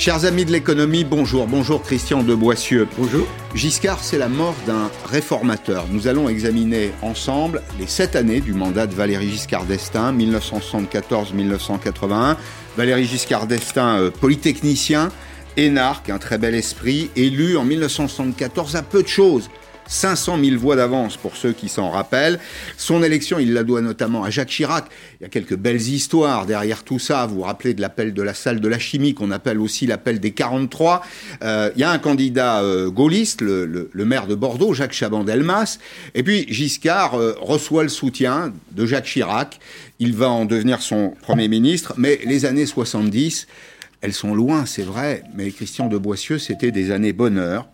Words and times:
Chers 0.00 0.24
amis 0.24 0.46
de 0.46 0.50
l'économie, 0.50 1.04
bonjour. 1.04 1.46
Bonjour 1.46 1.82
Christian 1.82 2.22
de 2.22 2.34
Boissieu. 2.34 2.88
Bonjour. 2.96 3.26
Giscard, 3.54 4.02
c'est 4.02 4.16
la 4.16 4.30
mort 4.30 4.54
d'un 4.66 4.90
réformateur. 5.04 5.84
Nous 5.90 6.08
allons 6.08 6.30
examiner 6.30 6.92
ensemble 7.02 7.60
les 7.78 7.86
sept 7.86 8.16
années 8.16 8.40
du 8.40 8.54
mandat 8.54 8.86
de 8.86 8.94
Valéry 8.94 9.28
Giscard 9.28 9.66
d'Estaing, 9.66 10.14
1974-1981. 10.14 12.36
Valéry 12.78 13.04
Giscard 13.04 13.46
d'Estaing, 13.46 13.98
euh, 13.98 14.10
polytechnicien, 14.10 15.10
énarque, 15.58 16.08
un 16.08 16.16
très 16.16 16.38
bel 16.38 16.54
esprit, 16.54 17.10
élu 17.14 17.58
en 17.58 17.64
1974 17.64 18.76
à 18.76 18.82
peu 18.82 19.02
de 19.02 19.08
choses 19.08 19.50
500 19.90 20.38
000 20.42 20.56
voix 20.56 20.76
d'avance 20.76 21.16
pour 21.16 21.36
ceux 21.36 21.52
qui 21.52 21.68
s'en 21.68 21.90
rappellent. 21.90 22.38
Son 22.76 23.02
élection, 23.02 23.38
il 23.40 23.52
la 23.52 23.64
doit 23.64 23.80
notamment 23.80 24.22
à 24.22 24.30
Jacques 24.30 24.48
Chirac. 24.48 24.86
Il 25.20 25.24
y 25.24 25.26
a 25.26 25.28
quelques 25.28 25.56
belles 25.56 25.80
histoires 25.82 26.46
derrière 26.46 26.84
tout 26.84 27.00
ça. 27.00 27.26
Vous 27.26 27.36
vous 27.36 27.42
rappelez 27.42 27.74
de 27.74 27.80
l'appel 27.80 28.14
de 28.14 28.22
la 28.22 28.32
salle 28.32 28.60
de 28.60 28.68
la 28.68 28.78
chimie, 28.78 29.14
qu'on 29.14 29.32
appelle 29.32 29.58
aussi 29.58 29.86
l'appel 29.86 30.20
des 30.20 30.30
43. 30.30 31.02
Euh, 31.42 31.70
il 31.74 31.80
y 31.80 31.84
a 31.84 31.90
un 31.90 31.98
candidat 31.98 32.62
euh, 32.62 32.88
gaulliste, 32.88 33.40
le, 33.40 33.90
maire 33.94 34.28
de 34.28 34.36
Bordeaux, 34.36 34.74
Jacques 34.74 34.94
Chaban-Delmas. 34.94 35.78
Et 36.14 36.22
puis 36.22 36.46
Giscard 36.48 37.14
euh, 37.14 37.34
reçoit 37.40 37.82
le 37.82 37.88
soutien 37.88 38.52
de 38.70 38.86
Jacques 38.86 39.06
Chirac. 39.06 39.58
Il 39.98 40.14
va 40.14 40.30
en 40.30 40.44
devenir 40.44 40.82
son 40.82 41.14
Premier 41.20 41.48
ministre. 41.48 41.94
Mais 41.96 42.20
les 42.24 42.44
années 42.44 42.66
70, 42.66 43.48
elles 44.02 44.14
sont 44.14 44.36
loin, 44.36 44.66
c'est 44.66 44.84
vrai. 44.84 45.24
Mais 45.34 45.50
Christian 45.50 45.88
de 45.88 45.98
Boissieu, 45.98 46.38
c'était 46.38 46.70
des 46.70 46.92
années 46.92 47.12
bonheur. 47.12 47.66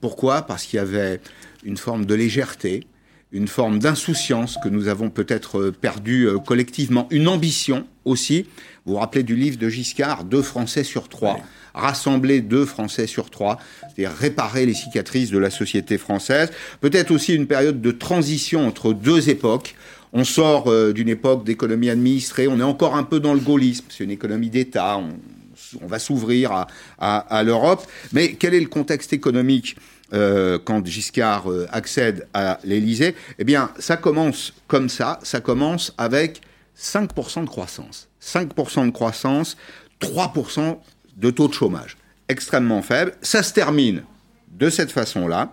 Pourquoi? 0.00 0.42
Parce 0.42 0.64
qu'il 0.64 0.78
y 0.78 0.80
avait 0.80 1.20
une 1.64 1.76
forme 1.76 2.04
de 2.04 2.14
légèreté, 2.14 2.86
une 3.32 3.48
forme 3.48 3.80
d'insouciance 3.80 4.56
que 4.62 4.68
nous 4.68 4.86
avons 4.86 5.10
peut-être 5.10 5.58
euh, 5.58 5.72
perdue 5.72 6.28
euh, 6.28 6.38
collectivement, 6.38 7.08
une 7.10 7.26
ambition 7.26 7.86
aussi. 8.04 8.46
Vous 8.84 8.92
vous 8.92 8.98
rappelez 9.00 9.24
du 9.24 9.34
livre 9.34 9.58
de 9.58 9.68
Giscard, 9.68 10.24
deux 10.24 10.42
Français 10.42 10.84
sur 10.84 11.08
trois. 11.08 11.40
Rassembler 11.74 12.40
deux 12.40 12.64
Français 12.64 13.08
sur 13.08 13.30
trois, 13.30 13.58
c'est-à-dire 13.80 14.12
réparer 14.12 14.66
les 14.66 14.74
cicatrices 14.74 15.30
de 15.30 15.38
la 15.38 15.50
société 15.50 15.98
française. 15.98 16.52
Peut-être 16.80 17.10
aussi 17.10 17.34
une 17.34 17.48
période 17.48 17.80
de 17.80 17.90
transition 17.90 18.68
entre 18.68 18.92
deux 18.92 19.28
époques. 19.28 19.74
On 20.12 20.22
sort 20.22 20.68
euh, 20.68 20.92
d'une 20.92 21.08
époque 21.08 21.44
d'économie 21.44 21.90
administrée, 21.90 22.46
on 22.46 22.60
est 22.60 22.62
encore 22.62 22.94
un 22.94 23.02
peu 23.02 23.18
dans 23.18 23.34
le 23.34 23.40
gaullisme, 23.40 23.86
c'est 23.88 24.04
une 24.04 24.12
économie 24.12 24.50
d'État, 24.50 24.98
on, 24.98 25.86
va 25.88 25.98
s'ouvrir 25.98 26.52
à, 26.52 27.18
à 27.18 27.42
l'Europe. 27.42 27.84
Mais 28.12 28.34
quel 28.34 28.54
est 28.54 28.60
le 28.60 28.68
contexte 28.68 29.12
économique? 29.12 29.76
Euh, 30.14 30.60
quand 30.64 30.86
Giscard 30.86 31.50
euh, 31.50 31.66
accède 31.72 32.28
à 32.34 32.60
l'Élysée, 32.62 33.16
eh 33.38 33.44
bien, 33.44 33.70
ça 33.80 33.96
commence 33.96 34.52
comme 34.68 34.88
ça, 34.88 35.18
ça 35.24 35.40
commence 35.40 35.92
avec 35.98 36.40
5% 36.78 37.44
de 37.44 37.48
croissance. 37.48 38.08
5% 38.22 38.86
de 38.86 38.90
croissance, 38.92 39.56
3% 40.00 40.78
de 41.16 41.30
taux 41.30 41.48
de 41.48 41.52
chômage. 41.52 41.96
Extrêmement 42.28 42.80
faible. 42.80 43.14
Ça 43.22 43.42
se 43.42 43.52
termine 43.52 44.04
de 44.52 44.70
cette 44.70 44.92
façon-là. 44.92 45.52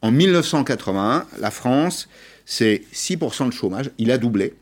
En 0.00 0.10
1981, 0.10 1.26
la 1.38 1.50
France, 1.52 2.08
c'est 2.44 2.82
6% 2.92 3.46
de 3.46 3.52
chômage. 3.52 3.90
Il 3.98 4.10
a 4.10 4.18
doublé. 4.18 4.54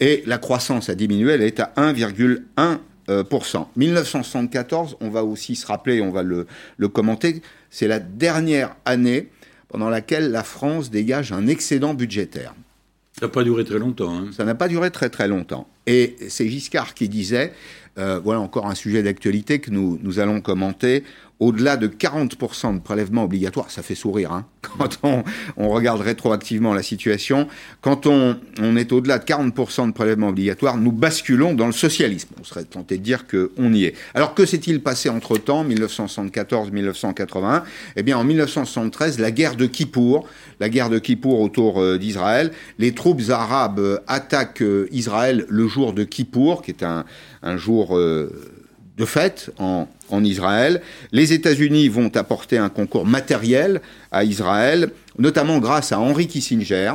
Et 0.00 0.24
la 0.26 0.38
croissance 0.38 0.88
a 0.88 0.96
diminué. 0.96 1.32
Elle 1.32 1.42
est 1.42 1.60
à 1.60 1.72
1,1%. 1.76 3.66
1974, 3.76 4.96
on 5.00 5.10
va 5.10 5.22
aussi 5.22 5.54
se 5.54 5.66
rappeler, 5.66 6.00
on 6.00 6.10
va 6.10 6.22
le 6.22 6.46
commenter, 6.88 7.42
c'est 7.70 7.88
la 7.88 7.98
dernière 7.98 8.76
année 8.84 9.28
pendant 9.68 9.88
laquelle 9.88 10.30
la 10.30 10.42
France 10.42 10.90
dégage 10.90 11.32
un 11.32 11.46
excédent 11.46 11.94
budgétaire. 11.94 12.54
Ça 13.18 13.26
n'a 13.26 13.32
pas 13.32 13.44
duré 13.44 13.64
très 13.64 13.78
longtemps. 13.78 14.14
Hein. 14.14 14.30
Ça 14.36 14.44
n'a 14.44 14.54
pas 14.54 14.68
duré 14.68 14.90
très 14.90 15.10
très 15.10 15.28
longtemps. 15.28 15.68
Et 15.86 16.16
c'est 16.28 16.48
Giscard 16.48 16.94
qui 16.94 17.08
disait, 17.08 17.52
euh, 17.98 18.18
voilà 18.18 18.40
encore 18.40 18.66
un 18.66 18.74
sujet 18.74 19.02
d'actualité 19.02 19.60
que 19.60 19.70
nous, 19.70 19.98
nous 20.02 20.18
allons 20.18 20.40
commenter, 20.40 21.04
au-delà 21.40 21.78
de 21.78 21.88
40% 21.88 22.74
de 22.74 22.80
prélèvements 22.80 23.24
obligatoires, 23.24 23.70
ça 23.70 23.82
fait 23.82 23.94
sourire 23.94 24.32
hein, 24.32 24.46
quand 24.78 24.98
on, 25.02 25.24
regarde 25.70 26.02
rétroactivement 26.02 26.74
la 26.74 26.82
situation, 26.82 27.48
quand 27.80 28.06
on, 28.06 28.36
est 28.76 28.92
au-delà 28.92 29.18
de 29.18 29.24
40% 29.24 29.88
de 29.88 29.92
prélèvements 29.92 30.28
obligatoires, 30.28 30.76
nous 30.76 30.92
basculons 30.92 31.54
dans 31.54 31.66
le 31.66 31.72
socialisme. 31.72 32.28
On 32.38 32.44
serait 32.44 32.64
tenté 32.64 32.98
de 32.98 33.02
dire 33.02 33.24
qu'on 33.26 33.72
y 33.72 33.84
est. 33.84 33.94
Alors 34.14 34.34
que 34.34 34.44
s'est-il 34.44 34.82
passé 34.82 35.08
entre-temps, 35.08 35.64
1974-1981 35.64 37.62
Eh 37.96 38.02
bien 38.02 38.18
en 38.18 38.24
1973, 38.24 39.18
la 39.18 39.30
guerre 39.30 39.56
de 39.56 39.66
Kippour, 39.66 40.26
la 40.60 40.68
guerre 40.68 40.90
de 40.90 40.98
Kippour 40.98 41.40
autour 41.40 41.80
euh, 41.80 41.98
d'Israël, 41.98 42.52
les 42.78 42.92
troupes 42.92 43.22
arabes 43.30 43.78
euh, 43.78 43.98
attaquent 44.06 44.62
euh, 44.62 44.88
Israël 44.92 45.46
le 45.48 45.66
jour 45.66 45.94
de 45.94 46.04
Kippour, 46.04 46.62
qui 46.62 46.70
est 46.70 46.82
un, 46.84 47.04
jour 47.56 47.96
de 47.96 49.04
fait 49.04 49.50
en, 49.58 49.88
Israël. 50.24 50.82
Les 51.12 51.32
États-Unis 51.32 51.88
vont 51.88 52.10
apporter 52.16 52.58
un 52.58 52.68
concours 52.68 53.06
matériel 53.06 53.80
à 54.10 54.24
Israël, 54.24 54.90
notamment 55.18 55.58
grâce 55.58 55.92
à 55.92 56.00
Henry 56.00 56.26
Kissinger, 56.26 56.94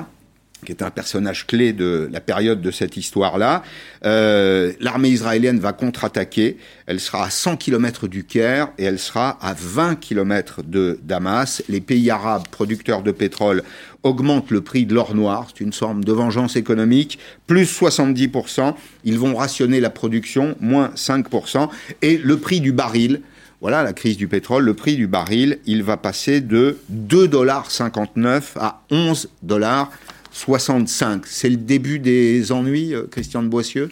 qui 0.64 0.72
est 0.72 0.82
un 0.82 0.90
personnage 0.90 1.48
clé 1.48 1.74
de 1.74 2.10
la 2.12 2.20
période 2.20 2.62
de 2.62 2.72
cette 2.72 2.98
histoire-là. 2.98 3.64
Euh, 4.06 4.74
l'armée 4.80 5.10
israélienne 5.10 5.60
va 5.60 5.74
contre-attaquer. 5.74 6.58
Elle 6.88 7.00
sera 7.00 7.26
à 7.26 7.30
100 7.30 7.58
km 7.58 8.08
du 8.08 8.24
Caire 8.24 8.70
et 8.78 8.84
elle 8.84 9.00
sera 9.00 9.38
à 9.42 9.54
20 9.54 9.96
km 9.96 10.64
de 10.64 11.00
Damas. 11.04 11.62
Les 11.70 11.82
pays 11.82 12.10
arabes 12.10 12.48
producteurs 12.50 13.04
de 13.04 13.12
pétrole 13.12 13.64
augmentent 14.04 14.52
le 14.52 14.62
prix 14.62 14.86
de 14.86 14.94
l'or 14.94 15.16
noir. 15.16 15.48
C'est 15.50 15.64
une 15.64 15.74
forme 15.74 16.04
de 16.04 16.12
vengeance 16.12 16.56
économique. 16.56 17.20
Plus 17.48 17.66
70%. 17.66 18.74
Ils 19.04 19.20
vont 19.20 19.36
rationner 19.36 19.80
la 19.80 19.90
production. 19.90 20.56
Moins 20.60 20.92
5%. 20.96 21.70
Et 22.02 22.18
le 22.18 22.38
prix 22.38 22.62
du 22.62 22.72
baril 22.72 23.22
voilà 23.62 23.82
la 23.82 23.94
crise 23.94 24.18
du 24.18 24.28
pétrole, 24.28 24.64
le 24.64 24.74
prix 24.76 24.96
du 24.96 25.08
baril, 25.08 25.58
il 25.66 25.82
va 25.82 25.98
passer 25.98 26.40
de 26.40 26.78
2,59$ 26.94 28.42
à 28.58 28.84
11 28.92 29.30
dollars 29.42 29.90
65. 30.36 31.26
C'est 31.28 31.50
le 31.50 31.56
début 31.56 31.98
des 31.98 32.52
ennuis, 32.52 32.94
euh, 32.94 33.08
Christian 33.10 33.42
de 33.42 33.48
Boissieu? 33.48 33.90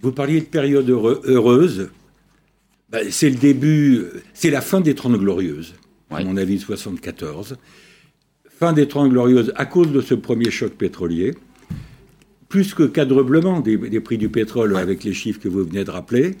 Vous 0.00 0.12
parliez 0.12 0.40
de 0.40 0.46
période 0.46 0.88
heureuse. 0.88 1.90
Bah, 2.90 3.00
c'est 3.10 3.28
le 3.28 3.36
début, 3.36 4.02
c'est 4.32 4.50
la 4.50 4.62
fin 4.62 4.80
des 4.80 4.94
Trente 4.94 5.18
Glorieuses, 5.18 5.74
à 6.10 6.24
mon 6.24 6.38
avis, 6.38 6.58
74. 6.58 7.56
Fin 8.48 8.72
des 8.72 8.88
Trente 8.88 9.10
Glorieuses 9.10 9.52
à 9.56 9.66
cause 9.66 9.92
de 9.92 10.00
ce 10.00 10.14
premier 10.14 10.50
choc 10.50 10.72
pétrolier. 10.72 11.34
Plus 12.48 12.72
que 12.72 12.84
quadruplement 12.84 13.60
des, 13.60 14.00
prix 14.00 14.16
du 14.16 14.30
pétrole 14.30 14.76
avec 14.76 15.04
les 15.04 15.12
chiffres 15.12 15.40
que 15.40 15.48
vous 15.48 15.64
venez 15.64 15.84
de 15.84 15.90
rappeler. 15.90 16.36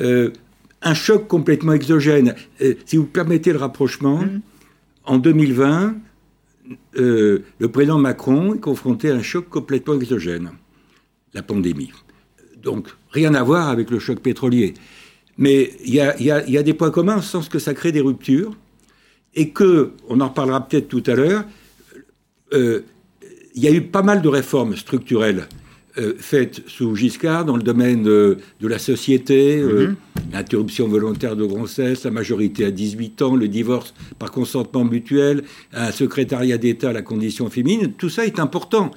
Euh, 0.00 0.30
un 0.82 0.94
choc 0.94 1.28
complètement 1.28 1.74
exogène. 1.74 2.34
Euh, 2.60 2.74
si 2.86 2.96
vous 2.96 3.06
permettez 3.06 3.52
le 3.52 3.58
rapprochement, 3.58 4.22
mmh. 4.22 4.40
en 5.04 5.18
2020, 5.18 5.94
euh, 6.96 7.44
le 7.58 7.68
président 7.68 7.98
Macron 7.98 8.54
est 8.54 8.60
confronté 8.60 9.10
à 9.10 9.14
un 9.14 9.22
choc 9.22 9.48
complètement 9.48 9.94
exogène, 9.94 10.52
la 11.34 11.42
pandémie. 11.42 11.92
Donc, 12.62 12.88
rien 13.10 13.34
à 13.34 13.42
voir 13.42 13.68
avec 13.68 13.90
le 13.90 13.98
choc 13.98 14.20
pétrolier. 14.20 14.74
Mais 15.36 15.72
il 15.84 15.94
y 15.94 16.00
a, 16.00 16.62
des 16.62 16.74
points 16.74 16.90
communs, 16.90 17.18
au 17.18 17.22
sens 17.22 17.48
que 17.48 17.58
ça 17.58 17.74
crée 17.74 17.92
des 17.92 18.00
ruptures, 18.00 18.56
et 19.34 19.50
que, 19.50 19.92
on 20.08 20.20
en 20.20 20.28
reparlera 20.28 20.66
peut-être 20.66 20.88
tout 20.88 21.02
à 21.06 21.14
l'heure, 21.14 21.44
euh, 22.52 22.82
il 23.54 23.62
y 23.62 23.68
a 23.68 23.72
eu 23.72 23.82
pas 23.82 24.02
mal 24.02 24.22
de 24.22 24.28
réformes 24.28 24.76
structurelles 24.76 25.48
euh, 25.98 26.14
faites 26.18 26.62
sous 26.66 26.94
Giscard 26.96 27.44
dans 27.44 27.56
le 27.56 27.62
domaine 27.62 28.02
de 28.02 28.38
la 28.60 28.78
société, 28.78 29.62
mm-hmm 29.62 29.94
l'interruption 30.34 30.88
volontaire 30.88 31.36
de 31.36 31.44
grossesse, 31.44 32.04
la 32.04 32.10
majorité 32.10 32.64
à 32.64 32.70
18 32.70 33.22
ans, 33.22 33.36
le 33.36 33.48
divorce 33.48 33.94
par 34.18 34.30
consentement 34.30 34.84
mutuel, 34.84 35.44
un 35.72 35.92
secrétariat 35.92 36.58
d'État 36.58 36.90
à 36.90 36.92
la 36.92 37.02
condition 37.02 37.48
féminine, 37.50 37.92
tout 37.92 38.10
ça 38.10 38.26
est 38.26 38.38
important. 38.38 38.90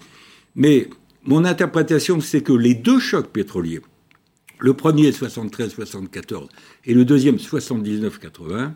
Mais 0.55 0.89
mon 1.23 1.45
interprétation, 1.45 2.19
c'est 2.21 2.41
que 2.41 2.53
les 2.53 2.73
deux 2.73 2.99
chocs 2.99 3.27
pétroliers, 3.27 3.81
le 4.59 4.73
premier 4.73 5.11
73-74 5.11 6.47
et 6.85 6.93
le 6.93 7.05
deuxième 7.05 7.35
79-80, 7.35 8.71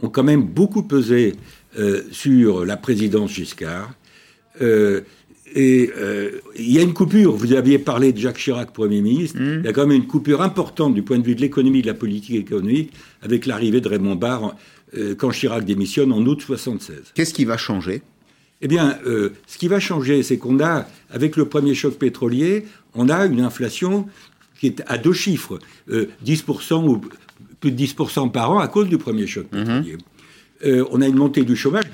ont 0.00 0.08
quand 0.08 0.24
même 0.24 0.42
beaucoup 0.42 0.82
pesé 0.82 1.34
euh, 1.78 2.02
sur 2.10 2.64
la 2.66 2.76
présidence 2.76 3.30
Giscard. 3.30 3.94
Et 5.54 5.90
euh, 5.96 6.40
il 6.56 6.72
y 6.72 6.78
a 6.78 6.82
une 6.82 6.94
coupure, 6.94 7.32
vous 7.32 7.52
aviez 7.52 7.78
parlé 7.78 8.12
de 8.12 8.18
Jacques 8.18 8.38
Chirac, 8.38 8.72
Premier 8.72 9.02
ministre, 9.02 9.38
mmh. 9.38 9.60
il 9.60 9.64
y 9.64 9.68
a 9.68 9.72
quand 9.72 9.86
même 9.86 9.96
une 9.96 10.06
coupure 10.06 10.40
importante 10.40 10.94
du 10.94 11.02
point 11.02 11.18
de 11.18 11.24
vue 11.24 11.34
de 11.34 11.40
l'économie, 11.40 11.82
de 11.82 11.86
la 11.86 11.94
politique 11.94 12.36
économique, 12.36 12.92
avec 13.22 13.46
l'arrivée 13.46 13.80
de 13.80 13.88
Raymond 13.88 14.14
Barre 14.14 14.56
euh, 14.96 15.14
quand 15.14 15.30
Chirac 15.30 15.64
démissionne 15.64 16.12
en 16.12 16.24
août 16.24 16.40
76. 16.40 17.12
Qu'est-ce 17.14 17.34
qui 17.34 17.44
va 17.44 17.56
changer? 17.56 18.02
Eh 18.62 18.68
bien, 18.68 18.98
euh, 19.06 19.30
ce 19.46 19.58
qui 19.58 19.68
va 19.68 19.80
changer, 19.80 20.22
c'est 20.22 20.38
qu'on 20.38 20.60
a, 20.60 20.86
avec 21.10 21.36
le 21.36 21.44
premier 21.46 21.74
choc 21.74 21.94
pétrolier, 21.94 22.64
on 22.94 23.08
a 23.08 23.26
une 23.26 23.40
inflation 23.40 24.06
qui 24.58 24.68
est 24.68 24.82
à 24.86 24.96
deux 24.96 25.12
chiffres, 25.12 25.58
10% 25.90 26.86
ou 26.86 27.00
plus 27.60 27.72
de 27.72 27.84
10% 27.84 28.30
par 28.30 28.52
an 28.52 28.58
à 28.60 28.68
cause 28.68 28.88
du 28.88 28.96
premier 28.96 29.26
choc 29.26 29.46
mmh. 29.50 29.56
pétrolier. 29.56 29.98
on 30.92 31.00
a 31.00 31.08
une 31.08 31.16
montée 31.16 31.42
du 31.42 31.56
chômage. 31.56 31.84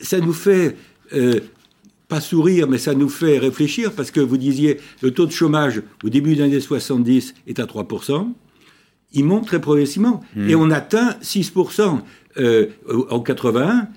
Ça 0.00 0.18
nous 0.18 0.32
fait 0.32 0.74
pas 2.08 2.20
sourire, 2.20 2.66
mais 2.68 2.78
ça 2.78 2.94
nous 2.94 3.08
fait 3.08 3.38
réfléchir, 3.38 3.92
parce 3.92 4.10
que 4.10 4.20
vous 4.20 4.38
disiez, 4.38 4.78
le 5.02 5.12
taux 5.12 5.26
de 5.26 5.32
chômage 5.32 5.82
au 6.02 6.08
début 6.08 6.34
des 6.34 6.42
années 6.42 6.60
70 6.60 7.34
est 7.46 7.60
à 7.60 7.66
3%, 7.66 8.32
il 9.12 9.24
monte 9.24 9.46
très 9.46 9.60
progressivement. 9.60 10.22
Hmm. 10.34 10.48
Et 10.48 10.54
on 10.54 10.70
atteint 10.70 11.16
6% 11.22 12.00
euh, 12.38 12.66
en 13.10 13.20
81. 13.20 13.88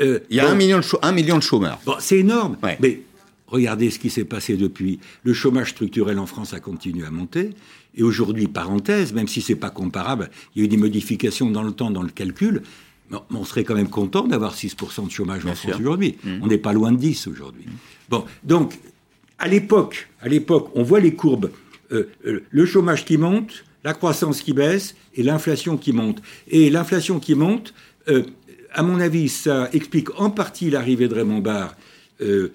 Euh, 0.00 0.20
il 0.30 0.36
y 0.36 0.40
a 0.40 0.48
un, 0.48 0.54
million 0.54 0.78
de 0.78 0.84
un 1.02 1.12
million 1.12 1.38
de 1.38 1.42
chômeurs. 1.42 1.80
Bon, 1.86 1.94
c'est 1.98 2.18
énorme. 2.18 2.56
Mais 2.80 3.02
regardez 3.46 3.90
ce 3.90 3.98
qui 3.98 4.10
s'est 4.10 4.24
passé 4.24 4.56
depuis. 4.56 4.98
Le 5.22 5.32
chômage 5.32 5.70
structurel 5.70 6.18
en 6.18 6.26
France 6.26 6.52
a 6.52 6.60
continué 6.60 7.06
à 7.06 7.10
monter. 7.10 7.50
Et 7.94 8.02
aujourd'hui, 8.02 8.46
parenthèse, 8.46 9.12
même 9.14 9.28
si 9.28 9.40
c'est 9.40 9.56
pas 9.56 9.70
comparable, 9.70 10.30
il 10.54 10.60
y 10.60 10.62
a 10.62 10.64
eu 10.66 10.68
des 10.68 10.76
modifications 10.76 11.50
dans 11.50 11.62
le 11.62 11.72
temps, 11.72 11.90
dans 11.90 12.02
le 12.02 12.10
calcul. 12.10 12.62
On 13.30 13.44
serait 13.44 13.64
quand 13.64 13.74
même 13.74 13.88
content 13.88 14.26
d'avoir 14.26 14.54
6% 14.54 15.06
de 15.06 15.10
chômage 15.10 15.46
en 15.46 15.54
France 15.54 15.78
aujourd'hui. 15.78 16.16
Hmm. 16.24 16.40
On 16.42 16.46
n'est 16.46 16.58
pas 16.58 16.72
loin 16.72 16.92
de 16.92 16.96
10 16.96 17.28
aujourd'hui. 17.28 17.66
Bon, 18.08 18.24
donc, 18.42 18.78
à 19.38 19.48
l'époque, 19.48 20.08
à 20.20 20.28
l'époque, 20.28 20.70
on 20.74 20.82
voit 20.82 21.00
les 21.00 21.14
courbes. 21.14 21.50
Euh, 21.92 22.08
le 22.24 22.66
chômage 22.66 23.04
qui 23.04 23.16
monte, 23.16 23.64
la 23.84 23.94
croissance 23.94 24.42
qui 24.42 24.52
baisse 24.52 24.96
et 25.14 25.22
l'inflation 25.22 25.76
qui 25.76 25.92
monte. 25.92 26.20
Et 26.48 26.70
l'inflation 26.70 27.20
qui 27.20 27.36
monte, 27.36 27.72
euh, 28.08 28.24
à 28.72 28.82
mon 28.82 29.00
avis, 29.00 29.28
ça 29.28 29.68
explique 29.72 30.08
en 30.20 30.30
partie 30.30 30.70
l'arrivée 30.70 31.06
de 31.06 31.14
Raymond 31.14 31.38
Barre, 31.38 31.76
euh, 32.20 32.52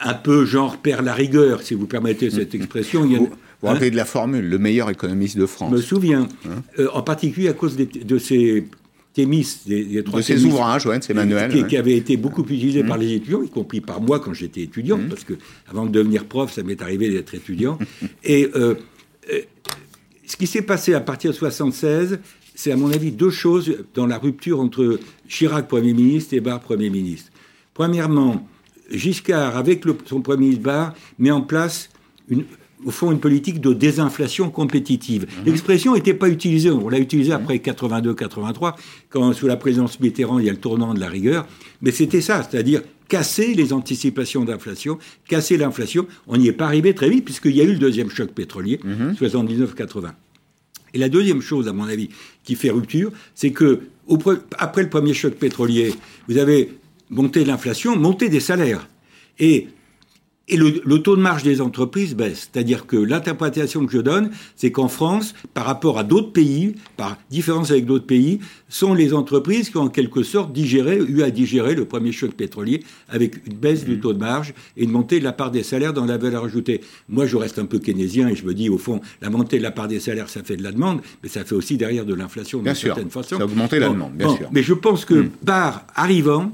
un 0.00 0.14
peu 0.14 0.44
genre 0.44 0.78
perd 0.78 1.04
la 1.04 1.14
rigueur, 1.14 1.62
si 1.62 1.74
vous 1.74 1.86
permettez 1.86 2.30
cette 2.30 2.54
expression. 2.54 3.06
vous, 3.06 3.30
vous 3.62 3.68
rappelez 3.68 3.86
hein 3.86 3.90
de 3.90 3.96
la 3.96 4.04
formule, 4.04 4.48
le 4.48 4.58
meilleur 4.58 4.90
économiste 4.90 5.38
de 5.38 5.46
France. 5.46 5.70
Je 5.70 5.76
me 5.76 5.80
souviens, 5.80 6.28
hein 6.46 6.62
euh, 6.80 6.88
en 6.92 7.02
particulier 7.02 7.48
à 7.48 7.52
cause 7.52 7.76
de 7.76 8.18
ces 8.18 8.66
thémis, 9.12 9.46
des, 9.66 10.02
trois 10.04 10.20
de 10.20 10.24
ces 10.24 10.44
ouvrages, 10.44 10.86
ouais, 10.86 11.00
ces 11.02 11.14
manuels, 11.14 11.52
qui, 11.52 11.64
qui, 11.66 11.76
avaient 11.76 11.96
été 11.96 12.16
beaucoup 12.16 12.42
utilisés 12.42 12.82
par 12.82 12.96
mmh. 12.96 13.00
les 13.00 13.12
étudiants, 13.14 13.42
y 13.42 13.50
compris 13.50 13.80
par 13.80 14.00
moi 14.00 14.20
quand 14.20 14.32
j'étais 14.32 14.62
étudiant, 14.62 14.98
mmh. 14.98 15.08
parce 15.08 15.24
que 15.24 15.34
avant 15.68 15.86
de 15.86 15.90
devenir 15.90 16.24
prof, 16.24 16.52
ça 16.52 16.62
m'est 16.62 16.80
arrivé 16.80 17.10
d'être 17.10 17.34
étudiant. 17.34 17.78
et 18.24 18.50
ce 20.26 20.36
qui 20.36 20.46
s'est 20.46 20.62
passé 20.62 20.94
à 20.94 21.00
partir 21.00 21.30
de 21.30 21.36
76, 21.36 22.18
c'est 22.54 22.72
à 22.72 22.76
mon 22.76 22.90
avis 22.90 23.12
deux 23.12 23.30
choses 23.30 23.76
dans 23.94 24.06
la 24.06 24.16
rupture 24.18 24.60
entre 24.60 24.98
Chirac 25.28 25.68
Premier 25.68 25.92
ministre 25.92 26.34
et 26.34 26.40
Barre 26.40 26.60
Premier 26.60 26.88
ministre. 26.88 27.30
Premièrement, 27.74 28.48
Giscard, 28.90 29.56
avec 29.56 29.84
son 30.06 30.20
Premier 30.20 30.40
ministre 30.40 30.62
Barre, 30.62 30.94
met 31.18 31.30
en 31.30 31.42
place 31.42 31.90
une, 32.28 32.44
au 32.84 32.90
fond 32.90 33.12
une 33.12 33.20
politique 33.20 33.60
de 33.60 33.72
désinflation 33.72 34.50
compétitive. 34.50 35.26
Mhm. 35.26 35.46
L'expression 35.46 35.94
n'était 35.94 36.14
pas 36.14 36.28
utilisée, 36.28 36.70
on 36.70 36.88
l'a 36.88 36.98
utilisée 36.98 37.32
après 37.32 37.56
82-83, 37.58 38.74
quand 39.10 39.32
sous 39.32 39.46
la 39.46 39.56
présidence 39.56 40.00
Mitterrand 40.00 40.38
il 40.38 40.46
y 40.46 40.48
a 40.48 40.52
le 40.52 40.58
tournant 40.58 40.94
de 40.94 41.00
la 41.00 41.08
rigueur, 41.08 41.46
mais 41.80 41.90
c'était 41.90 42.20
ça, 42.20 42.42
c'est-à-dire 42.42 42.82
casser 43.08 43.54
les 43.54 43.72
anticipations 43.72 44.44
d'inflation, 44.44 44.98
casser 45.28 45.56
l'inflation. 45.56 46.06
On 46.26 46.36
n'y 46.36 46.48
est 46.48 46.52
pas 46.52 46.64
arrivé 46.64 46.94
très 46.94 47.10
vite 47.10 47.24
puisqu'il 47.24 47.54
y 47.54 47.60
a 47.60 47.64
eu 47.64 47.72
le 47.72 47.78
deuxième 47.78 48.10
choc 48.10 48.30
pétrolier, 48.30 48.80
79-80. 49.18 50.08
Mhm. 50.08 50.12
Et 50.94 50.98
la 50.98 51.08
deuxième 51.08 51.40
chose, 51.40 51.68
à 51.68 51.72
mon 51.72 51.84
avis, 51.84 52.10
qui 52.44 52.54
fait 52.54 52.70
rupture, 52.70 53.12
c'est 53.34 53.50
que 53.50 53.80
après 54.58 54.82
le 54.82 54.90
premier 54.90 55.14
choc 55.14 55.34
pétrolier, 55.34 55.94
vous 56.28 56.38
avez 56.38 56.72
monté 57.10 57.44
l'inflation, 57.44 57.96
monté 57.96 58.28
des 58.28 58.40
salaires. 58.40 58.88
Et 59.38 59.68
et 60.52 60.56
le, 60.56 60.98
taux 60.98 61.16
de 61.16 61.22
marge 61.22 61.42
des 61.42 61.62
entreprises 61.62 62.14
baisse. 62.14 62.50
C'est-à-dire 62.52 62.86
que 62.86 62.96
l'interprétation 62.96 63.86
que 63.86 63.92
je 63.92 63.98
donne, 63.98 64.30
c'est 64.54 64.70
qu'en 64.70 64.88
France, 64.88 65.34
par 65.54 65.64
rapport 65.64 65.98
à 65.98 66.04
d'autres 66.04 66.32
pays, 66.32 66.74
par 66.98 67.16
différence 67.30 67.70
avec 67.70 67.86
d'autres 67.86 68.06
pays, 68.06 68.38
sont 68.68 68.92
les 68.92 69.14
entreprises 69.14 69.70
qui 69.70 69.78
ont 69.78 69.82
en 69.82 69.88
quelque 69.88 70.22
sorte 70.22 70.52
digéré, 70.52 70.98
eu 71.08 71.22
à 71.22 71.30
digérer 71.30 71.74
le 71.74 71.86
premier 71.86 72.12
choc 72.12 72.32
pétrolier 72.32 72.82
avec 73.08 73.46
une 73.46 73.54
baisse 73.54 73.84
du 73.84 73.96
mmh. 73.96 74.00
taux 74.00 74.12
de 74.12 74.18
marge 74.18 74.52
et 74.76 74.84
une 74.84 74.90
montée 74.90 75.18
de 75.18 75.24
la 75.24 75.32
part 75.32 75.50
des 75.50 75.62
salaires 75.62 75.94
dans 75.94 76.04
la 76.04 76.18
valeur 76.18 76.44
ajoutée. 76.44 76.82
Moi, 77.08 77.26
je 77.26 77.36
reste 77.36 77.58
un 77.58 77.66
peu 77.66 77.78
keynésien 77.78 78.28
et 78.28 78.36
je 78.36 78.44
me 78.44 78.52
dis, 78.52 78.68
au 78.68 78.78
fond, 78.78 79.00
la 79.22 79.30
montée 79.30 79.56
de 79.56 79.62
la 79.62 79.70
part 79.70 79.88
des 79.88 80.00
salaires, 80.00 80.28
ça 80.28 80.42
fait 80.42 80.56
de 80.56 80.62
la 80.62 80.72
demande, 80.72 81.00
mais 81.22 81.30
ça 81.30 81.44
fait 81.44 81.54
aussi 81.54 81.78
derrière 81.78 82.04
de 82.04 82.14
l'inflation 82.14 82.60
d'une 82.60 82.74
certaine 82.74 83.10
façon. 83.10 83.36
Ça 83.36 83.42
a 83.42 83.46
augmenté 83.46 83.78
la 83.78 83.88
demande, 83.88 84.12
bien 84.12 84.36
sûr. 84.36 84.50
Mais 84.52 84.62
je 84.62 84.74
pense 84.74 85.06
que, 85.06 85.28
par 85.46 85.76
mmh. 85.76 85.80
arrivant, 85.94 86.52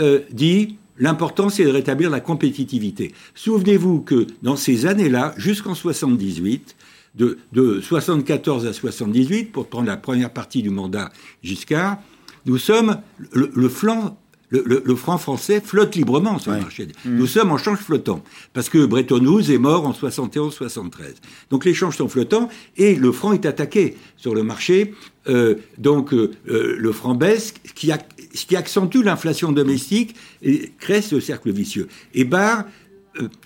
euh, 0.00 0.20
dit 0.30 0.76
L'important, 1.00 1.48
c'est 1.48 1.64
de 1.64 1.70
rétablir 1.70 2.10
la 2.10 2.20
compétitivité. 2.20 3.12
Souvenez-vous 3.34 4.02
que 4.02 4.26
dans 4.42 4.56
ces 4.56 4.86
années-là, 4.86 5.34
jusqu'en 5.38 5.74
78, 5.74 6.76
de, 7.16 7.38
de 7.52 7.80
74 7.80 8.66
à 8.66 8.72
78, 8.72 9.50
pour 9.50 9.66
prendre 9.66 9.88
la 9.88 9.96
première 9.96 10.30
partie 10.30 10.62
du 10.62 10.70
mandat 10.70 11.10
Giscard, 11.42 11.98
nous 12.46 12.58
sommes 12.58 12.98
le, 13.32 13.68
flanc 13.68 14.16
le, 14.50 14.94
franc 14.94 15.18
français 15.18 15.60
flotte 15.64 15.94
librement 15.94 16.38
sur 16.38 16.52
le 16.52 16.60
marché. 16.60 16.88
Mm. 17.04 17.16
Nous 17.16 17.26
sommes 17.26 17.52
en 17.52 17.58
change 17.58 17.78
flottant. 17.78 18.22
Parce 18.52 18.68
que 18.68 18.84
Bretton 18.84 19.24
Woods 19.24 19.50
est 19.50 19.58
mort 19.58 19.86
en 19.86 19.92
71-73. 19.92 21.14
Donc 21.50 21.64
les 21.64 21.74
changes 21.74 21.96
sont 21.96 22.08
flottants 22.08 22.48
et 22.76 22.94
le 22.94 23.12
franc 23.12 23.32
est 23.32 23.46
attaqué 23.46 23.96
sur 24.16 24.34
le 24.34 24.42
marché. 24.42 24.94
Euh, 25.28 25.56
donc 25.78 26.12
euh, 26.14 26.32
le 26.46 26.92
franc 26.92 27.14
baisse, 27.14 27.54
qui, 27.74 27.92
ce 28.34 28.46
qui 28.46 28.56
accentue 28.56 29.02
l'inflation 29.02 29.52
domestique 29.52 30.14
et 30.42 30.72
crée 30.78 31.02
ce 31.02 31.20
cercle 31.20 31.50
vicieux. 31.50 31.88
Et 32.14 32.24
Barr 32.24 32.64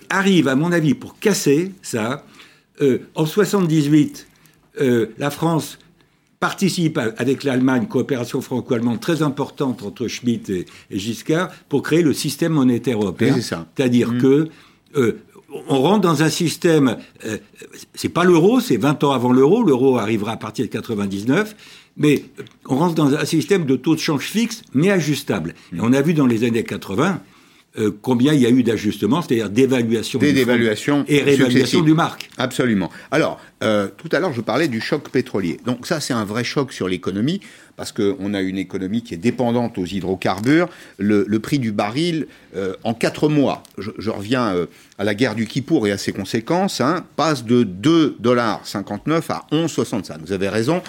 arrive, 0.09 0.47
à 0.47 0.55
mon 0.55 0.71
avis, 0.71 0.93
pour 0.93 1.19
casser 1.19 1.71
ça. 1.81 2.25
en 3.15 3.25
78, 3.25 4.27
la 5.17 5.31
France 5.31 5.79
participe 6.39 6.99
avec 7.17 7.43
l'Allemagne, 7.43 7.87
coopération 7.87 8.39
franco-allemande 8.39 8.99
très 8.99 9.23
importante 9.23 9.81
entre 9.83 10.07
Schmitt 10.07 10.49
et, 10.49 10.65
Giscard, 10.91 11.49
pour 11.69 11.81
créer 11.81 12.03
le 12.03 12.13
système 12.13 12.53
monétaire 12.53 13.01
européen. 13.01 13.35
C'est-à-dire 13.41 14.11
mm. 14.11 14.21
que 14.21 14.49
euh, 14.95 15.17
on 15.67 15.81
rentre 15.81 16.01
dans 16.01 16.21
un 16.21 16.29
système, 16.29 16.97
euh, 17.25 17.37
c'est 17.93 18.09
pas 18.09 18.23
l'euro, 18.23 18.59
c'est 18.59 18.77
20 18.77 19.03
ans 19.03 19.11
avant 19.11 19.31
l'euro, 19.31 19.63
l'euro 19.63 19.97
arrivera 19.97 20.33
à 20.33 20.37
partir 20.37 20.65
de 20.65 20.69
99, 20.69 21.55
mais 21.97 22.23
on 22.67 22.77
rentre 22.77 22.95
dans 22.95 23.13
un 23.13 23.25
système 23.25 23.65
de 23.65 23.75
taux 23.75 23.95
de 23.95 23.99
change 23.99 24.25
fixe, 24.25 24.63
mais 24.73 24.89
ajustable. 24.89 25.53
Et 25.73 25.79
on 25.81 25.93
a 25.93 26.01
vu 26.01 26.13
dans 26.13 26.27
les 26.27 26.43
années 26.43 26.63
80 26.63 27.21
euh, 27.77 27.91
combien 28.01 28.33
il 28.33 28.39
y 28.39 28.45
a 28.45 28.49
eu 28.49 28.63
d'ajustements, 28.63 29.21
c'est-à-dire 29.21 29.49
d'évaluation 29.49 30.19
et 31.09 31.21
réévaluation 31.21 31.81
du 31.81 31.93
marque. 31.93 32.29
Absolument. 32.37 32.89
Alors, 33.11 33.39
euh, 33.65 33.87
tout 33.97 34.09
à 34.11 34.19
l'heure, 34.19 34.33
je 34.33 34.41
parlais 34.41 34.67
du 34.67 34.79
choc 34.79 35.09
pétrolier. 35.09 35.59
Donc 35.65 35.87
ça, 35.87 35.99
c'est 35.99 36.13
un 36.13 36.25
vrai 36.25 36.43
choc 36.43 36.71
sur 36.71 36.87
l'économie, 36.87 37.41
parce 37.75 37.91
qu'on 37.91 38.33
a 38.33 38.41
une 38.41 38.57
économie 38.57 39.01
qui 39.01 39.13
est 39.13 39.17
dépendante 39.17 39.77
aux 39.77 39.85
hydrocarbures. 39.85 40.69
Le, 40.97 41.25
prix 41.39 41.59
du 41.59 41.71
baril, 41.71 42.27
euh, 42.55 42.75
en 42.83 42.93
quatre 42.93 43.27
mois, 43.27 43.63
je, 43.77 44.09
reviens 44.09 44.67
à 44.97 45.03
la 45.03 45.13
guerre 45.13 45.35
du 45.35 45.45
Kippour 45.45 45.87
et 45.87 45.91
à 45.91 45.97
ses 45.97 46.13
conséquences, 46.13 46.79
hein, 46.79 47.03
passe 47.17 47.43
de 47.43 47.63
2,59$ 47.63 49.23
à 49.29 49.45
11,65$. 49.51 50.19
Vous 50.21 50.31
avez 50.31 50.47
raison, 50.47 50.81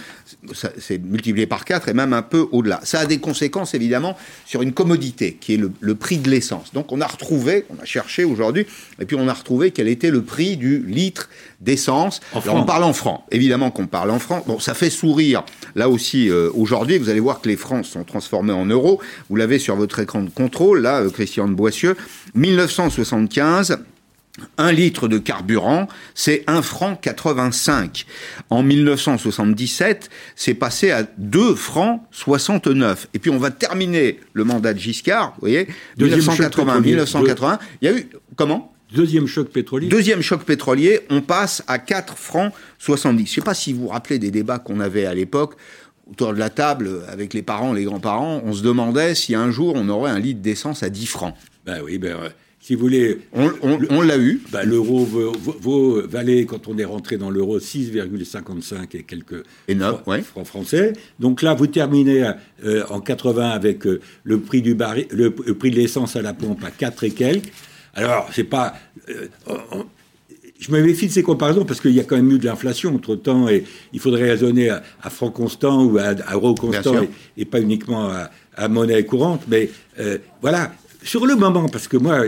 c'est 0.79 0.99
multiplié 0.99 1.47
par 1.47 1.65
4 1.65 1.89
et 1.89 1.93
même 1.93 2.13
un 2.13 2.23
peu 2.23 2.47
au-delà. 2.53 2.81
Ça 2.85 3.01
a 3.01 3.07
des 3.07 3.19
conséquences 3.19 3.75
évidemment 3.75 4.17
sur 4.45 4.63
une 4.63 4.73
commodité 4.73 5.37
qui 5.41 5.55
est 5.55 5.61
le, 5.81 5.95
prix 5.95 6.19
de 6.19 6.31
l'essence. 6.31 6.73
Donc 6.73 6.93
on 6.93 7.01
a 7.01 7.07
retrouvé, 7.07 7.65
on 7.77 7.83
a 7.83 7.85
cherché 7.85 8.25
aujourd'hui, 8.25 8.67
et 9.01 9.07
puis 9.07 9.17
on 9.19 9.27
a 9.27 9.33
retrouvé 9.33 9.73
quel 9.73 9.89
était 9.89 10.11
le 10.11 10.23
prix 10.23 10.57
du 10.57 10.79
litre 10.87 11.29
d'essence. 11.61 12.21
Parle 12.67 12.85
en 12.85 12.93
francs, 12.93 13.23
évidemment 13.31 13.71
qu'on 13.71 13.87
parle 13.87 14.11
en 14.11 14.19
francs. 14.19 14.45
Bon, 14.47 14.59
ça 14.59 14.75
fait 14.75 14.91
sourire 14.91 15.45
là 15.75 15.89
aussi 15.89 16.29
euh, 16.29 16.51
aujourd'hui. 16.55 16.99
Vous 16.99 17.09
allez 17.09 17.21
voir 17.21 17.41
que 17.41 17.49
les 17.49 17.57
francs 17.57 17.85
sont 17.85 18.05
transformés 18.05 18.53
en 18.53 18.67
euros. 18.67 19.01
Vous 19.31 19.37
l'avez 19.37 19.59
sur 19.59 19.77
votre 19.77 20.01
écran 20.01 20.23
de 20.23 20.31
contrôle, 20.31 20.81
là, 20.81 21.01
euh, 21.01 21.11
Christian 21.11 21.49
de 21.49 21.55
Boissieu. 21.55 21.97
1975, 22.35 23.79
un 24.59 24.73
litre 24.73 25.09
de 25.09 25.19
carburant, 25.19 25.89
c'est 26.15 26.45
1 26.47 26.61
franc 26.63 26.97
85. 26.97 28.07
En 28.51 28.63
1977, 28.63 30.11
c'est 30.35 30.55
passé 30.55 30.91
à 30.91 31.05
2 31.17 31.55
francs 31.55 32.03
69. 32.11 33.09
Et 33.15 33.19
puis 33.19 33.31
on 33.31 33.39
va 33.39 33.51
terminer 33.51 34.21
le 34.35 34.45
mandat 34.45 34.75
de 34.75 34.79
Giscard, 34.79 35.31
vous 35.37 35.41
voyez, 35.41 35.69
1980, 35.99 36.81
1980. 36.81 37.59
Il 37.81 37.89
y 37.89 37.93
a 37.93 37.97
eu 37.97 38.09
comment? 38.37 38.76
Deuxième 38.95 39.27
choc 39.27 39.49
pétrolier. 39.49 39.89
Deuxième 39.89 40.23
choc 40.23 40.45
pétrolier, 40.45 41.01
on 41.11 41.21
passe 41.21 41.63
à 41.67 41.79
4 41.79 42.17
francs 42.17 42.53
70. 42.79 43.25
Je 43.25 43.31
ne 43.31 43.35
sais 43.35 43.41
pas 43.41 43.55
si 43.55 43.73
vous 43.73 43.83
vous 43.83 43.89
rappelez 43.89 44.19
des 44.19 44.31
débats 44.31 44.59
qu'on 44.59 44.81
avait 44.81 45.07
à 45.07 45.15
l'époque 45.15 45.57
autour 46.09 46.33
de 46.33 46.39
la 46.39 46.51
table 46.51 47.03
avec 47.09 47.35
les 47.35 47.43
parents, 47.43 47.73
les 47.73 47.85
grands-parents. 47.85 48.43
On 48.45 48.53
se 48.53 48.63
demandait 48.63 49.15
si 49.15 49.35
un 49.35 49.51
jour 49.51 49.73
on 49.77 49.89
aurait 49.89 50.11
un 50.11 50.21
litre 50.21 50.41
d'essence 50.41 50.83
à 50.83 50.89
10 50.89 51.07
francs. 51.07 51.35
Ben 51.65 51.81
oui, 51.85 51.99
ben 51.99 52.17
si 52.67 52.75
vous 52.75 52.81
voulez. 52.81 53.21
On, 53.33 54.03
l'a 54.03 54.19
eu. 54.19 54.43
Bah, 54.51 54.65
l'euro 54.65 55.05
vaut, 55.05 56.03
valait, 56.05 56.47
quand 56.47 56.67
on 56.67 56.77
est 56.79 56.85
rentré 56.85 57.17
dans 57.17 57.31
l'euro, 57.31 57.61
6,55 57.61 58.97
et 58.97 59.05
quelques 59.05 59.45
francs, 59.79 60.45
français. 60.45 60.93
Donc 61.21 61.43
là, 61.43 61.55
vous 61.55 61.69
terminez 61.69 62.29
euh, 62.65 62.83
en 62.91 63.01
80 63.01 63.51
avec 63.51 63.87
euh, 63.87 64.01
le, 64.25 64.41
prix 64.41 64.63
du 64.63 64.75
le, 64.75 65.31
prix 65.31 65.71
de 65.71 65.77
l'essence 65.77 66.17
à 66.17 66.23
la 66.23 66.35
pompe 66.35 66.65
à 66.65 66.73
4 66.73 67.05
et 67.05 67.11
quelques. 67.13 67.53
Alors, 67.97 68.29
c'est 68.33 68.45
pas. 68.45 68.75
Euh, 69.09 69.27
je 70.59 70.71
me 70.71 70.81
méfie 70.83 71.07
de 71.07 71.13
ces 71.13 71.23
comparaisons 71.23 71.65
parce 71.65 71.81
qu'il 71.81 71.93
y 71.93 72.01
a 72.01 72.05
quand 72.05 72.17
même 72.17 72.31
eu 72.31 72.39
de 72.39 72.47
l'inflation 72.47 72.95
entre 72.95 73.15
temps 73.17 73.49
et 73.49 73.65
il 73.93 74.01
faudrait 74.01 74.31
raisonner 74.31 74.71
à, 74.71 75.11
franc 75.11 75.31
constant 75.31 75.85
ou 75.85 75.99
à, 75.99 76.15
euro 76.33 76.55
constant 76.55 77.03
et, 77.37 77.45
pas 77.45 77.61
uniquement 77.61 78.11
à, 78.57 78.69
monnaie 78.69 79.05
courante. 79.05 79.43
Mais 79.49 79.71
voilà, 80.41 80.73
sur 81.03 81.27
le 81.27 81.37
moment, 81.37 81.69
parce 81.69 81.89
que 81.89 81.97
moi, 81.97 82.25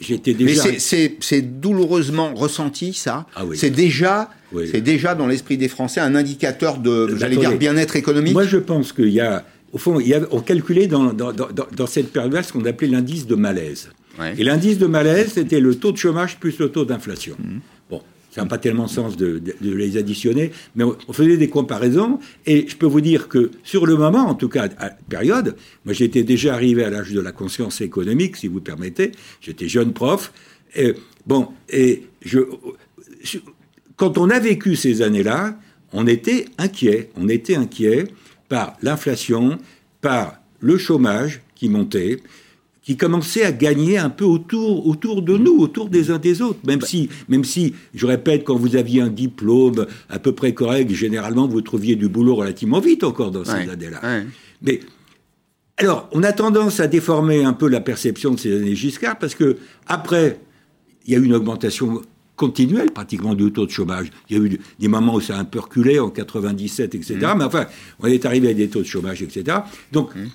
j'étais 0.00 0.34
déjà. 0.34 0.64
Mais 0.64 0.78
c'est 0.78 1.60
douloureusement 1.60 2.34
ressenti, 2.34 2.92
ça. 2.92 3.26
Ah 3.34 3.44
c'est 3.54 3.70
déjà, 3.70 4.30
c'est 4.70 4.80
déjà 4.80 5.14
dans 5.14 5.26
l'esprit 5.26 5.56
des 5.56 5.68
Français 5.68 6.00
un 6.00 6.14
indicateur 6.14 6.78
de, 6.78 7.16
j'allais 7.16 7.36
dire, 7.36 7.56
bien-être 7.56 7.96
économique. 7.96 8.34
Moi, 8.34 8.46
je 8.46 8.58
pense 8.58 8.92
qu'il 8.92 9.10
y 9.10 9.20
a, 9.20 9.44
au 9.72 9.78
fond, 9.78 10.00
il 10.00 10.08
y 10.08 10.14
a, 10.14 10.20
on 10.30 10.40
calculait 10.40 10.86
dans, 10.86 11.12
dans, 11.12 11.32
dans, 11.32 11.48
dans 11.50 11.86
cette 11.86 12.12
période 12.12 12.42
ce 12.42 12.52
qu'on 12.52 12.64
appelait 12.64 12.88
l'indice 12.88 13.26
de 13.26 13.34
malaise. 13.34 13.90
Et 14.36 14.44
l'indice 14.44 14.78
de 14.78 14.86
malaise, 14.86 15.32
c'était 15.34 15.60
le 15.60 15.74
taux 15.74 15.92
de 15.92 15.96
chômage 15.96 16.38
plus 16.38 16.58
le 16.58 16.70
taux 16.70 16.84
d'inflation. 16.84 17.36
Mmh. 17.38 17.58
Bon, 17.90 18.02
ça 18.30 18.42
n'a 18.42 18.46
pas 18.46 18.58
tellement 18.58 18.88
sens 18.88 19.16
de, 19.16 19.38
de, 19.38 19.54
les 19.72 19.96
additionner, 19.96 20.52
mais 20.74 20.84
on, 20.84 21.12
faisait 21.12 21.36
des 21.36 21.48
comparaisons, 21.48 22.18
et 22.46 22.66
je 22.68 22.76
peux 22.76 22.86
vous 22.86 23.00
dire 23.00 23.28
que 23.28 23.50
sur 23.64 23.86
le 23.86 23.96
moment, 23.96 24.26
en 24.26 24.34
tout 24.34 24.48
cas 24.48 24.68
à 24.78 24.84
la 24.86 24.90
période, 25.08 25.56
moi 25.84 25.94
j'étais 25.94 26.22
déjà 26.22 26.54
arrivé 26.54 26.84
à 26.84 26.90
l'âge 26.90 27.12
de 27.12 27.20
la 27.20 27.32
conscience 27.32 27.80
économique, 27.80 28.36
si 28.36 28.48
vous 28.48 28.60
permettez, 28.60 29.12
j'étais 29.40 29.68
jeune 29.68 29.92
prof, 29.92 30.32
et, 30.74 30.94
bon, 31.26 31.48
et 31.68 32.04
je, 32.24 32.40
quand 33.96 34.18
on 34.18 34.30
a 34.30 34.38
vécu 34.38 34.76
ces 34.76 35.02
années-là, 35.02 35.58
on 35.92 36.06
était 36.06 36.46
inquiet, 36.58 37.10
on 37.16 37.28
était 37.28 37.56
inquiet 37.56 38.04
par 38.48 38.76
l'inflation, 38.82 39.58
par 40.00 40.36
le 40.60 40.78
chômage 40.78 41.42
qui 41.54 41.68
montait, 41.68 42.18
qui 42.82 42.96
commençait 42.96 43.44
à 43.44 43.52
gagner 43.52 43.96
un 43.96 44.10
peu 44.10 44.24
autour, 44.24 44.86
autour 44.86 45.22
de 45.22 45.36
nous, 45.36 45.56
autour 45.58 45.88
des 45.88 46.10
uns 46.10 46.18
des 46.18 46.42
autres. 46.42 46.58
Même 46.66 46.80
si, 46.80 47.08
même 47.28 47.44
si, 47.44 47.74
je 47.94 48.06
répète, 48.06 48.44
quand 48.44 48.56
vous 48.56 48.76
aviez 48.76 49.00
un 49.00 49.08
diplôme 49.08 49.86
à 50.08 50.18
peu 50.18 50.32
près 50.32 50.52
correct, 50.52 50.90
généralement 50.92 51.46
vous 51.46 51.60
trouviez 51.60 51.94
du 51.94 52.08
boulot 52.08 52.34
relativement 52.34 52.80
vite 52.80 53.04
encore 53.04 53.30
dans 53.30 53.44
ces 53.44 53.70
années-là. 53.70 54.00
Mais 54.62 54.80
alors, 55.78 56.08
on 56.12 56.22
a 56.22 56.32
tendance 56.32 56.80
à 56.80 56.86
déformer 56.86 57.44
un 57.44 57.52
peu 57.52 57.68
la 57.68 57.80
perception 57.80 58.32
de 58.32 58.38
ces 58.38 58.56
années 58.56 58.74
Giscard 58.74 59.18
parce 59.18 59.34
que 59.34 59.56
après, 59.86 60.40
il 61.06 61.12
y 61.12 61.16
a 61.16 61.18
eu 61.18 61.24
une 61.24 61.34
augmentation 61.34 62.02
continuelle 62.36 62.90
pratiquement 62.90 63.34
du 63.34 63.52
taux 63.52 63.66
de 63.66 63.70
chômage. 63.70 64.08
Il 64.28 64.36
y 64.36 64.40
a 64.40 64.44
eu 64.44 64.60
des 64.78 64.88
moments 64.88 65.14
où 65.14 65.20
ça 65.20 65.36
a 65.36 65.40
un 65.40 65.44
peu 65.44 65.60
reculé 65.60 65.98
en 65.98 66.10
97, 66.10 66.94
etc. 66.94 67.14
Mmh. 67.14 67.38
Mais 67.38 67.44
enfin, 67.44 67.66
on 68.00 68.06
est 68.06 68.24
arrivé 68.24 68.50
à 68.50 68.54
des 68.54 68.68
taux 68.68 68.80
de 68.80 68.86
chômage, 68.86 69.22
etc. 69.22 69.58
Donc, 69.92 70.14
mmh. 70.14 70.26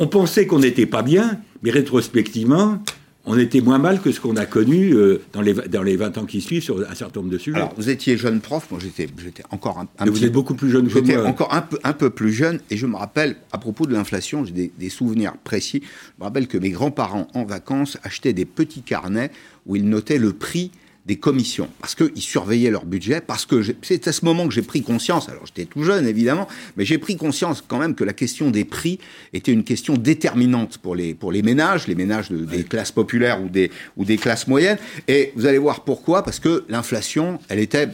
On 0.00 0.06
pensait 0.06 0.46
qu'on 0.46 0.58
n'était 0.58 0.86
pas 0.86 1.02
bien, 1.02 1.38
mais 1.62 1.70
rétrospectivement, 1.70 2.82
on 3.26 3.38
était 3.38 3.60
moins 3.60 3.78
mal 3.78 4.00
que 4.00 4.10
ce 4.12 4.18
qu'on 4.18 4.36
a 4.36 4.46
connu 4.46 4.94
euh, 4.94 5.20
dans, 5.34 5.42
les, 5.42 5.52
dans 5.52 5.82
les 5.82 5.94
20 5.96 6.16
ans 6.16 6.24
qui 6.24 6.40
suivent 6.40 6.62
sur 6.62 6.80
un 6.90 6.94
certain 6.94 7.20
nombre 7.20 7.30
de 7.30 7.36
sujets. 7.36 7.58
Alors, 7.58 7.74
vous 7.76 7.90
étiez 7.90 8.16
jeune 8.16 8.40
prof, 8.40 8.66
moi 8.70 8.80
j'étais, 8.82 9.08
encore 9.50 9.78
un, 9.78 9.88
un 9.98 10.10
Vous 10.10 10.24
êtes 10.24 10.32
beaucoup 10.32 10.54
plus 10.54 10.70
jeune 10.70 10.88
que 10.88 10.94
moi. 10.94 11.02
J'étais 11.04 11.18
encore 11.18 11.52
un 11.52 11.60
peu, 11.60 11.78
un 11.84 11.92
peu 11.92 12.08
plus 12.08 12.32
jeune, 12.32 12.60
et 12.70 12.78
je 12.78 12.86
me 12.86 12.96
rappelle, 12.96 13.36
à 13.52 13.58
propos 13.58 13.84
de 13.84 13.92
l'inflation, 13.92 14.46
j'ai 14.46 14.52
des, 14.52 14.72
des, 14.78 14.88
souvenirs 14.88 15.34
précis. 15.44 15.82
Je 15.82 16.20
me 16.20 16.24
rappelle 16.24 16.48
que 16.48 16.56
mes 16.56 16.70
grands-parents, 16.70 17.28
en 17.34 17.44
vacances, 17.44 17.98
achetaient 18.02 18.32
des 18.32 18.46
petits 18.46 18.82
carnets 18.82 19.30
où 19.66 19.76
ils 19.76 19.86
notaient 19.86 20.18
le 20.18 20.32
prix 20.32 20.70
des 21.06 21.16
commissions, 21.16 21.68
parce 21.80 21.94
qu'ils 21.94 22.20
surveillaient 22.20 22.70
leur 22.70 22.84
budget, 22.84 23.20
parce 23.20 23.46
que 23.46 23.62
c'est 23.82 24.06
à 24.06 24.12
ce 24.12 24.24
moment 24.24 24.46
que 24.46 24.54
j'ai 24.54 24.62
pris 24.62 24.82
conscience, 24.82 25.28
alors 25.28 25.46
j'étais 25.46 25.64
tout 25.64 25.82
jeune 25.82 26.06
évidemment, 26.06 26.46
mais 26.76 26.84
j'ai 26.84 26.98
pris 26.98 27.16
conscience 27.16 27.64
quand 27.66 27.78
même 27.78 27.94
que 27.94 28.04
la 28.04 28.12
question 28.12 28.50
des 28.50 28.64
prix 28.64 28.98
était 29.32 29.52
une 29.52 29.64
question 29.64 29.94
déterminante 29.94 30.78
pour 30.78 30.94
les, 30.94 31.14
pour 31.14 31.32
les 31.32 31.42
ménages, 31.42 31.86
les 31.86 31.94
ménages 31.94 32.30
des 32.30 32.64
classes 32.64 32.92
populaires 32.92 33.42
ou 33.42 33.48
des, 33.48 33.70
ou 33.96 34.04
des 34.04 34.18
classes 34.18 34.46
moyennes, 34.46 34.78
et 35.08 35.32
vous 35.36 35.46
allez 35.46 35.58
voir 35.58 35.84
pourquoi, 35.84 36.22
parce 36.22 36.38
que 36.38 36.64
l'inflation, 36.68 37.38
elle 37.48 37.60
était 37.60 37.88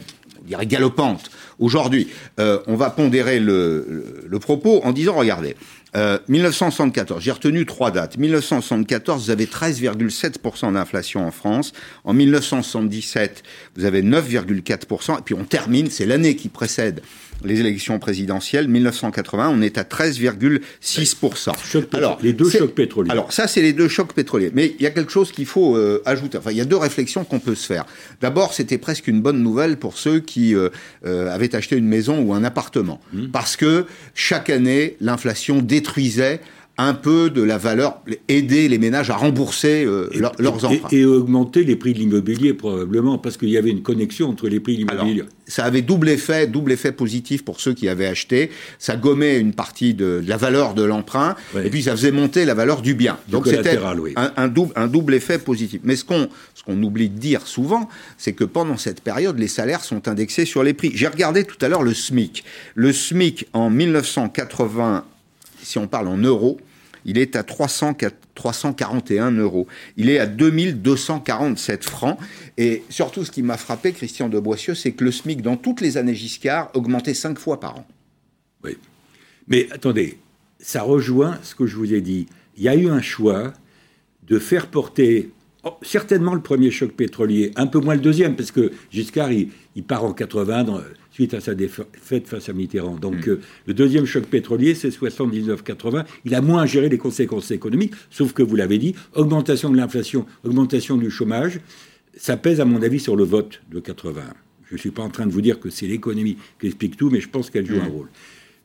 on 0.47 0.49
dirait 0.49 0.65
galopante. 0.65 1.29
Aujourd'hui, 1.59 2.07
euh, 2.39 2.59
on 2.67 2.75
va 2.75 2.89
pondérer 2.89 3.39
le, 3.39 4.23
le, 4.25 4.39
propos 4.39 4.81
en 4.83 4.93
disant, 4.93 5.15
regardez, 5.15 5.57
1974, 6.27 7.17
euh, 7.17 7.21
j'ai 7.21 7.31
retenu 7.31 7.65
trois 7.65 7.91
dates. 7.91 8.17
1974, 8.17 9.25
vous 9.25 9.31
avez 9.31 9.45
13,7% 9.45 10.73
d'inflation 10.73 11.25
en 11.25 11.31
France. 11.31 11.73
En 12.05 12.13
1977, 12.13 13.43
vous 13.75 13.85
avez 13.85 14.03
9,4%. 14.03 15.19
Et 15.19 15.21
puis 15.23 15.35
on 15.35 15.43
termine, 15.43 15.89
c'est 15.89 16.05
l'année 16.05 16.35
qui 16.35 16.49
précède 16.49 17.01
les 17.43 17.59
élections 17.59 17.99
présidentielles, 17.99 18.67
1980, 18.67 19.49
on 19.49 19.61
est 19.61 19.77
à 19.77 19.83
13,6%. 19.83 21.51
Alors, 21.93 22.19
les 22.21 22.33
deux 22.33 22.49
chocs 22.49 22.73
pétroliers. 22.73 23.11
Alors, 23.11 23.31
ça, 23.31 23.47
c'est 23.47 23.61
les 23.61 23.73
deux 23.73 23.87
chocs 23.87 24.13
pétroliers. 24.13 24.51
Mais 24.53 24.75
il 24.79 24.83
y 24.83 24.87
a 24.87 24.91
quelque 24.91 25.11
chose 25.11 25.31
qu'il 25.31 25.45
faut 25.45 25.75
euh, 25.75 26.01
ajouter. 26.05 26.37
Enfin, 26.37 26.51
il 26.51 26.57
y 26.57 26.61
a 26.61 26.65
deux 26.65 26.77
réflexions 26.77 27.23
qu'on 27.23 27.39
peut 27.39 27.55
se 27.55 27.65
faire. 27.65 27.85
D'abord, 28.21 28.53
c'était 28.53 28.77
presque 28.77 29.07
une 29.07 29.21
bonne 29.21 29.41
nouvelle 29.41 29.77
pour 29.77 29.97
ceux 29.97 30.19
qui 30.19 30.55
euh, 30.55 30.69
euh, 31.05 31.33
avaient 31.33 31.55
acheté 31.55 31.75
une 31.75 31.87
maison 31.87 32.21
ou 32.21 32.33
un 32.33 32.43
appartement. 32.43 32.99
Mmh. 33.13 33.27
Parce 33.27 33.55
que 33.55 33.85
chaque 34.13 34.49
année, 34.49 34.97
l'inflation 34.99 35.61
détruisait 35.61 36.41
un 36.79 36.93
peu 36.93 37.31
de 37.31 37.41
la 37.41 37.57
valeur, 37.57 38.01
aider 38.27 38.67
les 38.69 38.77
ménages 38.77 39.09
à 39.09 39.15
rembourser 39.15 39.83
euh, 39.83 40.09
leurs 40.39 40.63
emprunts. 40.63 40.89
Et, 40.91 41.05
augmenter 41.05 41.63
les 41.63 41.75
prix 41.75 41.93
de 41.93 41.99
l'immobilier 41.99 42.53
probablement, 42.53 43.17
parce 43.17 43.35
qu'il 43.37 43.49
y 43.49 43.57
avait 43.57 43.71
une 43.71 43.81
connexion 43.81 44.29
entre 44.29 44.47
les 44.47 44.59
prix 44.59 44.73
de 44.73 44.79
l'immobilier. 44.79 45.23
Ça 45.47 45.65
avait 45.65 45.81
double 45.81 46.09
effet, 46.09 46.45
double 46.45 46.71
effet 46.73 46.91
positif 46.91 47.43
pour 47.43 47.61
ceux 47.61 47.73
qui 47.73 47.89
avaient 47.89 48.05
acheté. 48.05 48.51
Ça 48.77 48.95
gommait 48.95 49.39
une 49.39 49.53
partie 49.53 49.95
de, 49.95 50.21
la 50.27 50.37
valeur 50.37 50.75
de 50.75 50.83
l'emprunt, 50.83 51.35
et 51.63 51.69
puis 51.69 51.83
ça 51.83 51.91
faisait 51.91 52.11
monter 52.11 52.45
la 52.45 52.53
valeur 52.53 52.81
du 52.83 52.93
bien. 52.93 53.17
Donc 53.29 53.47
c'était 53.47 53.79
un, 54.15 54.47
double, 54.47 54.73
un 54.75 54.87
double 54.87 55.15
effet 55.15 55.39
positif. 55.39 55.81
Mais 55.83 55.95
ce 55.95 56.05
qu'on 56.05 56.29
ce 56.53 56.63
qu'on 56.63 56.81
oublie 56.83 57.09
de 57.09 57.17
dire 57.17 57.47
souvent, 57.47 57.89
c'est 58.17 58.33
que 58.33 58.43
pendant 58.43 58.77
cette 58.77 59.01
période, 59.01 59.39
les 59.39 59.47
salaires 59.47 59.83
sont 59.83 60.07
indexés 60.07 60.45
sur 60.45 60.63
les 60.63 60.73
prix. 60.73 60.91
J'ai 60.93 61.07
regardé 61.07 61.43
tout 61.43 61.57
à 61.61 61.69
l'heure 61.69 61.83
le 61.83 61.93
SMIC. 61.93 62.43
Le 62.75 62.93
SMIC 62.93 63.47
en 63.53 63.69
1980, 63.69 65.05
si 65.63 65.77
on 65.77 65.87
parle 65.87 66.07
en 66.07 66.17
euros, 66.17 66.59
il 67.05 67.17
est 67.17 67.35
à 67.35 67.43
341 67.43 69.31
euros. 69.31 69.67
Il 69.95 70.09
est 70.09 70.19
à 70.19 70.25
2247 70.25 71.83
francs. 71.83 72.17
Et 72.57 72.83
surtout, 72.89 73.25
ce 73.25 73.31
qui 73.31 73.43
m'a 73.43 73.57
frappé, 73.57 73.93
Christian 73.93 74.29
de 74.29 74.39
Boissieu, 74.39 74.75
c'est 74.75 74.91
que 74.91 75.03
le 75.03 75.11
SMIC, 75.11 75.41
dans 75.41 75.57
toutes 75.57 75.81
les 75.81 75.97
années 75.97 76.15
Giscard, 76.15 76.71
augmentait 76.73 77.13
cinq 77.13 77.39
fois 77.39 77.59
par 77.59 77.77
an. 77.77 77.87
Oui. 78.63 78.77
Mais 79.47 79.67
attendez, 79.71 80.19
ça 80.59 80.81
rejoint 80.81 81.39
ce 81.43 81.55
que 81.55 81.65
je 81.65 81.75
vous 81.75 81.93
ai 81.93 82.01
dit. 82.01 82.27
Il 82.57 82.63
y 82.63 82.69
a 82.69 82.75
eu 82.75 82.89
un 82.89 83.01
choix 83.01 83.53
de 84.23 84.39
faire 84.39 84.67
porter 84.67 85.29
certainement 85.81 86.33
le 86.33 86.41
premier 86.41 86.71
choc 86.71 86.91
pétrolier, 86.91 87.51
un 87.55 87.67
peu 87.67 87.79
moins 87.79 87.95
le 87.95 88.01
deuxième, 88.01 88.35
parce 88.35 88.51
que 88.51 88.71
Giscard, 88.91 89.31
il, 89.31 89.49
part 89.83 90.03
en 90.03 90.13
80 90.13 90.63
dans, 90.65 90.81
suite 91.11 91.33
à 91.33 91.39
sa 91.39 91.55
défaite 91.55 92.27
face 92.27 92.49
à 92.49 92.53
Mitterrand. 92.53 92.95
Donc 92.97 93.27
mm. 93.27 93.29
euh, 93.29 93.39
le 93.65 93.73
deuxième 93.73 94.05
choc 94.05 94.25
pétrolier, 94.25 94.75
c'est 94.75 94.89
79-80. 94.89 96.05
Il 96.25 96.35
a 96.35 96.41
moins 96.41 96.65
géré 96.65 96.89
les 96.89 96.97
conséquences 96.97 97.51
économiques, 97.51 97.93
sauf 98.09 98.33
que 98.33 98.43
vous 98.43 98.55
l'avez 98.55 98.77
dit, 98.77 98.95
augmentation 99.13 99.69
de 99.69 99.77
l'inflation, 99.77 100.25
augmentation 100.43 100.97
du 100.97 101.09
chômage, 101.09 101.59
ça 102.15 102.37
pèse 102.37 102.59
à 102.59 102.65
mon 102.65 102.81
avis 102.81 102.99
sur 102.99 103.15
le 103.15 103.23
vote 103.23 103.61
de 103.71 103.79
80. 103.79 104.21
Je 104.69 104.75
ne 104.75 104.79
suis 104.79 104.91
pas 104.91 105.03
en 105.03 105.09
train 105.09 105.25
de 105.25 105.31
vous 105.31 105.41
dire 105.41 105.59
que 105.59 105.69
c'est 105.69 105.87
l'économie 105.87 106.37
qui 106.59 106.67
explique 106.67 106.97
tout, 106.97 107.09
mais 107.09 107.21
je 107.21 107.29
pense 107.29 107.49
qu'elle 107.49 107.65
joue 107.65 107.79
un 107.79 107.89
mm. 107.89 107.91
rôle. 107.91 108.09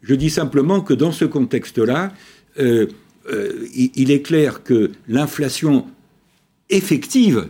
Je 0.03 0.15
dis 0.15 0.31
simplement 0.31 0.81
que 0.81 0.95
dans 0.95 1.13
ce 1.13 1.25
contexte-là, 1.25 2.13
euh, 2.59 2.87
euh, 3.33 3.67
il, 3.75 4.11
est 4.11 4.23
clair 4.23 4.65
que 4.65 4.91
l'inflation 5.09 5.87
effective, 6.73 7.49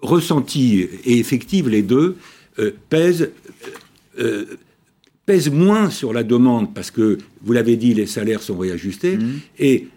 ressentie 0.00 0.88
et 1.04 1.18
effective, 1.18 1.68
les 1.68 1.82
deux, 1.82 2.16
pèse 2.88 3.30
euh, 4.18 4.46
pèse 5.26 5.50
moins 5.50 5.90
sur 5.90 6.12
la 6.12 6.22
demande 6.22 6.72
parce 6.72 6.92
que, 6.92 7.18
vous 7.42 7.52
l'avez 7.52 7.76
dit, 7.76 7.94
les 7.94 8.06
salaires 8.06 8.42
sont 8.42 8.56
réajustés. 8.56 9.16
Mmh. 9.16 9.32
Et 9.58 9.88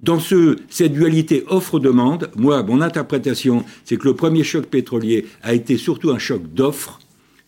dans 0.00 0.18
ce, 0.18 0.56
cette 0.68 0.92
dualité 0.92 1.44
offre-demande, 1.48 2.28
moi, 2.34 2.62
mon 2.64 2.80
interprétation, 2.80 3.64
c'est 3.84 3.96
que 3.96 4.08
le 4.08 4.14
premier 4.14 4.42
choc 4.42 4.66
pétrolier 4.66 5.26
a 5.42 5.54
été 5.54 5.76
surtout 5.76 6.10
un 6.10 6.18
choc 6.18 6.42
d'offre, 6.52 6.98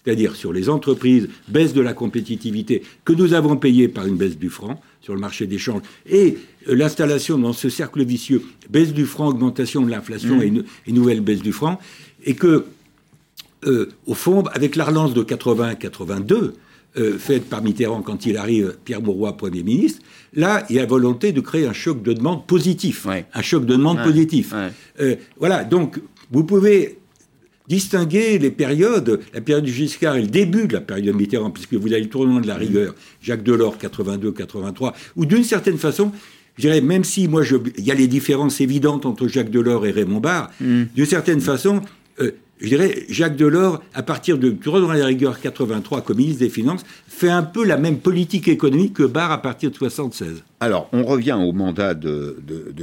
c'est-à-dire 0.05 0.37
sur 0.37 0.53
les 0.53 0.69
entreprises, 0.69 1.29
baisse 1.49 1.73
de 1.73 1.81
la 1.81 1.95
compétitivité 1.95 2.83
que 3.05 3.13
nous 3.13 3.35
avons 3.35 3.57
payé 3.57 3.89
par 3.89 4.07
une 4.07 4.17
baisse 4.17 4.39
du 4.39 4.49
franc 4.49 4.81
sur 5.05 5.15
le 5.15 5.21
marché 5.21 5.47
des 5.47 5.59
changes, 5.59 5.83
et 6.09 6.39
euh, 6.69 6.75
l'installation 6.75 7.37
dans 7.37 7.53
ce 7.53 7.69
cercle 7.69 8.03
vicieux, 8.05 8.43
baisse 8.71 8.95
du 8.95 9.05
franc, 9.05 9.29
augmentation 9.29 9.83
de 9.83 9.91
l'inflation 9.91 10.37
mmh. 10.37 10.65
et, 10.87 10.93
nouvelle 10.93 11.21
baisse 11.21 11.43
du 11.43 11.53
franc, 11.53 11.79
et 12.25 12.35
que 12.35 12.65
euh, 13.67 13.89
au 14.07 14.15
fond, 14.15 14.43
avec 14.53 14.77
la 14.77 14.85
relance 14.85 15.15
de 15.15 15.23
80-82, 15.23 16.53
euh, 16.97 17.19
faite 17.19 17.49
par 17.49 17.61
Mitterrand 17.61 18.03
quand 18.03 18.25
il 18.25 18.37
arrive, 18.37 18.77
Pierre 18.85 19.03
Mauroy, 19.03 19.37
Premier 19.37 19.63
ministre, 19.65 20.01
là, 20.33 20.65
il 20.71 20.77
y 20.77 20.79
a 20.79 20.87
volonté 20.87 21.33
de 21.33 21.41
créer 21.41 21.67
un 21.67 21.73
choc 21.73 22.03
de 22.03 22.13
demande 22.13 22.47
positif. 22.47 23.07
Un 23.07 23.43
choc 23.43 23.67
de 23.67 23.73
demande 23.73 24.03
positif. 24.03 24.55
Euh, 25.01 25.17
voilà, 25.39 25.65
donc 25.65 26.01
vous 26.31 26.45
pouvez 26.45 26.99
distinguer 27.69 28.39
les 28.39 28.51
périodes, 28.51 29.21
la 29.33 29.41
période 29.41 29.65
du 29.65 29.73
Giscard 29.73 30.17
et 30.17 30.23
le 30.23 30.29
début 30.29 30.67
de 30.67 30.75
la 30.75 30.81
période 30.81 31.17
Mitterrand, 31.17 31.51
puisque 31.51 31.75
vous 31.75 31.93
avez 31.93 32.03
le 32.03 32.09
tournant 32.09 32.41
de 32.41 32.47
la 32.47 32.57
rigueur, 32.57 32.95
Jacques 33.23 33.43
Delors, 33.43 33.77
82-83, 33.79 34.93
ou 35.17 35.25
d'une 35.25 35.45
certaine 35.45 35.79
façon, 35.79 36.13
je 36.57 36.63
dirais, 36.63 36.81
même 36.81 37.05
si 37.05 37.27
moi, 37.27 37.43
il 37.79 37.85
y 37.85 37.91
a 37.91 37.95
les 37.95 38.07
différences 38.07 38.61
évidentes 38.61 39.07
entre 39.07 39.29
Jacques 39.29 39.51
Delors 39.51 39.87
et 39.87 39.91
Raymond 39.91 40.21
Barre, 40.21 40.51
mm. 40.61 40.85
d'une 40.95 41.07
certaine 41.07 41.41
façon, 41.41 41.81
je 42.61 42.69
dirais, 42.69 43.05
Jacques 43.09 43.37
Delors, 43.37 43.83
à 43.95 44.03
partir 44.03 44.39
de 44.39 44.51
dans 44.51 44.93
la 44.93 45.07
rigueur 45.07 45.41
83 45.41 46.03
comme 46.03 46.17
ministre 46.17 46.41
des 46.41 46.49
Finances, 46.49 46.85
fait 47.09 47.29
un 47.29 47.43
peu 47.43 47.65
la 47.65 47.77
même 47.77 47.99
politique 47.99 48.49
économique 48.49 48.95
que 48.95 49.03
Barre 49.03 49.33
à 49.33 49.43
partir 49.43 49.71
de 49.71 49.77
76. 49.77 50.43
Alors, 50.61 50.89
on 50.93 51.05
revient 51.05 51.37
au 51.39 51.53
mandat 51.53 51.95
de, 51.95 52.37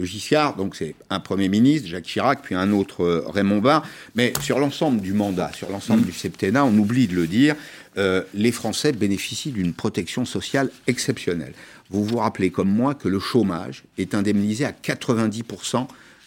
Giscard. 0.03 0.55
Donc, 0.55 0.75
c'est 0.75 0.95
un 1.09 1.19
Premier 1.19 1.49
ministre, 1.49 1.87
Jacques 1.87 2.05
Chirac, 2.05 2.41
puis 2.43 2.53
un 2.55 2.71
autre, 2.71 3.03
euh, 3.03 3.23
Raymond 3.27 3.59
Barre. 3.59 3.83
Mais 4.15 4.33
sur 4.41 4.59
l'ensemble 4.59 5.01
du 5.01 5.13
mandat, 5.13 5.51
sur 5.53 5.69
l'ensemble 5.69 6.01
mm. 6.01 6.05
du 6.05 6.13
septennat, 6.13 6.65
on 6.65 6.77
oublie 6.77 7.07
de 7.07 7.15
le 7.15 7.27
dire, 7.27 7.55
euh, 7.97 8.23
les 8.33 8.51
Français 8.51 8.91
bénéficient 8.91 9.51
d'une 9.51 9.73
protection 9.73 10.25
sociale 10.25 10.69
exceptionnelle. 10.87 11.53
Vous 11.89 12.05
vous 12.05 12.17
rappelez 12.17 12.51
comme 12.51 12.69
moi 12.69 12.93
que 12.93 13.07
le 13.07 13.19
chômage 13.19 13.83
est 13.97 14.15
indemnisé 14.15 14.63
à 14.63 14.71
90 14.71 15.43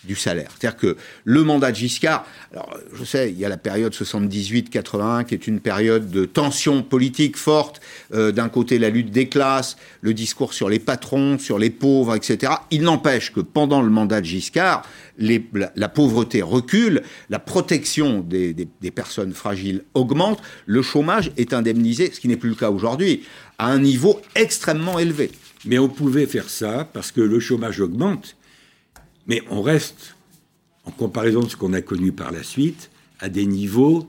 du 0.07 0.15
salaire. 0.15 0.51
C'est-à-dire 0.59 0.79
que 0.79 0.97
le 1.25 1.45
mandat 1.45 1.71
de 1.71 1.77
Giscard, 1.77 2.27
alors 2.53 2.77
je 2.93 3.05
sais, 3.05 3.31
il 3.31 3.39
y 3.39 3.45
a 3.45 3.49
la 3.49 3.57
période 3.57 3.93
78-81 3.93 5.25
qui 5.25 5.35
est 5.35 5.47
une 5.47 5.61
période 5.61 6.11
de 6.11 6.25
tension 6.25 6.83
politique 6.83 7.37
forte. 7.37 7.81
Euh, 8.13 8.33
d'un 8.33 8.49
côté, 8.49 8.79
la 8.79 8.91
lutte 8.91 9.11
des 9.11 9.29
classes, 9.29 9.77
le 10.01 10.15
discours 10.15 10.53
sur 10.53 10.69
les 10.69 10.79
patrons, 10.79 11.39
sur 11.39 11.59
les 11.59 11.71
pauvres, 11.71 12.15
etc. 12.15 12.53
Il 12.71 12.83
n'empêche 12.83 13.33
que 13.33 13.41
pendant 13.41 13.83
le 13.83 13.91
mandat 13.91 14.21
de 14.21 14.27
Giscard, 14.27 14.87
la, 15.19 15.89
pauvreté 15.89 16.43
recule, 16.43 17.03
la 17.31 17.39
protection 17.39 18.21
des, 18.21 18.53
des 18.53 18.91
personnes 18.91 19.33
fragiles 19.33 19.85
augmente, 19.95 20.41
le 20.67 20.83
chômage 20.83 21.33
est 21.37 21.53
indemnisé, 21.53 22.11
ce 22.13 22.21
qui 22.21 22.29
n'est 22.29 22.37
plus 22.37 22.51
le 22.51 22.57
cas 22.57 22.71
aujourd'hui, 22.71 23.23
à 23.59 23.69
un 23.69 23.79
niveau 23.79 24.21
extrêmement 24.35 24.99
élevé. 24.99 25.31
Mais 25.65 25.79
on 25.79 25.89
pouvait 25.89 26.27
faire 26.27 26.51
ça 26.51 26.89
parce 26.93 27.13
que 27.13 27.21
le 27.21 27.41
chômage 27.41 27.81
augmente 27.81 28.37
mais 29.27 29.43
on 29.51 29.63
reste, 29.63 30.17
en 30.85 30.91
comparaison 30.91 31.41
de 31.41 31.49
ce 31.49 31.57
qu'on 31.57 31.73
a 31.73 31.81
connu 31.81 32.13
par 32.13 32.33
la 32.33 32.43
suite, 32.43 32.91
à 33.21 33.29
des 33.29 33.47
niveaux 33.47 34.07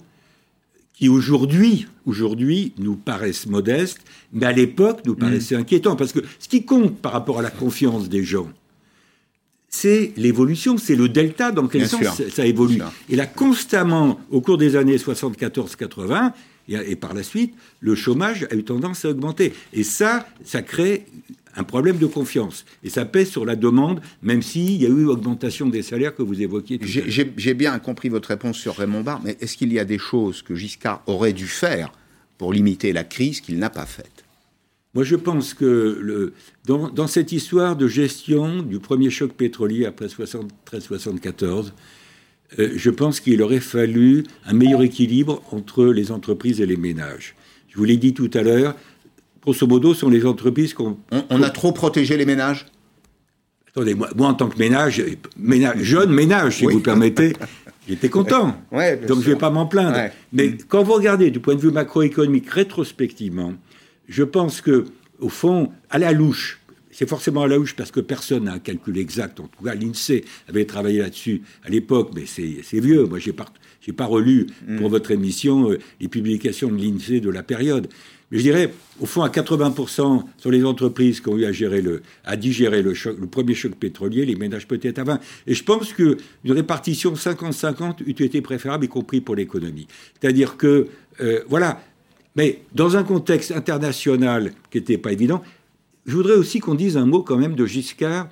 qui 0.93 1.09
aujourd'hui, 1.09 1.87
aujourd'hui 2.05 2.73
nous 2.77 2.95
paraissent 2.95 3.47
modestes, 3.47 3.99
mais 4.31 4.45
à 4.45 4.51
l'époque 4.51 5.01
nous 5.05 5.15
paraissaient 5.15 5.57
mm. 5.57 5.61
inquiétants. 5.61 5.95
Parce 5.95 6.13
que 6.13 6.19
ce 6.39 6.47
qui 6.47 6.63
compte 6.63 6.97
par 6.97 7.11
rapport 7.11 7.39
à 7.39 7.41
la 7.41 7.51
confiance 7.51 8.07
des 8.07 8.23
gens, 8.23 8.49
c'est 9.69 10.13
l'évolution, 10.15 10.77
c'est 10.77 10.95
le 10.95 11.09
delta, 11.09 11.51
dans 11.51 11.67
quel 11.67 11.87
sens 11.87 12.21
ça, 12.33 12.45
évolue. 12.45 12.81
Et 13.09 13.17
là, 13.17 13.25
constamment, 13.25 14.21
au 14.31 14.39
cours 14.39 14.57
des 14.57 14.77
années 14.77 14.95
74-80, 14.95 16.31
et, 16.69 16.95
par 16.95 17.13
la 17.13 17.23
suite, 17.23 17.53
le 17.81 17.93
chômage 17.93 18.47
a 18.49 18.55
eu 18.55 18.63
tendance 18.63 19.05
à 19.05 19.09
augmenter. 19.09 19.53
Et 19.73 19.83
ça, 19.83 20.27
ça 20.45 20.61
crée 20.61 21.05
un 21.55 21.63
problème 21.63 21.97
de 21.97 22.05
confiance. 22.05 22.65
Et 22.83 22.89
ça 22.89 23.05
pèse 23.05 23.29
sur 23.29 23.45
la 23.45 23.55
demande, 23.55 24.01
même 24.21 24.41
s'il 24.41 24.81
y 24.81 24.85
a 24.85 24.89
eu 24.89 25.05
augmentation 25.05 25.67
des 25.67 25.81
salaires 25.81 26.15
que 26.15 26.23
vous 26.23 26.41
évoquiez. 26.41 26.79
J'ai 26.83 27.53
bien 27.53 27.77
compris 27.79 28.09
votre 28.09 28.29
réponse 28.29 28.57
sur 28.57 28.75
Raymond 28.75 29.01
Barre, 29.01 29.21
mais 29.23 29.37
est-ce 29.39 29.57
qu'il 29.57 29.71
y 29.73 29.79
a 29.79 29.85
des 29.85 29.97
choses 29.97 30.41
que 30.41 30.55
Giscard 30.55 31.03
aurait 31.07 31.33
dû 31.33 31.47
faire 31.47 31.91
pour 32.37 32.51
limiter 32.51 32.93
la 32.93 33.03
crise 33.03 33.41
qu'il 33.41 33.59
n'a 33.59 33.69
pas 33.69 33.85
faites 33.85 34.25
moi, 34.95 35.03
je 35.03 35.17
pense 35.17 35.53
que 35.53 35.99
le, 36.01 36.33
dans, 36.65 37.07
cette 37.07 37.33
histoire 37.33 37.75
de 37.75 37.85
gestion 37.85 38.63
du 38.63 38.79
premier 38.79 39.09
choc 39.09 39.33
pétrolier 39.33 39.85
après 39.85 40.07
73-74, 40.07 41.73
euh, 42.59 42.71
je 42.77 42.89
pense 42.89 43.19
qu'il 43.19 43.41
aurait 43.41 43.59
fallu 43.59 44.23
un 44.45 44.53
meilleur 44.53 44.81
équilibre 44.81 45.43
entre 45.51 45.87
les 45.87 46.13
entreprises 46.13 46.61
et 46.61 46.65
les 46.65 46.77
ménages. 46.77 47.35
Je 47.67 47.75
vous 47.75 47.83
l'ai 47.83 47.97
dit 47.97 48.13
tout 48.13 48.31
à 48.33 48.41
l'heure, 48.41 48.73
grosso 49.45 49.67
modo, 49.67 49.93
sont 49.93 50.09
les 50.09 50.25
entreprises 50.25 50.73
qu'on... 50.73 50.97
On, 51.29 51.41
a 51.43 51.49
trop 51.49 51.71
protégé 51.71 52.17
les 52.17 52.25
ménages 52.25 52.65
Attendez, 53.69 53.93
moi, 53.93 54.09
en 54.19 54.33
tant 54.33 54.47
que 54.47 54.57
ménage, 54.57 55.03
ménage 55.37 55.83
jeune 55.83 56.09
ménage, 56.09 56.57
si 56.57 56.65
vous 56.65 56.79
permettez, 56.79 57.33
j'étais 57.89 58.09
content. 58.09 58.55
Donc 58.71 59.21
je 59.21 59.29
ne 59.29 59.33
vais 59.33 59.35
pas 59.35 59.49
m'en 59.49 59.65
plaindre. 59.65 60.11
Mais 60.31 60.55
quand 60.69 60.81
vous 60.83 60.93
regardez 60.93 61.29
du 61.29 61.39
point 61.39 61.55
de 61.55 61.59
vue 61.59 61.71
macroéconomique 61.71 62.49
rétrospectivement, 62.49 63.53
je 64.07 64.23
pense 64.23 64.61
que, 64.61 64.85
au 65.19 65.29
fond, 65.29 65.71
à 65.89 65.99
la 65.99 66.13
louche, 66.13 66.61
c'est 66.89 67.09
forcément 67.09 67.43
à 67.43 67.47
la 67.47 67.57
louche 67.57 67.75
parce 67.75 67.91
que 67.91 67.99
personne 67.99 68.45
n'a 68.45 68.53
un 68.53 68.59
calcul 68.59 68.97
exact. 68.97 69.41
En 69.41 69.47
tout 69.47 69.63
cas, 69.63 69.75
l'INSEE 69.75 70.23
avait 70.47 70.63
travaillé 70.63 70.99
là-dessus 70.99 71.41
à 71.65 71.69
l'époque, 71.69 72.11
mais 72.15 72.23
c'est 72.25 72.79
vieux. 72.79 73.03
Moi, 73.03 73.19
j'ai 73.19 73.33
pas, 73.33 73.47
pas 73.97 74.05
relu 74.05 74.47
pour 74.77 74.87
mm. 74.87 74.91
votre 74.91 75.11
émission 75.11 75.71
euh, 75.71 75.79
les 75.99 76.07
publications 76.07 76.71
de 76.71 76.77
l'INSEE 76.77 77.19
de 77.19 77.29
la 77.29 77.43
période. 77.43 77.89
Mais 78.31 78.39
je 78.39 78.43
dirais, 78.43 78.73
au 78.99 79.05
fond, 79.05 79.21
à 79.21 79.29
80% 79.29 80.23
sur 80.37 80.51
les 80.51 80.63
entreprises 80.63 81.19
qui 81.19 81.29
ont 81.29 81.37
eu 81.37 81.45
à, 81.45 81.51
gérer 81.51 81.81
le, 81.81 82.01
digérer 82.37 82.81
le 82.81 82.93
premier 83.27 83.53
choc 83.53 83.75
pétrolier, 83.75 84.25
les 84.25 84.35
ménages 84.35 84.67
peut-être 84.67 84.99
à 84.99 85.03
20. 85.03 85.19
Et 85.47 85.53
je 85.53 85.63
pense 85.63 85.93
qu'une 85.93 86.17
répartition 86.45 87.13
50-50 87.13 88.03
eût 88.05 88.23
été 88.23 88.41
préférable, 88.41 88.85
y 88.85 88.87
compris 88.87 89.21
pour 89.21 89.35
l'économie. 89.35 89.87
C'est-à-dire 90.19 90.57
que, 90.57 90.87
euh, 91.21 91.41
voilà. 91.49 91.81
Mais 92.35 92.61
dans 92.73 92.97
un 92.97 93.03
contexte 93.03 93.51
international 93.51 94.51
qui 94.71 94.79
n'était 94.79 94.97
pas 94.97 95.11
évident, 95.11 95.41
je 96.05 96.15
voudrais 96.15 96.35
aussi 96.35 96.59
qu'on 96.59 96.75
dise 96.75 96.97
un 96.97 97.05
mot 97.05 97.21
quand 97.21 97.37
même 97.37 97.55
de 97.55 97.65
Giscard 97.65 98.27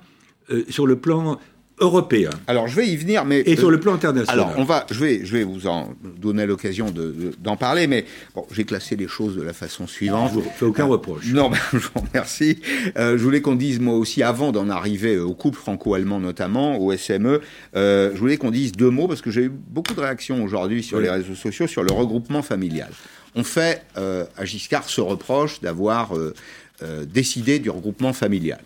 euh, 0.50 0.64
sur 0.68 0.86
le 0.86 0.96
plan 0.96 1.38
européen. 1.80 2.30
Alors 2.46 2.68
je 2.68 2.76
vais 2.76 2.86
y 2.86 2.96
venir, 2.96 3.24
mais 3.24 3.40
et 3.40 3.56
sur 3.56 3.70
le 3.70 3.80
plan 3.80 3.94
international. 3.94 4.40
Alors 4.40 4.54
on 4.58 4.64
va, 4.64 4.86
je 4.90 5.00
vais, 5.00 5.24
je 5.24 5.36
vais 5.36 5.44
vous 5.44 5.66
en 5.66 5.94
donner 6.02 6.46
l'occasion 6.46 6.92
d'en 7.38 7.56
parler, 7.56 7.86
mais 7.86 8.04
bon, 8.34 8.46
j'ai 8.52 8.64
classé 8.64 8.94
les 8.96 9.08
choses 9.08 9.36
de 9.36 9.42
la 9.42 9.52
façon 9.52 9.86
suivante. 9.86 10.30
Je 10.34 10.40
vous 10.40 10.50
fais 10.56 10.64
aucun 10.66 10.84
reproche. 10.84 11.26
Non, 11.26 11.50
je 11.72 11.78
vous 11.78 12.00
remercie. 12.00 12.58
Euh, 12.96 13.18
je 13.18 13.22
voulais 13.22 13.40
qu'on 13.40 13.56
dise 13.56 13.80
moi 13.80 13.94
aussi, 13.94 14.22
avant 14.22 14.52
d'en 14.52 14.68
arriver 14.68 15.18
au 15.18 15.34
couple 15.34 15.58
franco-allemand 15.58 16.20
notamment, 16.20 16.78
au 16.78 16.96
SME, 16.96 17.40
euh, 17.74 18.10
je 18.14 18.18
voulais 18.18 18.36
qu'on 18.36 18.50
dise 18.50 18.72
deux 18.72 18.90
mots 18.90 19.08
parce 19.08 19.20
que 19.20 19.30
j'ai 19.30 19.42
eu 19.42 19.52
beaucoup 19.52 19.94
de 19.94 20.00
réactions 20.00 20.44
aujourd'hui 20.44 20.82
sur 20.82 21.00
les 21.00 21.10
réseaux 21.10 21.34
sociaux 21.34 21.66
sur 21.66 21.82
le 21.82 21.92
regroupement 21.92 22.42
familial. 22.42 22.90
On 23.34 23.42
fait 23.42 23.82
euh, 23.98 24.24
à 24.36 24.44
Giscard 24.44 24.88
ce 24.88 25.00
reproche 25.00 25.60
d'avoir 25.60 26.12
décidé 27.06 27.58
du 27.58 27.70
regroupement 27.70 28.12
familial 28.12 28.60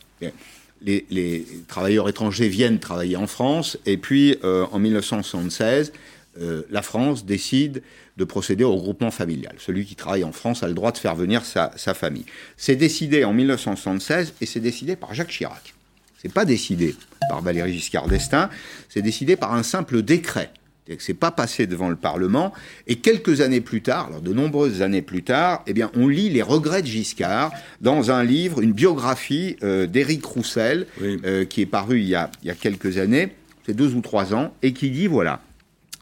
les, 0.82 1.46
travailleurs 1.66 2.08
étrangers 2.08 2.48
viennent 2.48 2.78
travailler 2.78 3.16
en 3.16 3.26
France, 3.26 3.78
et 3.86 3.96
puis 3.96 4.36
euh, 4.44 4.66
en 4.72 4.78
1976, 4.78 5.92
euh, 6.40 6.62
la 6.70 6.82
France 6.82 7.24
décide 7.24 7.82
de 8.16 8.24
procéder 8.24 8.64
au 8.64 8.74
regroupement 8.74 9.10
familial. 9.10 9.54
Celui 9.58 9.84
qui 9.84 9.94
travaille 9.94 10.24
en 10.24 10.32
France 10.32 10.62
a 10.62 10.68
le 10.68 10.74
droit 10.74 10.92
de 10.92 10.98
faire 10.98 11.14
venir 11.14 11.44
sa, 11.44 11.70
famille. 11.94 12.24
C'est 12.56 12.76
décidé 12.76 13.24
en 13.24 13.32
1976 13.32 14.34
et 14.40 14.46
c'est 14.46 14.60
décidé 14.60 14.96
par 14.96 15.14
Jacques 15.14 15.30
Chirac. 15.30 15.74
C'est 16.20 16.32
pas 16.32 16.44
décidé 16.44 16.96
par 17.28 17.42
Valéry 17.42 17.72
Giscard 17.74 18.08
d'Estaing, 18.08 18.50
c'est 18.88 19.02
décidé 19.02 19.36
par 19.36 19.54
un 19.54 19.62
simple 19.62 20.02
décret 20.02 20.50
que 20.96 21.02
c'est 21.02 21.14
pas 21.14 21.30
passé 21.30 21.66
devant 21.66 21.88
le 21.88 21.96
Parlement. 21.96 22.52
Et 22.86 22.96
quelques 22.96 23.40
années 23.40 23.60
plus 23.60 23.82
tard, 23.82 24.06
alors 24.08 24.20
de 24.20 24.32
nombreuses 24.32 24.82
années 24.82 25.02
plus 25.02 25.22
tard, 25.22 25.62
eh 25.66 25.72
bien, 25.72 25.90
on 25.94 26.08
lit 26.08 26.30
les 26.30 26.42
regrets 26.42 26.82
de 26.82 26.86
Giscard 26.86 27.52
dans 27.80 28.10
un 28.10 28.24
livre, 28.24 28.60
une 28.60 28.72
biographie 28.72 29.56
euh, 29.62 29.86
d'Éric 29.86 30.24
Roussel, 30.24 30.86
euh, 31.02 31.44
qui 31.44 31.62
est 31.62 31.66
paru 31.66 32.00
il 32.00 32.08
y 32.08 32.14
a, 32.14 32.30
il 32.42 32.48
y 32.48 32.50
a 32.50 32.54
quelques 32.54 32.98
années, 32.98 33.28
c'est 33.66 33.74
deux 33.74 33.94
ou 33.94 34.00
trois 34.00 34.34
ans, 34.34 34.54
et 34.62 34.72
qui 34.72 34.90
dit 34.90 35.06
voilà. 35.06 35.40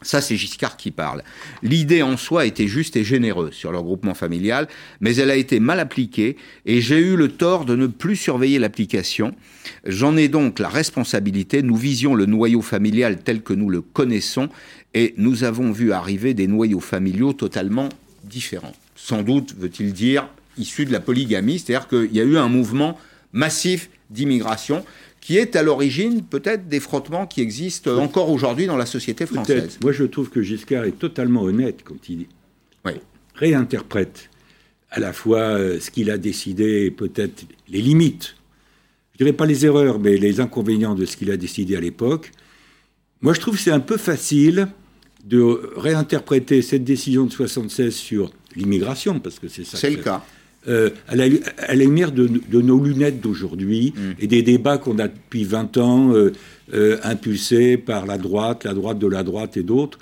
Ça, 0.03 0.21
c'est 0.21 0.37
Giscard 0.37 0.77
qui 0.77 0.91
parle. 0.91 1.23
L'idée 1.63 2.03
en 2.03 2.17
soi 2.17 2.45
était 2.45 2.67
juste 2.67 2.95
et 2.95 3.03
généreuse 3.03 3.53
sur 3.53 3.71
le 3.71 3.79
regroupement 3.79 4.13
familial, 4.13 4.67
mais 5.01 5.15
elle 5.15 5.31
a 5.31 5.35
été 5.35 5.59
mal 5.59 5.79
appliquée 5.79 6.37
et 6.65 6.81
j'ai 6.81 6.99
eu 6.99 7.15
le 7.15 7.29
tort 7.29 7.65
de 7.65 7.75
ne 7.75 7.87
plus 7.87 8.15
surveiller 8.15 8.59
l'application. 8.59 9.33
J'en 9.85 10.15
ai 10.15 10.27
donc 10.27 10.59
la 10.59 10.69
responsabilité. 10.69 11.63
Nous 11.63 11.75
visions 11.75 12.13
le 12.13 12.27
noyau 12.27 12.61
familial 12.61 13.17
tel 13.17 13.41
que 13.41 13.53
nous 13.53 13.69
le 13.69 13.81
connaissons 13.81 14.49
et 14.93 15.15
nous 15.17 15.43
avons 15.43 15.71
vu 15.71 15.91
arriver 15.91 16.35
des 16.35 16.47
noyaux 16.47 16.79
familiaux 16.79 17.33
totalement 17.33 17.89
différents. 18.23 18.73
Sans 18.95 19.23
doute, 19.23 19.55
veut-il 19.57 19.93
dire, 19.93 20.29
issus 20.59 20.85
de 20.85 20.91
la 20.91 20.99
polygamie, 20.99 21.57
c'est-à-dire 21.57 21.87
qu'il 21.87 22.15
y 22.15 22.19
a 22.19 22.23
eu 22.23 22.37
un 22.37 22.49
mouvement 22.49 22.99
massif 23.33 23.89
d'immigration 24.09 24.85
qui 25.21 25.37
est 25.37 25.55
à 25.55 25.63
l'origine 25.63 26.23
peut-être 26.23 26.67
des 26.67 26.79
frottements 26.79 27.27
qui 27.27 27.41
existent 27.41 27.97
encore 27.97 28.29
aujourd'hui 28.29 28.65
dans 28.65 28.77
la 28.77 28.85
société 28.85 29.25
française. 29.25 29.77
Moi, 29.81 29.91
je 29.91 30.03
trouve 30.03 30.29
que 30.29 30.41
Giscard 30.41 30.85
est 30.85 30.97
totalement 30.99 31.43
honnête 31.43 31.81
quand 31.83 32.09
il 32.09 32.27
réinterprète 33.35 34.29
à 34.89 34.99
la 34.99 35.13
fois 35.13 35.39
euh, 35.39 35.79
ce 35.79 35.91
qu'il 35.91 36.09
a 36.09 36.17
décidé 36.17 36.85
et 36.85 36.91
peut-être 36.91 37.45
les 37.69 37.81
limites. 37.81 38.35
Je 39.13 39.17
dirais 39.17 39.33
pas 39.33 39.45
les 39.45 39.65
erreurs, 39.65 39.99
mais 39.99 40.17
les 40.17 40.39
inconvénients 40.39 40.95
de 40.95 41.05
ce 41.05 41.17
qu'il 41.17 41.29
a 41.31 41.37
décidé 41.37 41.75
à 41.75 41.79
l'époque. 41.81 42.31
Moi, 43.21 43.33
je 43.33 43.39
trouve 43.39 43.55
que 43.55 43.61
c'est 43.61 43.71
un 43.71 43.79
peu 43.79 43.97
facile 43.97 44.67
de 45.25 45.71
réinterpréter 45.75 46.61
cette 46.61 46.83
décision 46.83 47.25
de 47.25 47.31
76 47.31 47.93
sur 47.93 48.31
l'immigration, 48.55 49.19
parce 49.19 49.39
que 49.39 49.47
c'est 49.47 49.65
ça. 49.65 49.77
C'est 49.77 49.89
le 49.89 49.97
cas. 49.97 50.23
Euh, 50.67 50.89
à, 51.07 51.15
la, 51.15 51.27
lumière 51.75 52.11
de, 52.11 52.27
nos 52.51 52.83
lunettes 52.83 53.21
d'aujourd'hui 53.21 53.93
mm. 53.95 54.01
et 54.19 54.27
des 54.27 54.41
débats 54.41 54.77
qu'on 54.77 54.99
a 54.99 55.07
depuis 55.07 55.45
20 55.45 55.77
ans 55.77 56.13
euh, 56.13 56.33
euh, 56.73 56.97
impulsés 57.03 57.77
par 57.77 58.05
la 58.05 58.17
droite, 58.17 58.65
la 58.65 58.73
droite 58.73 58.99
de 58.99 59.07
la 59.07 59.23
droite 59.23 59.55
et 59.55 59.63
d'autres 59.63 59.99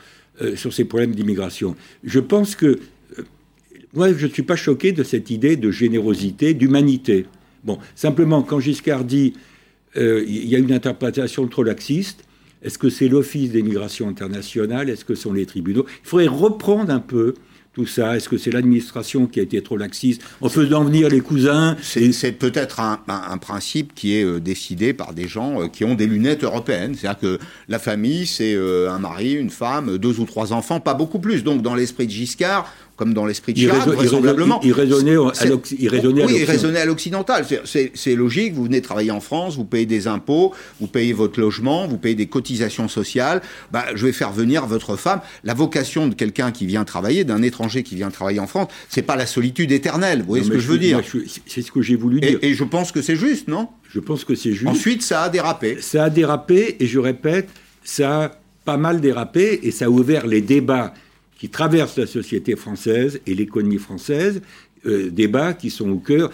sur 0.55 0.73
ces 0.73 0.83
problèmes 0.83 1.15
d'immigration. 1.15 1.77
Je 2.03 2.19
pense 2.19 2.57
que 2.57 2.77
moi, 3.93 4.11
je 4.11 4.25
ne 4.25 4.31
suis 4.31 4.43
pas 4.43 4.57
choqué 4.57 4.91
de 4.91 5.01
cette 5.01 5.29
idée 5.29 5.55
de 5.55 5.71
générosité, 5.71 6.53
d'humanité. 6.53 7.25
Bon, 7.63 7.79
simplement, 7.95 8.41
quand 8.41 8.59
Giscard 8.59 9.05
dit 9.05 9.31
il 9.95 10.45
y 10.45 10.53
a 10.57 10.59
une 10.59 10.73
interprétation 10.73 11.47
trop 11.47 11.63
laxiste, 11.63 12.25
Est-ce 12.63 12.77
que 12.77 12.89
c'est 12.89 13.07
l'Office 13.07 13.51
des 13.51 13.63
migrations 13.63 14.09
internationales 14.09 14.89
Est-ce 14.89 15.05
que 15.05 15.15
ce 15.15 15.21
sont 15.21 15.31
les 15.31 15.45
tribunaux? 15.45 15.85
Il 16.03 16.09
faudrait 16.09 16.27
reprendre 16.27 16.91
un 16.91 16.99
peu 16.99 17.35
tout 17.75 17.85
ça 17.85 18.15
Est-ce 18.15 18.29
que 18.29 18.37
c'est 18.37 18.51
l'administration 18.51 19.27
qui 19.27 19.41
a 19.41 19.43
été 19.43 19.61
trop 19.61 19.75
laxiste 19.75 20.21
en 20.39 20.47
faisant 20.47 20.85
venir 20.85 21.09
les 21.09 21.19
cousins 21.19 21.75
C'est 21.81 22.31
peut-être 22.31 22.79
un, 22.79 23.37
principe 23.37 23.93
qui 23.93 24.15
est 24.15 24.23
euh, 24.23 24.39
décidé 24.39 24.93
par 24.93 25.13
des 25.13 25.27
gens 25.27 25.61
euh, 25.61 25.67
qui 25.67 25.83
ont 25.83 25.93
des 25.93 26.07
lunettes 26.07 26.43
européennes. 26.45 26.95
C'est-à-dire 26.95 27.19
que 27.19 27.39
la 27.67 27.77
famille, 27.77 28.25
c'est 28.25 28.53
euh, 28.55 28.89
un 28.89 28.99
mari, 28.99 29.33
une 29.33 29.49
femme, 29.49 29.97
deux 29.97 30.21
ou 30.21 30.25
trois 30.25 30.53
enfants, 30.53 30.79
pas 30.79 30.93
beaucoup 30.93 31.19
plus. 31.19 31.43
Donc 31.43 31.61
dans 31.61 31.75
l'esprit 31.75 32.07
de 32.07 32.11
Giscard, 32.11 32.73
comme 32.95 33.13
dans 33.13 33.25
l'esprit 33.25 33.53
de 33.53 33.59
Chirac, 33.59 33.87
vraisemblablement. 33.87 34.61
Il, 34.63 34.71
raisonnait, 34.71 35.15
il 35.77 35.89
raisonnait 36.45 36.79
à 36.79 36.85
l'occidental. 36.85 37.45
C'est 37.65 38.15
logique, 38.15 38.53
vous 38.53 38.65
venez 38.65 38.81
travailler 38.81 39.11
en 39.11 39.19
France, 39.19 39.55
vous 39.55 39.65
payez 39.65 39.85
des 39.85 40.07
impôts, 40.07 40.53
vous 40.79 40.87
payez 40.87 41.13
votre 41.13 41.39
logement, 41.39 41.87
vous 41.87 41.97
payez 41.97 42.15
des 42.15 42.27
cotisations 42.27 42.87
sociales, 42.87 43.41
bah, 43.71 43.85
je 43.95 44.05
vais 44.05 44.13
faire 44.13 44.31
venir 44.31 44.65
votre 44.65 44.95
femme. 44.95 45.19
La 45.43 45.53
vocation 45.53 46.07
de 46.07 46.15
quelqu'un 46.15 46.51
qui 46.51 46.65
vient 46.65 46.85
travailler, 46.85 47.23
d'un 47.23 47.41
étranger 47.41 47.83
qui 47.83 47.95
vient 47.95 48.11
travailler 48.11 48.39
en 48.39 48.47
France, 48.47 48.69
c'est 48.89 49.01
pas 49.01 49.17
la 49.17 49.25
solitude 49.25 49.71
éternelle, 49.71 50.19
vous 50.19 50.27
voyez 50.27 50.43
ce 50.45 50.49
que 50.49 50.59
je 50.59 50.67
veux 50.67 50.77
dire 50.77 51.01
C'est 51.47 51.61
ce 51.61 51.71
que 51.71 51.81
j'ai 51.81 51.95
voulu 51.95 52.21
dire. 52.21 52.39
Et, 52.41 52.53
je 52.53 52.63
pense 52.63 52.93
que 52.93 53.01
c'est 53.01 53.17
juste, 53.17 53.49
non? 53.49 53.67
Je 53.89 53.99
pense 53.99 54.23
que 54.23 54.35
c'est 54.35 54.53
juste. 54.53 54.67
Ensuite, 54.67 55.01
ça 55.01 55.23
a 55.23 55.29
dérapé. 55.29 55.77
Ça 55.81 56.05
a 56.05 56.09
dérapé, 56.09 56.77
et 56.79 56.87
je 56.87 56.99
répète, 56.99 57.49
ça 57.83 58.23
a 58.23 58.31
pas 58.63 58.77
mal 58.77 59.01
dérapé, 59.01 59.59
et 59.63 59.71
ça 59.71 59.85
a 59.85 59.89
ouvert 59.89 60.25
les 60.25 60.41
débats 60.41 60.93
qui 61.37 61.49
traversent 61.49 61.97
la 61.97 62.07
société 62.07 62.55
française 62.55 63.19
et 63.27 63.35
l'économie 63.35 63.77
française, 63.77 64.41
euh, 64.85 65.09
débats 65.09 65.53
qui 65.53 65.69
sont 65.69 65.89
au 65.89 65.97
cœur, 65.97 66.31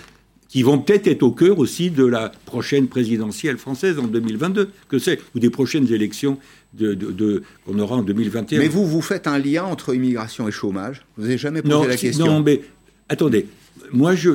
qui 0.51 0.63
vont 0.63 0.79
peut-être 0.79 1.07
être 1.07 1.23
au 1.23 1.31
cœur 1.31 1.59
aussi 1.59 1.91
de 1.91 2.03
la 2.05 2.29
prochaine 2.45 2.87
présidentielle 2.87 3.57
française 3.57 3.97
en 3.97 4.07
2022, 4.07 4.69
que 4.89 4.99
c'est, 4.99 5.17
ou 5.33 5.39
des 5.39 5.49
prochaines 5.49 5.91
élections 5.93 6.37
de, 6.73 7.43
qu'on 7.65 7.79
aura 7.79 7.95
en 7.95 8.03
2021. 8.03 8.59
Mais 8.59 8.67
vous, 8.67 8.85
vous 8.85 9.01
faites 9.01 9.27
un 9.27 9.39
lien 9.39 9.63
entre 9.63 9.95
immigration 9.95 10.49
et 10.49 10.51
chômage? 10.51 11.05
Vous 11.15 11.23
n'avez 11.23 11.37
jamais 11.37 11.61
posé 11.61 11.87
la 11.87 11.95
question? 11.95 12.25
Non, 12.25 12.41
mais 12.41 12.61
attendez, 13.07 13.47
moi 13.93 14.13
je... 14.13 14.31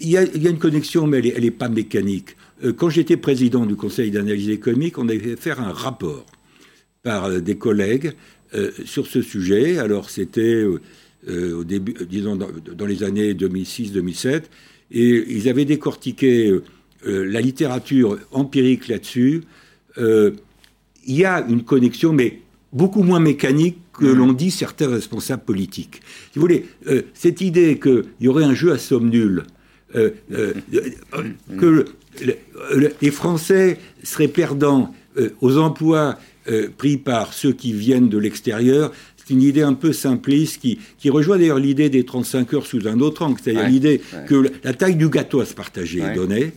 Il 0.00 0.08
y, 0.08 0.16
a, 0.16 0.22
une 0.22 0.58
connexion, 0.58 1.06
mais 1.06 1.18
elle 1.28 1.42
n'est 1.42 1.50
pas 1.50 1.68
mécanique. 1.68 2.36
Euh, 2.64 2.72
quand 2.72 2.88
j'étais 2.88 3.16
président 3.16 3.66
du 3.66 3.76
Conseil 3.76 4.10
d'analyse 4.10 4.48
économique, 4.48 4.98
on 4.98 5.08
avait 5.08 5.18
fait 5.18 5.36
faire 5.36 5.60
un 5.60 5.72
rapport 5.72 6.24
par 7.02 7.26
euh, 7.26 7.40
des 7.40 7.56
collègues 7.56 8.14
euh, 8.54 8.70
sur 8.84 9.06
ce 9.08 9.20
sujet. 9.20 9.78
Alors 9.78 10.10
c'était 10.10 10.40
euh, 10.40 10.80
euh, 11.28 11.58
au 11.58 11.64
début, 11.64 11.94
disons 12.08 12.36
dans, 12.36 12.86
les 12.86 13.02
années 13.02 13.34
2006-2007, 13.34 14.42
et 14.92 15.24
ils 15.28 15.48
avaient 15.48 15.64
décortiqué 15.64 16.60
la 17.04 17.40
littérature 17.40 18.18
empirique 18.30 18.86
là-dessus. 18.88 19.42
il 19.96 20.34
y 21.06 21.24
a 21.24 21.44
une 21.48 21.64
connexion, 21.64 22.12
mais 22.12 22.40
beaucoup 22.72 23.02
moins 23.02 23.18
mécanique 23.18 23.78
que 23.92 24.04
mmh. 24.04 24.16
l'on 24.16 24.32
dit 24.32 24.50
certains 24.50 24.88
responsables 24.88 25.44
politiques. 25.44 26.00
Si 26.32 26.38
vous 26.38 26.42
voulez, 26.42 26.66
cette 27.14 27.40
idée 27.40 27.80
qu'il 27.80 28.04
y 28.20 28.28
aurait 28.28 28.44
un 28.44 28.54
jeu 28.54 28.72
à 28.72 28.78
somme 28.78 29.08
nulle, 29.08 29.44
que 29.92 31.84
les 33.00 33.10
Français 33.10 33.78
seraient 34.02 34.28
perdants 34.28 34.94
aux 35.40 35.56
emplois 35.58 36.18
euh, 36.48 36.68
pris 36.76 36.96
par 36.96 37.32
ceux 37.32 37.52
qui 37.52 37.72
viennent 37.72 38.08
de 38.08 38.18
l'extérieur. 38.18 38.92
C'est 39.16 39.32
une 39.32 39.42
idée 39.42 39.62
un 39.62 39.74
peu 39.74 39.92
simpliste 39.92 40.60
qui, 40.60 40.78
qui 40.98 41.10
rejoint 41.10 41.38
d'ailleurs 41.38 41.58
l'idée 41.58 41.88
des 41.88 42.04
35 42.04 42.52
heures 42.54 42.66
sous 42.66 42.86
un 42.86 43.00
autre 43.00 43.22
angle, 43.22 43.40
c'est-à-dire 43.42 43.68
l'idée 43.68 44.00
que 44.28 44.50
la 44.62 44.74
taille 44.74 44.96
du 44.96 45.08
gâteau 45.08 45.40
à 45.40 45.46
se 45.46 45.54
partager 45.54 46.00
est 46.00 46.14
donnée 46.14 46.52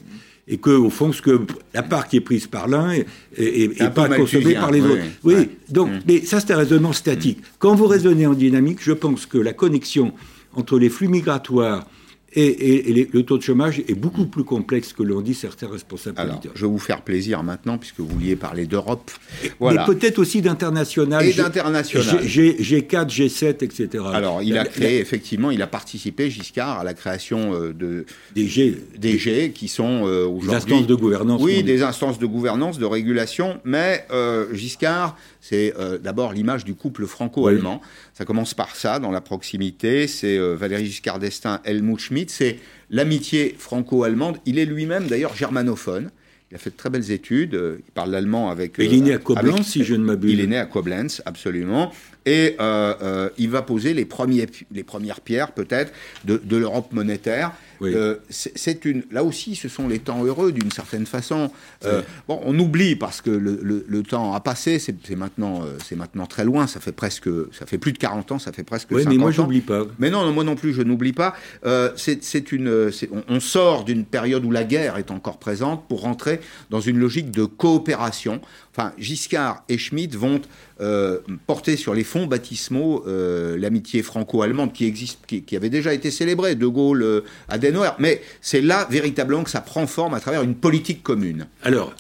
et 0.48 0.58
que 0.58 0.70
au 0.70 0.90
fond 0.90 1.12
ce 1.12 1.22
que 1.22 1.42
la 1.74 1.84
part 1.84 2.08
qui 2.08 2.18
est 2.18 2.22
prise 2.22 2.48
par 2.48 2.68
l'un 2.68 2.92
est, 2.92 3.94
pas 3.94 4.08
consommée 4.10 4.54
par 4.54 4.72
les 4.72 4.82
autres. 4.82 5.04
Oui, 5.24 5.50
donc 5.70 5.90
mm. 5.90 6.00
mais 6.08 6.22
ça 6.22 6.40
c'est 6.40 6.54
un 6.54 6.58
raisonnement 6.58 6.94
statique. 6.94 7.40
Quand 7.60 7.76
vous 7.76 7.88
raisonnez 7.88 8.26
en 8.26 8.34
dynamique, 8.34 8.80
je 8.82 8.94
pense 8.94 9.26
que 9.26 9.38
la 9.38 9.54
connexion 9.54 10.14
entre 10.54 10.80
les 10.80 10.90
flux 10.90 11.08
migratoires 11.08 11.86
et, 12.34 13.10
le 13.12 13.24
taux 13.24 13.38
de 13.38 13.44
chômage 13.44 13.80
est 13.80 13.96
beaucoup 13.96 14.26
plus 14.26 14.44
complexe 14.44 14.92
que 14.92 15.02
l'ont 15.02 15.22
dit 15.22 15.34
certains 15.34 15.70
responsables 15.70 16.20
Alors, 16.20 16.42
Je 16.54 16.66
vais 16.66 16.72
vous 16.72 16.78
faire 16.78 17.02
plaisir 17.02 17.42
maintenant, 17.42 17.78
puisque 17.78 18.00
vous 18.00 18.08
vouliez 18.08 18.36
parler 18.36 18.66
d'Europe. 18.66 19.12
Voilà. 19.60 19.86
Mais 19.88 19.94
peut-être 19.94 20.20
aussi 20.20 20.42
d'international. 20.42 21.26
Et 21.26 21.34
d'international. 21.34 22.26
G4, 22.26 23.08
G7, 23.08 23.64
etc. 23.64 24.04
Alors, 24.14 24.44
il 24.44 24.58
a 24.58 24.66
créé, 24.66 25.00
effectivement, 25.00 25.52
il 25.52 25.62
a 25.62 25.68
participé, 25.68 26.30
Giscard, 26.30 26.80
à 26.80 26.84
la 26.84 26.94
création 26.94 27.54
euh, 27.54 27.74
de, 27.74 28.06
des 28.36 28.48
G. 28.48 28.78
Des 28.98 29.18
G, 29.18 29.52
qui 29.52 29.70
sont 29.70 30.06
euh, 30.06 30.26
aujourd'hui... 30.26 30.48
Des 30.50 30.56
instances 30.56 30.88
de 30.88 30.96
gouvernance. 30.96 31.42
Oui, 31.42 31.64
des 31.64 31.82
instances 31.82 32.20
de 32.20 32.26
gouvernance, 32.26 32.78
de 32.78 32.86
régulation. 32.86 33.62
Mais 33.64 34.06
euh, 34.12 34.54
Giscard, 34.54 35.18
c'est 35.40 35.74
d'abord 36.04 36.34
l'image 36.34 36.66
du 36.66 36.76
couple 36.76 37.06
franco-allemand. 37.06 37.82
Ça 38.18 38.26
commence 38.26 38.56
par 38.56 38.76
ça, 38.76 38.98
dans 38.98 39.12
la 39.12 39.22
proximité. 39.22 40.08
C'est 40.08 40.40
Valéry 40.40 40.88
Giscard 40.88 41.20
d'Estaing, 41.20 41.62
Helmut 41.64 42.00
Schmidt 42.00 42.34
c'est 42.34 42.58
l'amitié 42.90 43.56
franco-allemande. 43.58 44.38
Il 44.46 44.58
est 44.58 44.66
lui-même 44.66 45.06
d'ailleurs 45.06 45.36
germanophone. 45.36 46.10
Il 46.50 46.56
a 46.56 46.58
fait 46.60 46.70
de 46.70 46.78
très 46.78 46.90
belles 46.90 47.12
études. 47.12 47.56
Euh, 47.56 47.78
il 47.80 47.92
parle 47.92 48.12
l'allemand 48.12 48.50
avec. 48.50 48.76
il 48.78 48.94
est 48.94 49.02
né 49.02 49.14
à 49.14 49.18
Koblenz, 49.18 49.64
si 49.64 49.84
je 49.84 49.96
ne 49.96 50.04
m'abuse. 50.04 50.32
Il 50.32 50.40
est 50.40 50.48
né 50.48 50.58
à 50.58 50.66
Koblenz, 50.66 51.22
absolument. 51.26 51.92
Et 52.26 52.56
euh, 52.60 52.94
euh, 53.02 53.30
il 53.38 53.50
va 53.50 53.62
poser 53.62 53.94
les, 53.94 54.06
premiers, 54.06 54.48
les 54.72 54.84
premières 54.84 55.20
pierres, 55.20 55.52
peut-être, 55.52 55.92
de, 56.24 56.42
de 56.42 56.58
l'Europe 56.58 56.94
monétaire. 56.94 57.52
Euh, 57.82 58.16
c'est 58.30 58.86
une, 58.86 59.04
là 59.12 59.24
aussi, 59.24 59.56
ce 59.56 59.70
sont 59.70 59.88
les 59.88 60.00
temps 60.00 60.24
heureux 60.24 60.52
d'une 60.52 60.72
certaine 60.72 61.06
façon. 61.06 61.52
Euh, 61.86 62.02
bon, 62.28 62.40
on 62.44 62.58
oublie 62.60 62.96
parce 62.96 63.22
que 63.22 63.30
le, 63.30 64.04
temps 64.04 64.34
a 64.34 64.40
passé. 64.40 64.80
C'est 64.80 65.16
maintenant, 65.16 65.64
euh, 65.64 65.78
c'est 65.84 65.96
maintenant 65.96 66.26
très 66.26 66.46
loin. 66.46 66.68
Ça 66.68 66.80
fait 66.80 66.92
presque, 66.92 67.30
ça 67.52 67.66
fait 67.66 67.78
plus 67.78 67.94
de 67.94 67.98
40 67.98 68.32
ans. 68.34 68.40
Ça 68.40 68.52
fait 68.52 68.64
presque. 68.64 68.90
Oui, 68.92 69.04
mais 69.08 69.18
moi 69.18 69.32
j'oublie 69.32 69.62
pas. 69.62 69.86
Mais 70.00 70.10
non, 70.10 70.32
moi 70.32 70.44
non 70.44 70.56
plus, 70.56 70.74
je 70.74 70.82
n'oublie 70.82 71.14
pas. 71.14 71.36
c'est 71.96 72.52
une, 72.52 72.92
on, 73.28 73.40
sort 73.40 73.86
d'une 73.86 74.06
période 74.06 74.44
où 74.44 74.52
la 74.52 74.64
guerre 74.64 74.98
est 74.98 75.12
encore 75.12 75.38
présente 75.38 75.88
pour 75.88 76.02
rentrer 76.02 76.40
dans 76.70 76.82
une 76.82 76.98
logique 76.98 77.32
de 77.32 77.46
coopération. 77.46 78.42
Enfin, 78.78 78.94
Giscard 79.00 79.64
et 79.70 79.78
Schmitt 79.80 80.16
vont 80.16 80.40
porter 81.48 81.78
sur 81.78 81.96
les 81.96 82.04
fonds 82.04 82.28
baptismaux 82.28 83.04
l'amitié 83.58 84.04
franco-allemande 84.04 84.72
qui 84.72 84.86
existe, 84.86 85.26
qui, 85.26 85.56
avait 85.56 85.72
déjà 85.72 85.94
été 85.96 86.12
célébrée. 86.12 86.54
De 86.54 86.68
Gaulle 86.68 87.24
a 87.50 87.58
mais 87.98 88.22
c'est 88.40 88.62
là 88.62 88.88
véritablement 88.92 89.44
que 89.44 89.50
ça 89.50 89.62
prend 89.62 89.88
forme 89.88 90.14
à 90.14 90.20
travers 90.20 90.44
une 90.44 90.56
politique 90.56 91.02
commune. 91.02 91.48
Alors, 91.64 91.94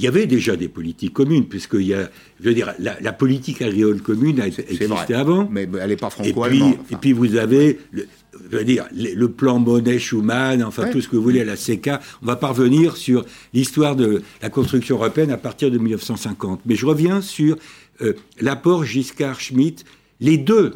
il 0.00 0.04
y 0.04 0.08
avait 0.08 0.26
déjà 0.26 0.56
des 0.56 0.68
politiques 0.68 1.12
communes, 1.12 1.46
puisque 1.46 1.74
y 1.74 1.92
a, 1.92 2.08
je 2.40 2.48
veux 2.48 2.54
dire, 2.54 2.72
la, 2.78 3.12
politique 3.12 3.60
agricole 3.60 4.00
commune 4.00 4.40
a 4.40 4.46
existé 4.46 5.14
avant. 5.14 5.46
Mais 5.50 5.68
elle 5.78 5.90
n'est 5.90 5.96
pas 5.96 6.08
franco-allemande. 6.08 6.76
Et, 6.90 6.96
puis 6.96 7.12
vous 7.12 7.36
avez, 7.36 7.78
le, 7.92 8.06
je 8.50 8.56
veux 8.56 8.64
dire, 8.64 8.86
le, 8.92 9.28
plan 9.28 9.58
Monet-Schumann, 9.58 10.62
enfin 10.62 10.88
tout 10.88 11.00
ce 11.00 11.08
que 11.08 11.16
vous 11.16 11.22
voulez 11.22 11.40
à 11.40 11.44
la 11.44 11.56
CECA. 11.56 12.00
On 12.22 12.26
va 12.26 12.36
parvenir 12.36 12.96
sur 12.96 13.24
l'histoire 13.52 13.96
de 13.96 14.22
la 14.42 14.50
construction 14.50 14.96
européenne 14.96 15.30
à 15.30 15.36
partir 15.36 15.70
de 15.70 15.78
1950. 15.78 16.60
Mais 16.66 16.74
je 16.74 16.86
reviens 16.86 17.20
sur 17.20 17.56
euh, 18.02 18.14
l'apport 18.40 18.84
Giscard-Schmitt. 18.84 19.84
Les 20.20 20.38
deux 20.38 20.74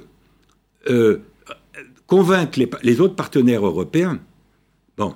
euh, 0.89 1.19
convaincre 2.07 2.61
les, 2.83 3.01
autres 3.01 3.17
partenaires 3.17 3.65
européens, 3.65 4.19
bon, 4.97 5.15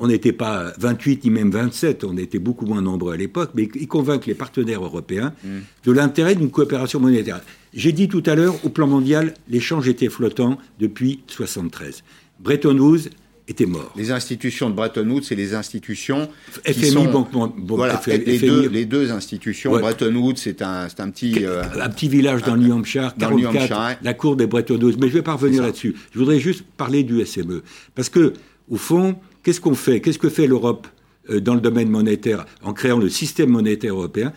on 0.00 0.08
n'était 0.08 0.32
pas 0.32 0.72
28 0.78 1.24
ni 1.24 1.30
même 1.30 1.50
27, 1.50 2.04
on 2.04 2.16
était 2.16 2.38
beaucoup 2.38 2.66
moins 2.66 2.80
nombreux 2.80 3.12
à 3.12 3.16
l'époque, 3.16 3.50
mais 3.54 3.68
ils 3.74 3.86
convainquent 3.86 4.26
les 4.26 4.34
partenaires 4.34 4.82
européens 4.82 5.34
mm. 5.44 5.48
de 5.84 5.92
l'intérêt 5.92 6.34
d'une 6.34 6.50
coopération 6.50 6.98
monétaire. 6.98 7.40
J'ai 7.74 7.92
dit 7.92 8.08
tout 8.08 8.22
à 8.26 8.34
l'heure, 8.34 8.54
au 8.64 8.70
plan 8.70 8.86
mondial, 8.86 9.34
l'échange 9.48 9.88
était 9.88 10.08
flottant 10.08 10.58
depuis 10.80 11.20
1973. 11.28 12.02
Bretton 12.40 12.78
Woods 12.78 13.10
était 13.46 13.66
mort. 13.66 13.92
Les 13.96 14.10
institutions 14.10 14.70
de 14.70 14.74
Bretton 14.74 15.08
Woods, 15.08 15.24
c'est 15.24 15.34
les 15.34 15.54
institutions 15.54 16.28
FMI, 16.64 17.08
Banque, 17.08 17.28
voilà, 17.58 18.00
les, 18.06 18.38
deux, 18.38 18.68
les, 18.68 18.86
deux, 18.86 19.12
institutions. 19.12 19.72
Bretton 19.72 20.14
Woods, 20.14 20.36
c'est 20.36 20.62
un, 20.62 20.86
un 20.96 21.10
petit 21.10 21.44
euh, 21.44 21.62
un 21.80 21.88
petit 21.90 22.08
village 22.08 22.42
dans 22.42 22.54
le 22.54 22.62
New 22.62 22.72
Hampshire, 22.72 23.14
44, 23.18 23.98
la 24.02 24.14
cour 24.14 24.36
des 24.36 24.46
Bretton 24.46 24.80
Woods. 24.80 24.96
Mais 24.98 25.08
je 25.08 25.14
vais 25.14 25.22
pas 25.22 25.34
revenir 25.34 25.62
là-dessus. 25.62 25.94
Je 26.12 26.18
voudrais 26.18 26.38
juste 26.38 26.64
parler 26.76 27.02
du 27.02 27.24
SME, 27.26 27.62
parce 27.94 28.08
que 28.08 28.32
au 28.70 28.76
fond, 28.76 29.16
qu'est-ce 29.42 29.60
qu'on 29.60 29.74
fait 29.74 30.00
Qu'est-ce 30.00 30.18
que 30.18 30.28
fait 30.28 30.46
l'Europe 30.46 30.86
euh, 31.30 31.40
dans 31.40 31.54
le 31.54 31.60
domaine 31.60 31.88
monétaire 31.88 32.44
en 32.62 32.72
créant 32.72 32.98
le 32.98 33.08
système 33.08 33.50
monétaire 33.50 33.94
européen? 33.94 34.32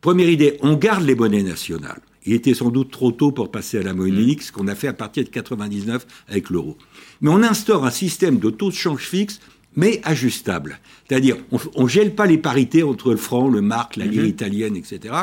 Première 0.00 0.28
idée, 0.28 0.58
on 0.62 0.74
garde 0.74 1.04
les 1.04 1.14
monnaies 1.14 1.42
nationales. 1.42 2.00
Il 2.24 2.34
était 2.34 2.54
sans 2.54 2.70
doute 2.70 2.90
trop 2.90 3.12
tôt 3.12 3.32
pour 3.32 3.50
passer 3.50 3.78
à 3.78 3.82
la 3.82 3.94
monnaie 3.94 4.12
mm. 4.12 4.22
unique, 4.22 4.42
ce 4.42 4.52
qu'on 4.52 4.68
a 4.68 4.74
fait 4.74 4.88
à 4.88 4.92
partir 4.92 5.24
de 5.24 5.28
99 5.28 6.06
avec 6.28 6.50
l'euro. 6.50 6.76
Mais 7.20 7.30
on 7.30 7.42
instaure 7.42 7.84
un 7.84 7.90
système 7.90 8.38
de 8.38 8.50
taux 8.50 8.70
de 8.70 8.74
change 8.74 9.02
fixe 9.02 9.40
mais 9.74 10.00
ajustable. 10.04 10.80
C'est-à-dire, 11.08 11.36
on 11.74 11.84
ne 11.84 11.88
gèle 11.88 12.14
pas 12.14 12.26
les 12.26 12.38
parités 12.38 12.82
entre 12.82 13.10
le 13.10 13.16
franc, 13.16 13.48
le 13.48 13.62
marque, 13.62 13.96
la 13.96 14.04
lire 14.04 14.22
mhm. 14.22 14.28
italienne, 14.28 14.76
etc. 14.76 15.14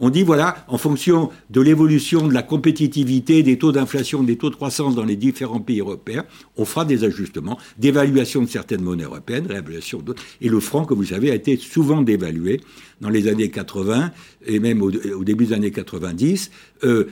On 0.00 0.08
dit, 0.08 0.22
voilà, 0.22 0.64
en 0.68 0.78
fonction 0.78 1.30
de 1.50 1.60
l'évolution 1.60 2.26
de 2.26 2.32
la 2.32 2.42
compétitivité, 2.42 3.42
des 3.42 3.58
taux 3.58 3.70
d'inflation, 3.70 4.22
des 4.22 4.36
taux 4.36 4.48
de 4.48 4.54
croissance 4.54 4.94
dans 4.94 5.04
les 5.04 5.16
différents 5.16 5.60
pays 5.60 5.80
européens, 5.80 6.24
on 6.56 6.64
fera 6.64 6.86
des 6.86 7.04
ajustements, 7.04 7.58
d'évaluation 7.78 8.40
de 8.40 8.48
certaines 8.48 8.80
monnaies 8.80 9.04
européennes, 9.04 9.46
réévaluation 9.46 9.98
d'autres. 10.00 10.22
Et 10.40 10.48
le 10.48 10.58
franc, 10.58 10.86
comme 10.86 10.98
vous 10.98 11.04
savez, 11.04 11.30
a 11.30 11.34
été 11.34 11.58
souvent 11.58 12.00
dévalué 12.00 12.62
dans 13.02 13.10
les 13.10 13.28
années 13.28 13.50
80 13.50 14.10
et 14.46 14.58
même 14.58 14.80
au, 14.82 14.90
début 14.90 15.46
des 15.46 15.52
années 15.52 15.70
90. 15.70 16.50
Euh, 16.84 17.04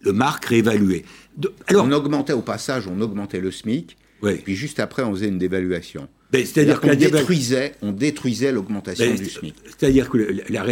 le 0.00 0.12
marque 0.12 0.46
réévalué. 0.46 1.04
alors, 1.68 1.86
on 1.86 1.92
augmentait 1.92 2.32
au 2.32 2.42
passage, 2.42 2.88
on 2.88 3.00
augmentait 3.00 3.40
le 3.40 3.52
SMIC, 3.52 3.96
et 4.30 4.36
puis 4.36 4.54
juste 4.54 4.80
après, 4.80 5.02
on 5.02 5.12
faisait 5.12 5.28
une 5.28 5.38
dévaluation. 5.38 6.08
Ben, 6.30 6.46
c'est-à-dire 6.46 6.80
qu'on 6.80 6.94
détruisait, 6.94 7.72
on 7.82 7.92
détruisait 7.92 8.52
l'augmentation 8.52 9.06
ben, 9.06 9.16
du 9.16 9.26
SMIC. 9.26 9.54
C'est-à-dire 9.66 10.08
que 10.08 10.18
la, 10.48 10.64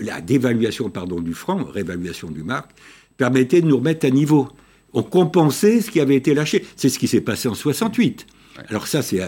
la 0.00 0.20
dévaluation 0.20 0.88
pardon, 0.90 1.20
du 1.20 1.34
franc, 1.34 1.62
réévaluation 1.64 2.30
du 2.30 2.42
marque, 2.42 2.70
permettait 3.16 3.60
de 3.60 3.66
nous 3.66 3.76
remettre 3.76 4.06
à 4.06 4.10
niveau. 4.10 4.48
On 4.92 5.02
compensait 5.02 5.80
ce 5.80 5.90
qui 5.90 6.00
avait 6.00 6.16
été 6.16 6.34
lâché. 6.34 6.64
C'est 6.76 6.88
ce 6.88 6.98
qui 6.98 7.08
s'est 7.08 7.20
passé 7.20 7.48
en 7.48 7.54
68. 7.54 8.26
Alors 8.68 8.86
ça, 8.86 9.02
c'est 9.02 9.20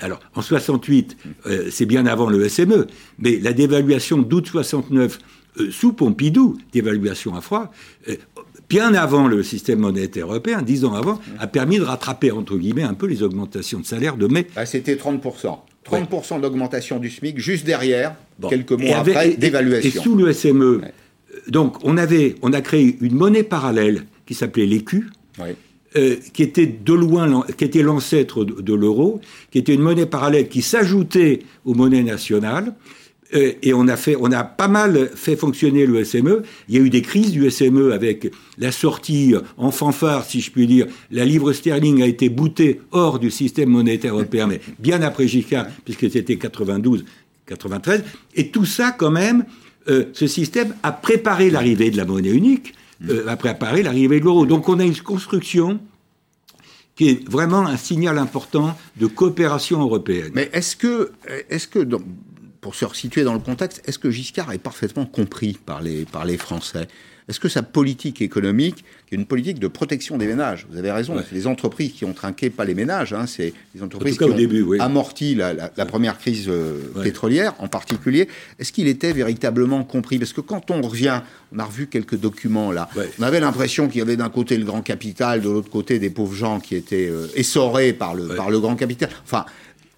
alors, 0.00 0.20
en 0.34 0.42
68, 0.42 1.16
euh, 1.46 1.68
c'est 1.70 1.86
bien 1.86 2.06
avant 2.06 2.28
le 2.28 2.48
SME, 2.48 2.86
mais 3.18 3.38
la 3.38 3.52
dévaluation 3.52 4.18
d'août 4.18 4.46
69 4.46 5.18
euh, 5.60 5.70
sous 5.70 5.92
Pompidou, 5.92 6.58
dévaluation 6.72 7.34
à 7.34 7.40
froid, 7.40 7.70
euh, 8.08 8.16
bien 8.72 8.94
avant 8.94 9.28
le 9.28 9.42
système 9.42 9.80
monétaire 9.80 10.28
européen, 10.28 10.62
dix 10.62 10.86
ans 10.86 10.94
avant, 10.94 11.20
a 11.38 11.46
permis 11.46 11.76
de 11.76 11.82
rattraper, 11.82 12.30
entre 12.30 12.56
guillemets, 12.56 12.82
un 12.82 12.94
peu 12.94 13.06
les 13.06 13.22
augmentations 13.22 13.80
de 13.80 13.84
salaire 13.84 14.16
de 14.16 14.26
mai. 14.26 14.46
Bah, 14.56 14.64
c'était 14.64 14.94
30%. 14.94 15.58
30% 15.84 16.40
d'augmentation 16.40 16.98
du 16.98 17.10
SMIC, 17.10 17.38
juste 17.38 17.66
derrière, 17.66 18.14
quelques 18.48 18.72
mois 18.72 18.96
après, 18.96 19.34
d'évaluation. 19.34 20.00
Et, 20.00 20.02
sous 20.02 20.16
le 20.16 20.32
SME, 20.32 20.62
euh, 20.62 20.80
donc 21.48 21.84
on, 21.84 21.98
avait, 21.98 22.36
on 22.40 22.54
a 22.54 22.62
créé 22.62 22.96
une 23.02 23.14
monnaie 23.14 23.42
parallèle 23.42 24.06
qui 24.24 24.32
s'appelait 24.32 24.64
l'écu, 24.64 25.10
euh, 25.96 26.16
qui 26.32 26.42
était 26.42 26.66
de 26.66 26.94
loin, 26.94 27.44
qui 27.58 27.64
était 27.64 27.82
l'ancêtre 27.82 28.42
de 28.46 28.72
l'euro, 28.72 29.20
qui 29.50 29.58
était 29.58 29.74
une 29.74 29.82
monnaie 29.82 30.06
parallèle 30.06 30.48
qui 30.48 30.62
s'ajoutait 30.62 31.40
aux 31.66 31.74
monnaies 31.74 32.04
nationales, 32.04 32.72
et 33.32 33.72
on 33.72 33.88
a, 33.88 33.96
fait, 33.96 34.16
on 34.20 34.30
a 34.30 34.44
pas 34.44 34.68
mal 34.68 35.10
fait 35.14 35.36
fonctionner 35.36 35.86
le 35.86 36.04
SME. 36.04 36.42
Il 36.68 36.74
y 36.74 36.78
a 36.78 36.80
eu 36.82 36.90
des 36.90 37.02
crises 37.02 37.32
du 37.32 37.50
SME 37.50 37.92
avec 37.92 38.30
la 38.58 38.72
sortie 38.72 39.34
en 39.56 39.70
fanfare, 39.70 40.24
si 40.24 40.40
je 40.40 40.50
puis 40.50 40.66
dire. 40.66 40.86
La 41.10 41.24
livre 41.24 41.52
sterling 41.52 42.02
a 42.02 42.06
été 42.06 42.28
bootée 42.28 42.80
hors 42.90 43.18
du 43.18 43.30
système 43.30 43.70
monétaire 43.70 44.14
européen, 44.14 44.46
mais 44.46 44.60
bien 44.78 45.00
après 45.02 45.26
Giscard, 45.28 45.66
puisque 45.84 46.10
c'était 46.10 46.36
92, 46.36 47.04
93. 47.46 48.04
Et 48.34 48.48
tout 48.48 48.66
ça, 48.66 48.92
quand 48.92 49.10
même, 49.10 49.44
euh, 49.88 50.06
ce 50.12 50.26
système 50.26 50.74
a 50.82 50.92
préparé 50.92 51.50
l'arrivée 51.50 51.90
de 51.90 51.96
la 51.96 52.04
monnaie 52.04 52.30
unique, 52.30 52.74
euh, 53.08 53.26
a 53.26 53.36
préparé 53.36 53.82
l'arrivée 53.82 54.20
de 54.20 54.24
l'euro. 54.24 54.46
Donc 54.46 54.68
on 54.68 54.78
a 54.78 54.84
une 54.84 54.96
construction 54.96 55.80
qui 56.94 57.08
est 57.08 57.28
vraiment 57.28 57.66
un 57.66 57.76
signal 57.76 58.18
important 58.18 58.76
de 59.00 59.06
coopération 59.06 59.80
européenne. 59.80 60.30
Mais 60.34 60.50
est-ce 60.52 60.76
que, 60.76 61.12
est-ce 61.48 61.66
que 61.66 61.88
pour 62.62 62.76
se 62.76 62.84
resituer 62.86 63.24
dans 63.24 63.34
le 63.34 63.40
contexte, 63.40 63.82
est-ce 63.86 63.98
que 63.98 64.10
Giscard 64.10 64.52
est 64.52 64.58
parfaitement 64.58 65.04
compris 65.04 65.58
par 65.66 65.82
les, 65.82 66.04
par 66.04 66.24
les 66.24 66.38
Français? 66.38 66.86
Est-ce 67.28 67.40
que 67.40 67.48
sa 67.48 67.62
politique 67.62 68.22
économique, 68.22 68.84
qui 69.06 69.14
est 69.14 69.18
une 69.18 69.26
politique 69.26 69.58
de 69.58 69.68
protection 69.68 70.16
des 70.16 70.26
ménages, 70.26 70.66
vous 70.70 70.78
avez 70.78 70.90
raison, 70.90 71.16
c'est 71.18 71.34
les 71.34 71.46
entreprises 71.46 71.92
qui 71.92 72.04
ont 72.04 72.12
trinqué, 72.12 72.50
pas 72.50 72.64
les 72.64 72.74
ménages, 72.74 73.12
hein, 73.12 73.26
c'est 73.26 73.52
les 73.74 73.82
entreprises 73.82 74.16
qui 74.16 74.24
ont 74.24 74.72
amorti 74.80 75.34
la, 75.34 75.52
la, 75.54 75.86
première 75.86 76.18
crise 76.18 76.46
euh, 76.48 76.80
pétrolière 77.02 77.54
en 77.58 77.68
particulier, 77.68 78.28
est-ce 78.58 78.72
qu'il 78.72 78.86
était 78.86 79.12
véritablement 79.12 79.82
compris? 79.84 80.18
Parce 80.18 80.32
que 80.32 80.40
quand 80.40 80.70
on 80.70 80.82
revient, 80.82 81.20
on 81.54 81.58
a 81.58 81.64
revu 81.64 81.86
quelques 81.86 82.16
documents 82.16 82.70
là, 82.70 82.88
on 83.18 83.22
avait 83.22 83.40
l'impression 83.40 83.88
qu'il 83.88 83.98
y 83.98 84.02
avait 84.02 84.16
d'un 84.16 84.30
côté 84.30 84.56
le 84.56 84.64
grand 84.64 84.82
capital, 84.82 85.40
de 85.40 85.48
l'autre 85.48 85.70
côté 85.70 85.98
des 85.98 86.10
pauvres 86.10 86.34
gens 86.34 86.60
qui 86.60 86.74
étaient 86.76 87.08
euh, 87.08 87.28
essorés 87.34 87.92
par 87.92 88.14
le, 88.14 88.34
par 88.34 88.50
le 88.50 88.58
grand 88.60 88.76
capital. 88.76 89.10
Enfin, 89.24 89.46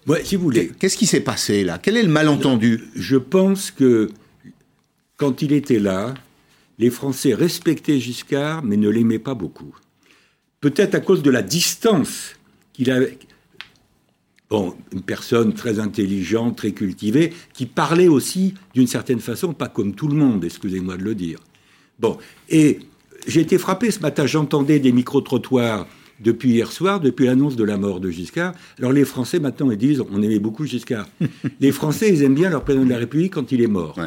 Ouais, 0.07 0.23
si 0.23 0.35
vous 0.35 0.43
voulez. 0.43 0.71
Qu'est-ce 0.79 0.97
qui 0.97 1.07
s'est 1.07 1.21
passé 1.21 1.63
là? 1.63 1.79
Quel 1.81 1.97
est 1.97 2.03
le 2.03 2.09
malentendu? 2.09 2.83
Je 2.95 3.17
pense 3.17 3.71
que 3.71 4.09
quand 5.17 5.41
il 5.41 5.51
était 5.51 5.79
là, 5.79 6.13
les 6.77 6.89
Français 6.89 7.33
respectaient 7.33 7.99
Giscard, 7.99 8.63
mais 8.63 8.77
ne 8.77 8.89
l'aimaient 8.89 9.19
pas 9.19 9.33
beaucoup. 9.33 9.75
Peut-être 10.61 10.95
à 10.95 10.99
cause 10.99 11.23
de 11.23 11.31
la 11.31 11.41
distance 11.41 12.35
qu'il 12.73 12.91
avait. 12.91 13.17
Bon, 14.49 14.75
une 14.93 15.01
personne 15.01 15.53
très 15.53 15.79
intelligente, 15.79 16.57
très 16.57 16.71
cultivée, 16.71 17.33
qui 17.53 17.65
parlait 17.65 18.07
aussi 18.07 18.53
d'une 18.75 18.87
certaine 18.87 19.19
façon, 19.19 19.53
pas 19.53 19.69
comme 19.69 19.95
tout 19.95 20.07
le 20.07 20.15
monde, 20.15 20.45
excusez-moi 20.45 20.97
de 20.97 21.03
le 21.03 21.15
dire. 21.15 21.39
Bon, 21.97 22.17
et 22.49 22.79
j'ai 23.25 23.41
été 23.41 23.57
frappé 23.57 23.89
ce 23.89 24.01
matin, 24.01 24.27
j'entendais 24.27 24.79
des 24.79 24.91
micro-trottoirs 24.91 25.87
depuis 26.19 26.51
hier 26.51 26.71
soir, 26.71 26.99
depuis 26.99 27.25
l'annonce 27.25 27.55
de 27.55 27.63
la 27.63 27.77
mort 27.77 27.99
de 27.99 28.09
Giscard. 28.09 28.53
Alors 28.79 28.91
les 28.91 29.05
Français 29.05 29.39
maintenant 29.39 29.69
ils 29.71 29.77
disent 29.77 30.01
on 30.11 30.21
aimait 30.21 30.39
beaucoup 30.39 30.65
Giscard. 30.65 31.07
les 31.59 31.71
Français 31.71 32.09
ils 32.09 32.23
aiment 32.23 32.35
bien 32.35 32.49
leur 32.49 32.63
président 32.63 32.85
de 32.85 32.89
la 32.89 32.97
République 32.97 33.33
quand 33.33 33.51
il 33.51 33.61
est 33.61 33.67
mort. 33.67 33.99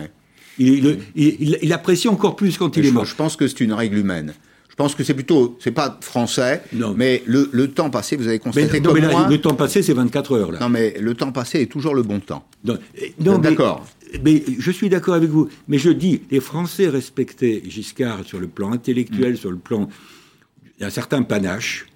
Il, 0.58 1.72
apprécie 1.72 2.08
encore 2.08 2.36
plus 2.36 2.58
quand 2.58 2.76
il 2.76 2.86
est 2.86 2.90
mort. 2.90 3.04
Je 3.04 3.14
pense 3.14 3.36
que 3.36 3.46
c'est 3.46 3.60
une 3.60 3.72
règle 3.72 3.98
humaine. 3.98 4.34
Je 4.68 4.74
pense 4.74 4.94
que 4.94 5.02
c'est 5.02 5.14
plutôt, 5.14 5.56
c'est 5.58 5.72
pas 5.72 5.98
français, 6.00 6.62
mais 6.94 7.22
le, 7.26 7.66
temps 7.66 7.90
passé, 7.90 8.16
vous 8.16 8.28
avez 8.28 8.38
constaté 8.38 8.80
non, 8.80 8.92
mais 8.94 9.00
Le 9.00 9.38
temps 9.38 9.54
passé, 9.54 9.82
c'est 9.82 9.92
24 9.92 10.32
heures. 10.36 10.52
Là. 10.52 10.60
Non, 10.60 10.68
mais 10.68 10.94
le 11.00 11.14
temps 11.14 11.32
passé 11.32 11.62
est 11.62 11.66
toujours 11.66 11.96
le 11.96 12.02
bon 12.02 12.20
temps. 12.20 12.46
Non, 12.64 13.38
d'accord. 13.38 13.84
Mais 14.24 14.42
je 14.58 14.70
suis 14.70 14.88
d'accord 14.88 15.14
avec 15.14 15.30
vous. 15.30 15.48
Mais 15.66 15.78
je 15.78 15.90
dis, 15.90 16.22
les 16.30 16.40
Français 16.40 16.88
respectaient 16.88 17.62
Giscard 17.66 18.24
sur 18.24 18.38
le 18.38 18.46
plan 18.46 18.72
intellectuel, 18.72 19.32
mm. 19.32 19.36
sur 19.36 19.50
le 19.50 19.58
plan 19.58 19.88
d'un 20.78 20.90
certain 20.90 21.22
panache 21.22 21.86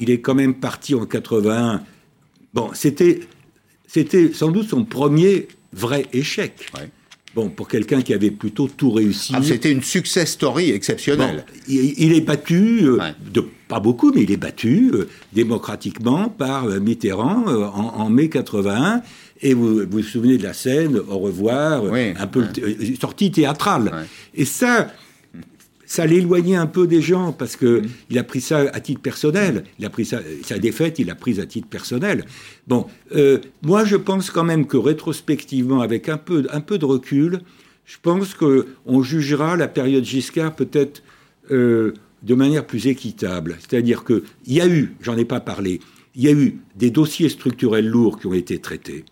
il 0.00 0.10
est 0.10 0.20
quand 0.20 0.34
même 0.34 0.54
parti 0.54 0.94
en 0.94 1.06
81. 1.06 1.82
Bon, 2.52 2.70
c'était, 2.74 3.20
c'était 3.86 4.32
sans 4.32 4.50
doute 4.50 4.68
son 4.68 4.84
premier 4.84 5.46
vrai 5.72 6.06
échec. 6.12 6.72
Bon, 7.34 7.48
pour 7.48 7.68
quelqu'un 7.68 8.02
qui 8.02 8.12
avait 8.12 8.32
plutôt 8.32 8.66
tout 8.66 8.90
réussi. 8.90 9.32
Ah, 9.36 9.40
c'était 9.40 9.70
une 9.70 9.84
success 9.84 10.32
story 10.32 10.72
exceptionnelle. 10.72 11.44
il, 11.68 12.12
est 12.12 12.22
battu, 12.22 12.80
euh, 12.82 12.98
de, 13.32 13.44
pas 13.68 13.78
beaucoup, 13.78 14.10
mais 14.12 14.22
il 14.22 14.32
est 14.32 14.36
battu 14.36 14.90
euh, 14.92 15.08
démocratiquement 15.32 16.28
par 16.28 16.64
euh, 16.64 16.80
Mitterrand 16.80 17.44
en, 17.46 18.10
mai 18.10 18.28
81. 18.28 19.02
Et 19.42 19.54
vous, 19.54 19.86
vous 19.88 20.02
souvenez 20.02 20.38
de 20.38 20.42
la 20.42 20.54
scène, 20.54 20.98
au 20.98 21.18
revoir, 21.18 21.84
un 21.94 22.26
peu 22.26 22.44
sortie 23.00 23.30
théâtrale. 23.30 24.06
Et 24.34 24.44
ça, 24.44 24.88
ça 25.90 26.06
l'éloignait 26.06 26.54
un 26.54 26.68
peu 26.68 26.86
des 26.86 27.02
gens 27.02 27.32
parce 27.32 27.56
que 27.56 27.82
il 28.10 28.18
a 28.20 28.22
pris 28.22 28.40
ça 28.40 28.58
à 28.58 28.78
titre 28.78 29.00
personnel. 29.00 29.64
Il 29.80 29.84
a 29.84 29.90
pris 29.90 30.04
ça, 30.04 30.20
sa 30.44 30.56
défaite, 30.56 31.00
il 31.00 31.08
l'a 31.08 31.16
prise 31.16 31.40
à 31.40 31.46
titre 31.46 31.66
personnel. 31.66 32.26
Bon, 32.68 32.86
euh, 33.16 33.38
moi 33.62 33.84
je 33.84 33.96
pense 33.96 34.30
quand 34.30 34.44
même 34.44 34.68
que 34.68 34.76
rétrospectivement, 34.76 35.80
avec 35.80 36.08
un 36.08 36.16
peu, 36.16 36.46
un 36.52 36.60
peu 36.60 36.78
de 36.78 36.84
recul, 36.84 37.40
je 37.86 37.96
pense 38.00 38.34
que 38.34 38.68
on 38.86 39.02
jugera 39.02 39.56
la 39.56 39.66
période 39.66 40.04
Giscard 40.04 40.54
peut-être 40.54 41.02
euh, 41.50 41.92
de 42.22 42.36
manière 42.36 42.68
plus 42.68 42.86
équitable. 42.86 43.56
C'est-à-dire 43.58 44.04
que 44.04 44.22
il 44.46 44.54
y 44.54 44.60
a 44.60 44.68
eu, 44.68 44.94
j'en 45.00 45.16
ai 45.16 45.24
pas 45.24 45.40
parlé, 45.40 45.80
il 46.14 46.22
y 46.22 46.28
a 46.28 46.32
eu 46.32 46.60
des 46.76 46.92
dossiers 46.92 47.28
structurels 47.28 47.88
lourds 47.88 48.20
qui 48.20 48.28
ont 48.28 48.34
été 48.34 48.60
traités. 48.60 49.04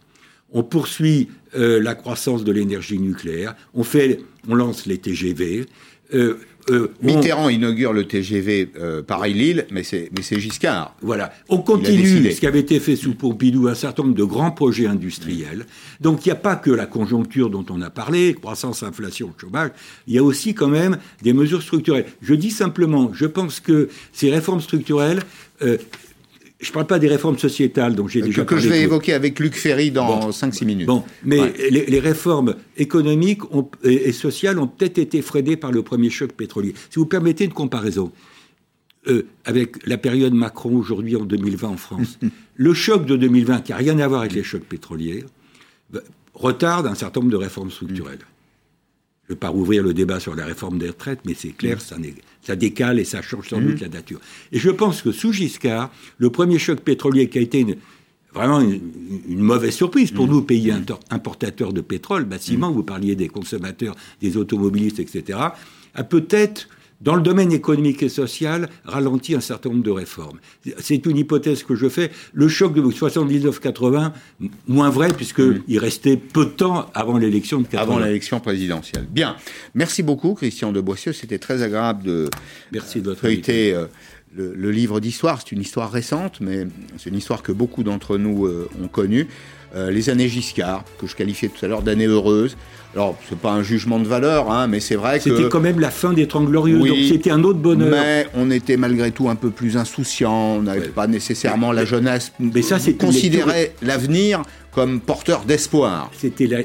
On 0.53 0.63
poursuit 0.63 1.27
euh, 1.57 1.83
la 1.83 1.97
croissance 1.97 2.45
de 2.45 2.53
l'énergie 2.53 3.01
nucléaire. 3.01 3.57
On 3.75 3.83
fait, 3.83 4.21
on 4.47 4.55
lance 4.55 4.87
les 4.87 4.99
TGV. 4.99 5.67
Euh, 6.15 6.39
euh, 6.71 6.93
Mitterrand 7.03 7.49
inaugure 7.49 7.93
le 7.93 8.05
TGV 8.05 8.71
euh, 8.79 9.03
Paris-Lille, 9.03 9.67
mais 9.71 9.83
c'est 9.83 10.11
Giscard. 10.39 10.95
Voilà. 11.03 11.33
On 11.49 11.59
continue 11.59 12.31
ce 12.31 12.41
qui 12.41 12.47
avait 12.47 12.61
été 12.61 12.81
fait 12.81 12.97
sous 12.97 13.15
Pompidou, 13.15 13.69
un 13.69 13.75
certain 13.75 14.03
nombre 14.03 14.15
de 14.15 14.25
grands 14.25 14.51
projets 14.51 14.87
industriels. 14.87 15.67
Donc 16.01 16.25
il 16.25 16.29
n'y 16.29 16.33
a 16.33 16.37
pas 16.37 16.57
que 16.57 16.71
la 16.71 16.87
conjoncture 16.87 17.51
dont 17.51 17.65
on 17.71 17.81
a 17.83 17.91
parlé, 17.91 18.35
croissance, 18.35 18.83
inflation, 18.83 19.33
chômage, 19.41 19.71
il 20.07 20.15
y 20.15 20.19
a 20.19 20.23
aussi 20.23 20.55
quand 20.55 20.69
même 20.69 20.99
des 21.23 21.33
mesures 21.33 21.63
structurelles. 21.63 22.07
Je 22.21 22.35
dis 22.35 22.51
simplement, 22.51 23.11
je 23.13 23.27
pense 23.27 23.61
que 23.61 23.89
ces 24.13 24.31
réformes 24.31 24.61
structurelles, 24.61 25.23
euh, 25.63 25.79
je 26.61 26.71
ne 26.71 26.75
parle 26.75 26.87
pas 26.87 26.99
des 26.99 27.09
réformes 27.09 27.39
sociétales 27.39 27.95
dont 27.95 28.09
j'ai 28.09 28.21
déjà 28.21 28.43
que, 28.43 28.49
parlé. 28.49 28.63
Que 28.63 28.69
je 28.69 28.73
vais 28.73 28.83
évoquer 28.83 29.13
avec 29.13 29.39
Luc 29.39 29.55
Ferry 29.55 29.93
dans 29.93 30.31
5-6 30.31 30.65
minutes. 30.65 30.87
Bon, 30.87 31.05
mais 31.25 31.53
les, 31.71 32.01
réformes 32.01 32.57
économiques 32.77 33.43
et, 33.85 34.13
sociales 34.13 34.59
ont 34.59 34.67
peut-être 34.67 34.99
été 34.99 35.23
freinées 35.23 35.57
par 35.57 35.71
le 35.71 35.83
premier 35.83 36.11
choc 36.11 36.33
pétrolier. 36.33 36.75
Si 36.91 36.99
vous 36.99 37.07
permettez 37.07 37.45
une 37.45 37.53
comparaison 37.53 38.11
euh, 39.07 39.27
avec 39.45 39.87
la 39.87 39.99
période 39.99 40.35
Macron 40.35 40.75
aujourd'hui 40.77 41.15
en 41.15 41.25
2020 41.25 41.69
en 41.69 41.77
France, 41.77 42.19
le 42.57 42.75
choc 42.75 43.07
de 43.07 43.17
2020, 43.17 43.61
qui 43.61 43.71
n'a 43.71 43.79
rien 43.79 43.99
à 44.01 44.09
voir 44.09 44.23
avec 44.23 44.33
les 44.33 44.43
chocs 44.43 44.65
pétroliers, 44.65 45.25
bah, 45.91 46.01
retarde 46.35 46.89
un 46.89 46.97
certain 46.97 47.21
nombre 47.21 47.33
de 47.33 47.37
réformes 47.37 47.71
structurelles. 47.71 48.19
Je 49.29 49.35
ne 49.35 49.37
vais 49.37 49.41
pas 49.41 49.51
rouvrir 49.51 49.83
le 49.83 49.93
débat 49.93 50.21
sur 50.21 50.35
la 50.35 50.47
réforme 50.47 50.79
des 50.79 50.89
retraites, 50.89 51.21
mais 51.27 51.35
c'est 51.35 51.51
clair, 51.51 51.83
ça, 51.83 51.97
ça, 52.41 52.57
décale 52.57 52.99
et 52.99 53.05
ça 53.05 53.21
change 53.21 53.51
sans 53.51 53.61
doute 53.61 53.79
mmh. 53.79 53.85
la 53.85 53.89
nature. 53.89 54.21
Et 54.53 54.59
je 54.59 54.71
pense 54.71 55.03
que 55.03 55.13
sous 55.13 55.35
Giscard, 55.35 55.91
le 56.17 56.31
premier 56.31 56.59
choc 56.59 56.81
pétrolier 56.81 57.29
qui 57.29 57.37
a 57.37 57.43
été 57.43 57.67
vraiment 58.33 58.61
une, 58.61 58.81
mauvaise 59.29 59.75
surprise 59.75 60.13
pour 60.13 60.27
mmh. 60.27 60.31
nous, 60.31 60.43
pays 60.43 60.73
importateurs 61.11 61.75
de 61.75 61.83
pétrole, 61.83 62.25
bâtiments, 62.25 62.73
vous 62.73 62.83
parliez 62.83 63.17
des 63.17 63.29
consommateurs, 63.29 63.95
des 64.23 64.39
automobilistes, 64.39 64.99
etc., 64.99 65.39
a 65.95 66.05
peut-être 66.05 66.69
dans 67.01 67.15
le 67.15 67.23
domaine 67.23 67.53
économique 67.53 68.03
et 68.03 68.09
social, 68.09 68.69
ralenti 68.85 69.35
un 69.35 69.41
certain 69.41 69.71
nombre 69.71 69.85
de 69.85 69.91
réformes. 69.91 70.39
C'est 70.79 71.07
une 71.07 71.17
hypothèse 71.17 71.63
que 71.63 71.75
je 71.77 71.89
fais. 71.89 72.11
Le 72.33 72.49
choc 72.49 72.75
de 72.75 72.83
79-80, 72.83 74.13
moins 74.67 74.91
vrai, 74.91 75.09
puisqu'il 75.09 75.63
il 75.69 75.79
restait 75.79 76.17
peu 76.17 76.47
de 76.47 76.51
temps 76.51 76.91
avant 76.95 77.19
l'élection 77.19 77.61
de 77.61 77.67
80. 77.69 77.83
Avant 77.83 77.99
l'élection 78.05 78.41
présidentielle. 78.41 79.07
Bien. 79.11 79.37
Merci 79.75 80.03
beaucoup, 80.03 80.35
Christian 80.35 80.73
de 80.73 80.81
Boissieu. 80.81 81.13
C'était 81.13 81.39
très 81.39 81.63
agréable 81.63 82.03
de, 82.03 82.29
Merci 82.73 83.01
de 83.01 83.11
votre 83.11 83.21
feuilleter 83.21 83.75
euh, 83.75 83.87
le, 84.35 84.71
livre 84.71 85.01
d'histoire. 85.01 85.41
C'est 85.41 85.53
une 85.53 85.61
histoire 85.61 85.93
récente, 85.93 86.41
mais 86.41 86.67
c'est 86.97 87.11
une 87.11 87.17
histoire 87.17 87.43
que 87.43 87.53
beaucoup 87.53 87.85
d'entre 87.85 88.19
nous 88.19 88.47
euh, 88.47 88.69
ont 88.83 88.89
connue. 88.89 89.29
Euh, 89.77 89.91
les 89.91 90.09
années 90.09 90.29
Giscard, 90.29 90.85
que 90.99 91.07
je 91.07 91.15
qualifiais 91.15 91.49
tout 91.49 91.63
à 91.65 91.69
l'heure 91.69 91.83
d'années 91.83 92.07
heureuses. 92.07 92.57
Alors, 92.95 93.19
c'est 93.29 93.39
pas 93.39 93.53
un 93.53 93.63
jugement 93.63 93.99
de 93.99 94.09
valeur, 94.09 94.51
hein, 94.51 94.67
mais 94.67 94.81
c'est 94.81 94.97
vrai 94.97 95.19
que. 95.19 95.25
C'était 95.25 95.49
quand 95.49 95.61
même 95.61 95.79
la 95.79 95.91
fin 95.91 96.15
des 96.15 96.27
Trente 96.27 96.47
Glorieux, 96.47 96.79
donc 96.79 96.97
c'était 97.07 97.31
un 97.31 97.45
autre 97.45 97.59
bonheur. 97.59 97.91
Mais 97.91 98.27
on 98.35 98.51
était 98.51 98.79
malgré 98.79 99.11
tout 99.11 99.29
un 99.29 99.35
peu 99.35 99.51
plus 99.51 99.77
insouciant, 99.77 100.57
on 100.57 100.63
n'avait 100.63 100.89
pas 100.89 101.07
nécessairement 101.07 101.73
la 101.73 101.85
jeunesse. 101.85 102.33
Mais 102.41 102.63
ça, 102.63 102.79
c'est 102.79 102.95
considérait 102.95 103.75
l'avenir 103.83 104.43
comme 104.79 105.01
porteur 105.01 105.43
d'espoir. 105.45 106.09
C'était 106.17 106.47
la, 106.47 106.59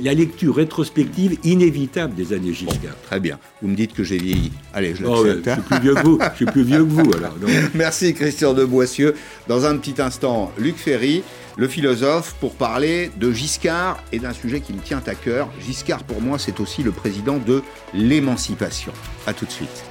la, 0.00 0.14
lecture 0.14 0.56
rétrospective 0.56 1.36
inévitable 1.44 2.14
des 2.14 2.32
années 2.32 2.54
Giscard. 2.54 2.96
très 3.04 3.20
bien. 3.20 3.38
Vous 3.60 3.68
me 3.68 3.76
dites 3.76 3.92
que 3.92 4.02
j'ai 4.02 4.16
vieilli. 4.16 4.50
Allez, 4.72 4.94
je 4.94 5.04
oh, 5.04 5.22
l'accepte. 5.22 5.44
je 5.44 5.52
suis 5.52 5.62
plus 5.68 5.80
vieux 5.80 5.94
que 5.94 6.02
vous. 6.02 6.18
Je 6.30 6.36
suis 6.36 6.46
plus 6.46 6.62
vieux 6.62 6.78
que 6.78 6.90
vous, 6.90 7.12
alors. 7.12 7.34
Merci, 7.74 8.14
Christian 8.14 8.54
de 8.54 8.64
Boissieu. 8.64 9.14
Dans 9.48 9.66
un 9.66 9.76
petit 9.76 10.00
instant, 10.00 10.50
Luc 10.56 10.76
Ferry 10.76 11.22
le 11.58 11.68
philosophe, 11.68 12.34
pour 12.40 12.54
parler 12.54 13.10
de 13.18 13.30
Giscard 13.30 14.02
et 14.12 14.18
d'un 14.18 14.32
sujet 14.32 14.62
qui 14.62 14.72
me 14.72 14.80
tient 14.80 15.02
à 15.06 15.14
cœur. 15.14 15.50
Giscard, 15.60 16.04
pour 16.04 16.22
moi, 16.22 16.38
c'est 16.38 16.58
aussi 16.58 16.82
le 16.82 16.92
président 16.92 17.36
de 17.36 17.62
l'émancipation. 17.92 18.92
A 19.26 19.34
tout 19.34 19.44
de 19.44 19.50
suite. 19.50 19.84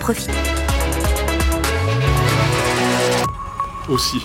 Profite. 0.00 0.43
Aussi. 3.88 4.18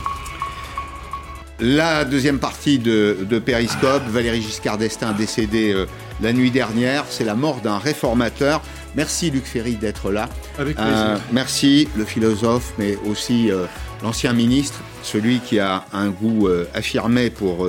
La 1.62 2.06
deuxième 2.06 2.40
partie 2.40 2.80
de, 2.80 3.18
de 3.30 3.38
Périscope, 3.38 4.04
Valérie 4.08 4.42
Giscard 4.42 4.78
d'Estaing 4.78 5.12
décédé 5.12 5.74
euh, 5.74 5.88
la 6.22 6.32
nuit 6.32 6.52
dernière, 6.52 7.04
c'est 7.10 7.26
la 7.26 7.36
mort 7.36 7.60
d'un 7.60 7.78
réformateur. 7.78 8.62
Merci 8.96 9.30
Luc 9.30 9.44
Ferry 9.44 9.76
d'être 9.76 10.10
là. 10.10 10.30
Avec 10.58 10.78
plaisir. 10.78 10.94
Euh, 10.96 11.18
merci 11.34 11.90
le 11.98 12.06
philosophe, 12.06 12.74
mais 12.78 12.98
aussi 13.06 13.52
euh, 13.52 13.66
l'ancien 14.02 14.32
ministre, 14.32 14.80
celui 15.04 15.40
qui 15.40 15.60
a 15.60 15.84
un 15.92 16.08
goût 16.08 16.48
affirmé 16.74 17.30
pour 17.30 17.68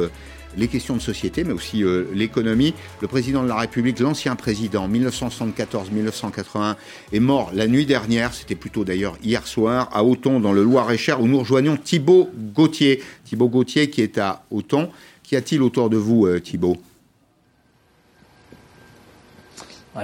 les 0.56 0.68
questions 0.68 0.96
de 0.96 1.00
société, 1.00 1.44
mais 1.44 1.52
aussi 1.52 1.84
l'économie. 2.12 2.74
Le 3.00 3.08
président 3.08 3.42
de 3.42 3.48
la 3.48 3.56
République, 3.56 3.98
l'ancien 4.00 4.36
président, 4.36 4.88
1974-1981, 4.88 6.76
est 7.12 7.20
mort 7.20 7.50
la 7.54 7.66
nuit 7.66 7.86
dernière, 7.86 8.34
c'était 8.34 8.54
plutôt 8.54 8.84
d'ailleurs 8.84 9.16
hier 9.22 9.46
soir, 9.46 9.88
à 9.92 10.04
Auton, 10.04 10.40
dans 10.40 10.52
le 10.52 10.62
Loir-et-Cher, 10.62 11.20
où 11.20 11.28
nous 11.28 11.40
rejoignons 11.40 11.76
Thibaut 11.76 12.30
Gauthier. 12.54 13.02
Thibaut 13.24 13.48
Gauthier 13.48 13.90
qui 13.90 14.02
est 14.02 14.18
à 14.18 14.44
Auton. 14.50 14.90
Qu'y 15.22 15.36
a-t-il 15.36 15.62
autour 15.62 15.90
de 15.90 15.96
vous, 15.96 16.28
Thibaut 16.40 16.76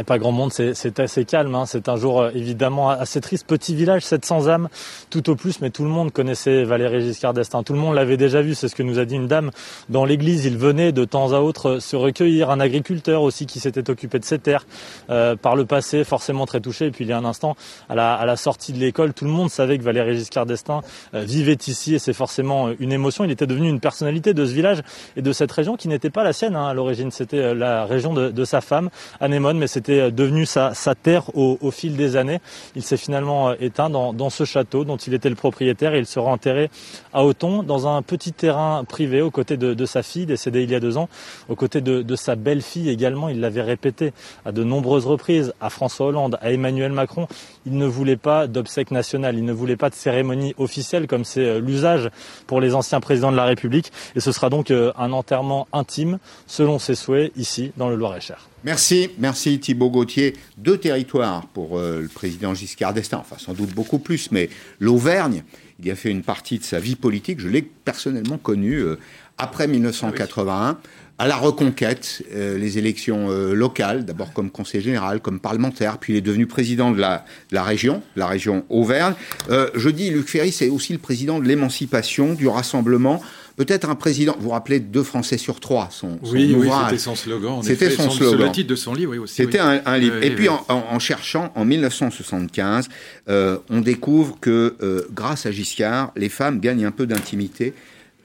pas 0.05 0.19
grand 0.19 0.33
monde, 0.33 0.53
c'est 0.53 1.01
assez 1.01 1.25
calme. 1.25 1.55
Hein. 1.55 1.65
C'est 1.67 1.89
un 1.89 1.97
jour 1.97 2.21
euh, 2.21 2.31
évidemment 2.35 2.91
assez 2.91 3.21
triste. 3.21 3.47
Petit 3.47 3.75
village, 3.75 4.03
700 4.03 4.49
âmes, 4.49 4.69
tout 5.11 5.31
au 5.31 5.37
plus, 5.37 5.61
mais 5.61 5.71
tout 5.71 5.85
le 5.85 5.91
monde 5.91 6.13
connaissait 6.13 6.65
Valéry 6.65 7.03
Giscard 7.03 7.35
d'Estaing. 7.35 7.63
Tout 7.63 7.73
le 7.73 7.79
monde 7.79 7.95
l'avait 7.95 8.17
déjà 8.17 8.43
vu. 8.43 8.55
C'est 8.55 8.69
ce 8.69 8.75
que 8.75 8.83
nous 8.83 8.99
a 8.99 9.05
dit 9.05 9.15
une 9.15 9.29
dame 9.29 9.51
dans 9.89 10.05
l'église. 10.05 10.45
Il 10.45 10.59
venait 10.59 10.93
de 10.93 11.05
temps 11.05 11.33
à 11.33 11.41
autre 11.41 11.79
se 11.79 11.97
recueillir. 11.97 12.51
Un 12.51 12.61
agriculteur 12.61 13.23
aussi 13.23 13.47
qui 13.47 13.61
s'était 13.61 13.89
occupé 13.91 14.19
de 14.19 14.25
ses 14.25 14.39
terres 14.39 14.67
euh, 15.11 15.37
par 15.37 15.57
le 15.57 15.65
passé, 15.65 16.05
forcément 16.05 16.47
très 16.47 16.61
touché. 16.61 16.87
Et 16.87 16.91
puis 16.91 17.05
il 17.05 17.09
y 17.09 17.13
a 17.13 17.19
un 17.19 17.25
instant, 17.25 17.57
à 17.89 17.95
la, 17.95 18.37
sortie 18.37 18.73
de 18.73 18.79
l'école, 18.79 19.15
tout 19.15 19.25
le 19.25 19.31
monde 19.31 19.51
savait 19.51 19.79
que 19.79 19.83
Valéry 19.83 20.17
Giscard 20.17 20.47
d'Estaing 20.47 20.83
euh, 21.15 21.23
vivait 21.23 21.59
ici 21.67 21.95
et 21.95 21.99
c'est 21.99 22.13
forcément 22.13 22.71
une 22.79 22.93
émotion. 22.93 23.25
Il 23.25 23.31
était 23.31 23.47
devenu 23.47 23.69
une 23.69 23.81
personnalité 23.81 24.35
de 24.35 24.45
ce 24.45 24.53
village 24.53 24.83
et 25.17 25.23
de 25.23 25.33
cette 25.33 25.53
région 25.53 25.77
qui 25.77 25.89
n'était 25.89 26.11
pas 26.11 26.25
la 26.25 26.33
sienne 26.33 26.57
hein, 26.57 26.67
à 26.67 26.75
l'origine. 26.75 27.11
C'était 27.11 27.55
la 27.55 27.87
région 27.87 28.13
de, 28.13 28.31
de 28.31 28.45
sa 28.45 28.61
femme, 28.61 28.91
Anémone, 29.21 29.59
mais 29.59 29.67
c'était 29.67 29.86
euh, 29.89 30.11
devenu 30.11 30.47
sa, 30.47 30.73
terre 31.01 31.25
au, 31.37 31.71
fil 31.71 31.97
des 31.97 32.17
années. 32.17 32.41
Il 32.75 32.83
s'est 32.83 32.97
finalement 32.97 33.51
euh, 33.51 33.55
éteint 33.61 33.91
dans, 33.91 34.31
ce 34.31 34.45
château 34.45 34.85
dont 34.85 34.97
il 34.97 35.15
était 35.15 35.29
le 35.29 35.35
propriétaire 35.35 35.95
et 35.95 35.99
il 35.99 36.07
sera 36.07 36.31
enterré 36.31 36.71
à 37.13 37.25
Auton 37.25 37.63
dans 37.63 37.87
un 37.87 38.03
petit 38.03 38.33
terrain 38.33 38.85
privé 38.85 39.23
aux 39.23 39.31
côtés 39.31 39.57
de, 39.57 39.87
sa 39.87 40.03
fille 40.03 40.27
décédée 40.27 40.63
il 40.63 40.71
y 40.71 40.75
a 40.75 40.81
deux 40.81 40.97
ans, 40.97 41.09
aux 41.49 41.55
côtés 41.55 41.81
de, 41.81 42.17
sa 42.17 42.35
belle-fille 42.35 42.89
également. 42.89 43.29
Il 43.29 43.41
l'avait 43.41 43.63
répété 43.63 44.13
à 44.45 44.53
de 44.53 44.65
nombreuses 44.65 45.07
reprises 45.07 45.53
à 45.61 45.71
François 45.71 46.07
Hollande, 46.07 46.39
à 46.41 46.51
Emmanuel 46.53 46.93
Macron. 46.93 47.29
Il 47.67 47.77
ne 47.77 47.87
voulait 47.87 48.17
pas 48.17 48.47
d'obsèques 48.47 48.91
nationales, 48.91 49.37
il 49.37 49.45
ne 49.45 49.53
voulait 49.53 49.77
pas 49.77 49.91
de 49.91 49.95
cérémonie 49.95 50.55
officielle 50.59 51.07
comme 51.07 51.25
c'est 51.25 51.45
euh, 51.45 51.61
l'usage 51.61 52.11
pour 52.47 52.61
les 52.61 52.75
anciens 52.75 53.01
présidents 53.01 53.33
de 53.33 53.37
la 53.37 53.45
République. 53.45 53.93
Et 54.15 54.21
ce 54.21 54.33
sera 54.33 54.51
donc 54.51 54.71
un 54.71 55.13
enterrement 55.13 55.69
intime 55.73 56.19
selon 56.47 56.79
ses 56.79 56.95
souhaits 56.95 57.33
ici 57.37 57.73
dans 57.77 57.89
le 57.89 57.97
Loir-et-Cher. 57.97 58.49
Merci, 58.65 59.11
merci 59.19 59.61
Thibault 59.61 59.91
Gauthier. 59.91 60.35
Deux 60.57 60.79
territoires 60.79 61.47
pour 61.49 61.79
euh, 61.79 62.01
le 62.01 62.09
président 62.09 62.55
Giscard 62.55 62.95
d'Estaing, 62.95 63.19
enfin 63.19 63.37
sans 63.39 63.53
doute 63.53 63.75
beaucoup 63.75 63.99
plus, 63.99 64.31
mais 64.33 64.49
l'Auvergne, 64.81 65.45
il 65.79 65.87
y 65.87 65.91
a 65.91 65.95
fait 65.95 66.11
une 66.11 66.23
partie 66.23 66.59
de 66.59 66.65
sa 66.65 66.81
vie 66.81 66.97
politique, 66.97 67.39
je 67.39 67.49
l'ai 67.49 67.63
personnellement 67.63 68.39
connu 68.39 68.77
euh, 68.77 68.99
après 69.37 69.69
1981. 69.69 70.79
À 71.19 71.27
la 71.27 71.37
reconquête, 71.37 72.23
euh, 72.35 72.59
les 72.59 72.77
élections 72.77 73.29
locales, 73.31 74.05
d'abord 74.05 74.33
comme 74.33 74.51
conseiller 74.51 74.83
général, 74.83 75.21
comme 75.21 75.41
parlementaire, 75.41 75.99
puis 75.99 76.15
il 76.15 76.17
est 76.17 76.23
devenu 76.23 76.47
président 76.47 76.91
de 76.91 77.01
la, 77.01 77.25
de 77.51 77.55
la 77.55 77.63
région, 77.63 78.03
la 78.17 78.27
région 78.27 78.65
Auvergne. 78.69 79.15
je 79.49 79.89
dis, 79.89 80.11
Luc 80.11 80.29
Ferry, 80.29 80.53
c'est 80.53 80.69
aussi 80.69 80.93
le 80.93 80.99
président 80.99 81.39
de 81.39 81.45
l'émancipation, 81.47 82.35
du 82.35 82.49
rassemblement. 82.49 83.23
Peut-être 83.57 83.89
un 83.89 83.95
président, 83.95 84.37
vous 84.39 84.45
vous 84.45 84.51
rappelez 84.51 84.81
deux 84.81 85.03
Français 85.03 85.39
sur 85.39 85.61
trois, 85.61 85.89
son, 85.91 86.19
son 86.23 86.33
oui, 86.33 86.55
Oui, 86.55 86.69
c'était 86.85 86.99
son 86.99 87.15
slogan. 87.15 87.63
C'était 87.63 87.91
son, 87.91 88.11
slogan. 88.11 88.49
Le 88.49 88.53
titre 88.53 88.69
de 88.69 88.77
son 88.77 88.93
livre, 88.95 89.13
oui 89.13 89.19
aussi. 89.19 89.37
C'était 89.37 89.59
un, 89.59 89.99
livre. 89.99 90.23
Et 90.23 90.35
puis 90.35 90.49
en, 90.51 90.99
cherchant, 90.99 91.53
en 91.55 91.65
1975, 91.65 92.89
euh, 93.29 93.57
on 93.71 93.81
découvre 93.81 94.39
que 94.41 94.77
euh, 94.83 95.07
grâce 95.11 95.47
à 95.47 95.53
Giscard, 95.53 96.13
les 96.17 96.29
femmes 96.29 96.61
gagnent 96.61 96.85
un 96.85 96.91
peu 96.91 97.07
d'intimité. 97.07 97.73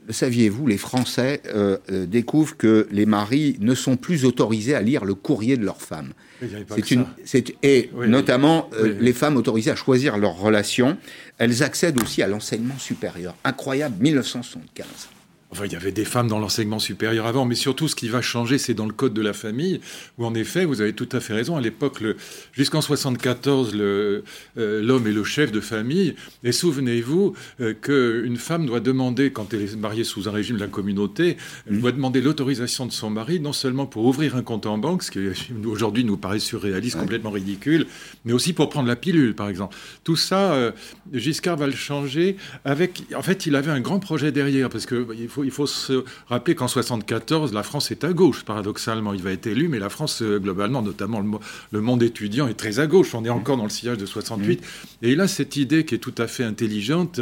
Le 0.08 0.14
saviez-vous, 0.14 0.68
les 0.68 0.78
Français 0.78 1.42
euh, 1.56 1.78
découvrent 2.08 2.58
que 2.58 2.88
les 2.92 3.06
maris 3.06 3.56
ne 3.62 3.74
sont 3.74 3.96
plus 3.96 4.26
autorisés 4.26 4.76
à 4.76 4.82
lire 4.82 5.06
le 5.06 5.14
courrier 5.14 5.56
de 5.56 5.64
leurs 5.64 5.82
femmes. 5.82 6.12
C'est 6.76 6.92
une, 6.92 7.06
et 7.64 7.90
notamment 8.08 8.70
les 9.00 9.14
femmes 9.14 9.38
autorisées 9.38 9.72
à 9.72 9.76
choisir 9.76 10.18
leurs 10.18 10.38
relations. 10.38 10.98
Elles 11.38 11.64
accèdent 11.64 12.02
aussi 12.02 12.22
à 12.22 12.28
l'enseignement 12.28 12.78
supérieur. 12.80 13.36
Incroyable, 13.46 13.96
1975. 14.02 14.88
Enfin, 15.52 15.66
il 15.66 15.74
y 15.74 15.76
avait 15.76 15.92
des 15.92 16.06
femmes 16.06 16.30
dans 16.30 16.40
l'enseignement 16.40 16.80
supérieur 16.80 17.28
avant, 17.28 17.44
mais 17.44 17.56
surtout, 17.56 17.90
ce 17.90 17.96
qui 17.96 18.08
va 18.08 18.22
changer, 18.22 18.58
c'est 18.58 18.74
dans 18.74 18.86
le 18.86 18.94
code 18.94 19.14
de 19.14 19.22
la 19.22 19.34
famille, 19.34 19.82
où 20.18 20.26
en 20.26 20.34
effet, 20.34 20.64
vous 20.64 20.80
avez 20.80 20.94
tout 20.94 21.10
à 21.12 21.20
fait 21.20 21.34
raison. 21.34 21.58
À 21.58 21.62
l'époque, 21.62 22.02
jusqu'en 22.54 22.80
74, 22.80 23.74
euh, 23.76 24.22
l'homme 24.56 25.08
est 25.08 25.12
le 25.12 25.26
chef 25.26 25.52
de 25.52 25.60
famille. 25.60 26.16
Et 26.46 26.54
souvenez-vous 26.54 27.34
euh, 27.60 27.74
qu'une 27.74 28.38
femme 28.38 28.66
doit 28.66 28.80
demander, 28.80 29.32
quand 29.32 29.54
elle 29.54 29.64
est 29.64 29.76
mariée 29.76 30.06
sous 30.06 30.30
un 30.30 30.32
régime 30.32 30.56
de 30.56 30.62
la 30.62 30.68
communauté, 30.68 31.36
elle 31.68 31.76
mmh. 31.76 31.82
doit 31.82 31.92
demander 31.92 32.22
l'autorisation 32.22 32.86
de 32.86 32.92
son 32.94 33.10
mari, 33.10 33.42
non 33.42 33.54
seulement 33.54 33.86
pour 33.86 34.06
ouvrir 34.06 34.38
un 34.38 34.44
compte 34.44 34.66
en 34.66 34.78
banque, 34.78 35.04
ce 35.04 35.12
qui 35.12 35.20
aujourd'hui 35.66 36.06
nous 36.06 36.16
paraît 36.16 36.40
surréaliste, 36.40 36.98
complètement 36.98 37.32
ridicule, 37.32 37.88
mais 38.24 38.32
aussi 38.32 38.54
pour 38.54 38.70
prendre 38.70 38.88
la 38.88 38.96
pilule, 38.96 39.36
par 39.36 39.50
exemple. 39.50 39.76
Tout 40.06 40.16
ça, 40.16 40.54
euh, 40.54 40.72
Giscard 41.12 41.58
va 41.58 41.68
le 41.68 41.74
changer 41.74 42.38
avec. 42.64 43.04
En 43.16 43.22
fait, 43.22 43.46
il 43.46 43.56
avait 43.58 43.72
un 43.72 43.82
grand 43.82 44.00
projet 44.00 44.32
derrière, 44.32 44.70
parce 44.70 44.86
que 44.86 45.08
il 45.20 45.28
faut 45.28 45.41
il 45.44 45.52
faut 45.52 45.68
se 45.68 46.04
rappeler 46.28 46.56
qu'en 46.56 46.68
74, 46.68 47.54
la 47.54 47.64
France 47.64 47.92
est 47.92 48.04
à 48.04 48.14
gauche, 48.14 48.44
paradoxalement. 48.44 49.14
Il 49.14 49.22
va 49.22 49.32
être 49.32 49.48
élu, 49.48 49.68
mais 49.68 49.80
la 49.80 49.90
France, 49.90 50.22
euh, 50.22 50.40
globalement, 50.40 50.82
notamment 50.82 51.22
le, 51.72 51.82
monde 51.82 52.04
étudiant, 52.04 52.48
est 52.48 52.56
très 52.56 52.80
à 52.80 52.88
gauche. 52.88 53.14
On 53.16 53.26
est 53.26 53.30
encore 53.30 53.58
dans 53.58 53.64
le 53.64 53.70
sillage 53.70 53.98
de 53.98 54.06
68. 54.06 54.64
Et 55.02 55.12
il 55.12 55.22
a 55.22 55.28
cette 55.28 55.56
idée 55.56 55.86
qui 55.86 55.96
est 55.96 56.00
tout 56.00 56.16
à 56.18 56.28
fait 56.28 56.44
intelligente. 56.44 57.20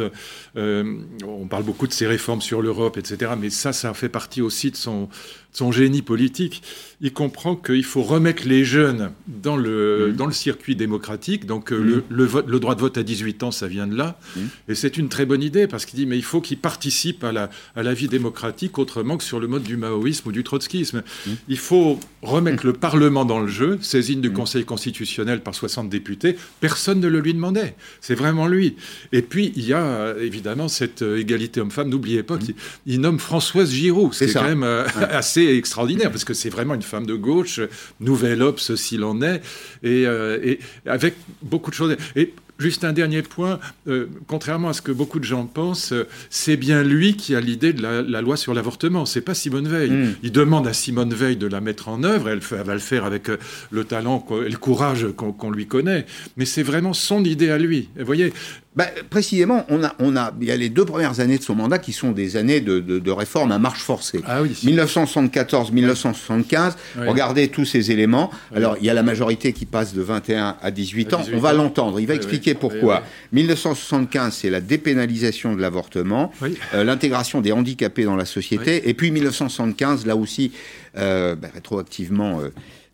Euh, 0.56 0.98
on 1.24 1.46
parle 1.46 1.64
beaucoup 1.64 1.86
de 1.86 1.92
ses 1.92 2.06
réformes 2.06 2.40
sur 2.40 2.62
l'Europe, 2.62 2.96
etc. 2.96 3.32
Mais 3.38 3.50
ça, 3.50 3.72
ça 3.72 3.92
fait 3.94 4.08
partie 4.08 4.42
aussi 4.42 4.70
de 4.70 4.76
son, 4.76 5.08
son 5.52 5.72
génie 5.72 6.02
politique, 6.02 6.62
il 7.00 7.12
comprend 7.12 7.56
qu'il 7.56 7.84
faut 7.84 8.02
remettre 8.02 8.46
les 8.46 8.64
jeunes 8.64 9.10
dans 9.26 9.56
le, 9.56 10.10
mmh. 10.10 10.16
dans 10.16 10.26
le 10.26 10.32
circuit 10.32 10.76
démocratique. 10.76 11.46
Donc 11.46 11.72
euh, 11.72 12.04
le, 12.08 12.28
le, 12.46 12.60
droit 12.60 12.74
de 12.74 12.80
vote 12.80 12.98
à 12.98 13.02
18 13.02 13.42
ans, 13.42 13.50
ça 13.50 13.66
vient 13.66 13.86
de 13.86 13.96
là. 13.96 14.18
Mmh. 14.36 14.40
Et 14.68 14.74
c'est 14.74 14.96
une 14.96 15.08
très 15.08 15.26
bonne 15.26 15.42
idée 15.42 15.66
parce 15.66 15.86
qu'il 15.86 15.98
dit, 15.98 16.06
mais 16.06 16.18
il 16.18 16.24
faut 16.24 16.40
qu'ils 16.40 16.58
participent 16.58 17.24
à 17.24 17.32
la, 17.32 17.50
à 17.74 17.82
la 17.82 17.94
vie 17.94 18.08
démocratique 18.08 18.78
autrement 18.78 19.16
que 19.16 19.24
sur 19.24 19.40
le 19.40 19.46
mode 19.46 19.62
du 19.62 19.76
maoïsme 19.76 20.28
ou 20.28 20.32
du 20.32 20.44
trotskisme. 20.44 21.02
Il 21.48 21.58
faut 21.58 21.98
remettre 22.22 22.66
le 22.66 22.72
Parlement 22.72 23.24
dans 23.24 23.40
le 23.40 23.48
jeu, 23.48 23.78
saisine 23.80 24.20
du. 24.20 24.30
Conseil 24.30 24.64
constitutionnel 24.64 25.42
par 25.42 25.54
60 25.54 25.90
députés, 25.90 26.36
personne 26.60 27.00
ne 27.00 27.08
le 27.08 27.20
lui 27.20 27.34
demandait. 27.34 27.74
C'est 28.00 28.14
vraiment 28.14 28.46
lui. 28.46 28.76
Et 29.12 29.22
puis, 29.22 29.52
il 29.56 29.66
y 29.66 29.74
a 29.74 30.14
évidemment 30.18 30.68
cette 30.68 31.02
égalité 31.02 31.60
homme-femme. 31.60 31.88
N'oubliez 31.88 32.22
pas 32.22 32.38
qu'il 32.38 33.00
nomme 33.00 33.18
Françoise 33.18 33.72
Giroud, 33.72 34.14
c'est 34.14 34.32
quand 34.32 34.44
même 34.44 34.62
assez 35.10 35.39
extraordinaire, 35.46 36.10
parce 36.10 36.24
que 36.24 36.34
c'est 36.34 36.50
vraiment 36.50 36.74
une 36.74 36.82
femme 36.82 37.06
de 37.06 37.14
gauche, 37.14 37.60
nouvelle 38.00 38.42
Obs 38.42 38.74
s'il 38.76 39.04
en 39.04 39.22
est, 39.22 39.42
et, 39.82 40.02
et 40.02 40.58
avec 40.86 41.14
beaucoup 41.42 41.70
de 41.70 41.76
choses. 41.76 41.96
Et 42.16 42.34
Juste 42.60 42.84
un 42.84 42.92
dernier 42.92 43.22
point, 43.22 43.58
euh, 43.88 44.06
contrairement 44.26 44.68
à 44.68 44.72
ce 44.74 44.82
que 44.82 44.92
beaucoup 44.92 45.18
de 45.18 45.24
gens 45.24 45.46
pensent, 45.46 45.92
euh, 45.92 46.06
c'est 46.28 46.58
bien 46.58 46.82
lui 46.82 47.16
qui 47.16 47.34
a 47.34 47.40
l'idée 47.40 47.72
de 47.72 47.80
la, 47.82 48.20
loi 48.20 48.36
sur 48.36 48.52
l'avortement, 48.52 49.06
c'est 49.06 49.22
pas 49.22 49.32
Simone 49.32 49.66
Veil. 49.66 49.90
Hmm. 49.90 50.14
Il 50.22 50.30
demande 50.30 50.66
à 50.66 50.74
Simone 50.74 51.14
Veil 51.14 51.36
de 51.36 51.46
la 51.46 51.62
mettre 51.62 51.88
en 51.88 52.04
œuvre, 52.04 52.28
elle, 52.28 52.40
va 52.40 52.74
le 52.74 52.80
faire 52.80 53.06
avec 53.06 53.30
euh, 53.30 53.38
le 53.70 53.84
talent 53.84 54.26
et 54.46 54.50
le 54.50 54.58
courage 54.58 55.06
qu'on 55.16 55.50
lui 55.50 55.66
connaît, 55.66 56.04
mais 56.36 56.44
c'est 56.44 56.62
vraiment 56.62 56.92
son 56.92 57.24
idée 57.24 57.48
à 57.48 57.56
lui. 57.56 57.88
Vous 57.98 58.04
voyez, 58.04 58.30
bah, 58.76 58.86
précisément, 59.10 59.66
on 59.68 59.82
a, 59.82 59.96
on 59.98 60.16
a, 60.16 60.32
il 60.40 60.46
y 60.46 60.52
a 60.52 60.56
les 60.56 60.68
deux 60.68 60.84
premières 60.84 61.18
années 61.18 61.38
de 61.38 61.42
son 61.42 61.56
mandat 61.56 61.80
qui 61.80 61.92
sont 61.92 62.12
des 62.12 62.36
années 62.36 62.60
de, 62.60 62.78
de, 62.78 63.10
réforme 63.10 63.50
à 63.50 63.58
marche 63.58 63.82
forcée. 63.82 64.20
Ah 64.24 64.42
oui. 64.42 64.50
1974-1975, 64.64 66.74
regardez 66.98 67.48
tous 67.48 67.64
ces 67.64 67.90
éléments. 67.90 68.30
Alors, 68.54 68.76
il 68.78 68.86
y 68.86 68.90
a 68.90 68.94
la 68.94 69.02
majorité 69.02 69.52
qui 69.52 69.66
passe 69.66 69.92
de 69.92 70.02
21 70.02 70.58
à 70.62 70.70
18 70.70 71.14
ans. 71.14 71.22
on 71.34 71.38
va 71.38 71.52
l'entendre. 71.52 71.98
Il 71.98 72.06
va 72.06 72.14
expliquer 72.14 72.54
pourquoi. 72.54 73.02
1975, 73.32 74.34
c'est 74.34 74.50
la 74.50 74.60
dépénalisation 74.60 75.56
de 75.56 75.60
l'avortement, 75.60 76.30
euh, 76.72 76.84
l'intégration 76.84 77.40
des 77.40 77.50
handicapés 77.50 78.04
dans 78.04 78.14
la 78.14 78.24
société. 78.24 78.88
Et 78.88 78.94
puis 78.94 79.10
1975, 79.10 80.06
là 80.06 80.14
aussi, 80.14 80.52
euh, 80.96 81.34
bah, 81.34 81.48
rétroactivement, 81.52 82.40
euh, 82.40 82.50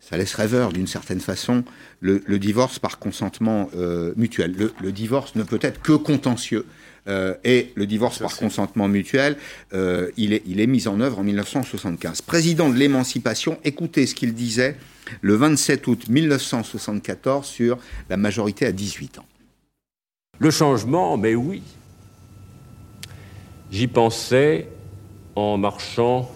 ça 0.07 0.15
laisse 0.15 0.35
rêveur 0.35 0.71
d'une 0.71 0.87
certaine 0.87 1.19
façon 1.19 1.65
le, 1.99 2.21
divorce 2.39 2.79
par 2.79 2.97
consentement 2.97 3.69
euh, 3.75 4.13
mutuel. 4.15 4.55
Le, 4.79 4.91
divorce 4.93 5.35
ne 5.35 5.43
peut 5.43 5.59
être 5.61 5.81
que 5.81 5.91
contentieux. 5.91 6.65
Euh, 7.09 7.35
et 7.43 7.73
le 7.75 7.85
divorce 7.85 8.19
par 8.19 8.35
consentement 8.37 8.87
mutuel, 8.87 9.35
euh, 9.73 10.09
il, 10.15 10.31
est, 10.31 10.43
il 10.45 10.61
est 10.61 10.67
mis 10.67 10.87
en 10.87 11.01
œuvre 11.01 11.19
en 11.19 11.23
1975. 11.23 12.21
Président 12.21 12.69
de 12.69 12.75
l'émancipation, 12.75 13.59
écoutez 13.65 14.05
ce 14.07 14.15
qu'il 14.15 14.33
disait 14.33 14.77
le 15.21 15.35
27 15.35 15.85
août 15.87 16.07
1974 16.07 17.45
sur 17.45 17.77
la 18.09 18.15
majorité 18.15 18.65
à 18.65 18.71
18 18.71 19.19
ans. 19.19 19.25
Le 20.39 20.51
changement, 20.51 21.17
mais 21.17 21.35
oui. 21.35 21.63
J'y 23.71 23.87
pensais 23.87 24.69
en 25.35 25.57
marchant 25.57 26.31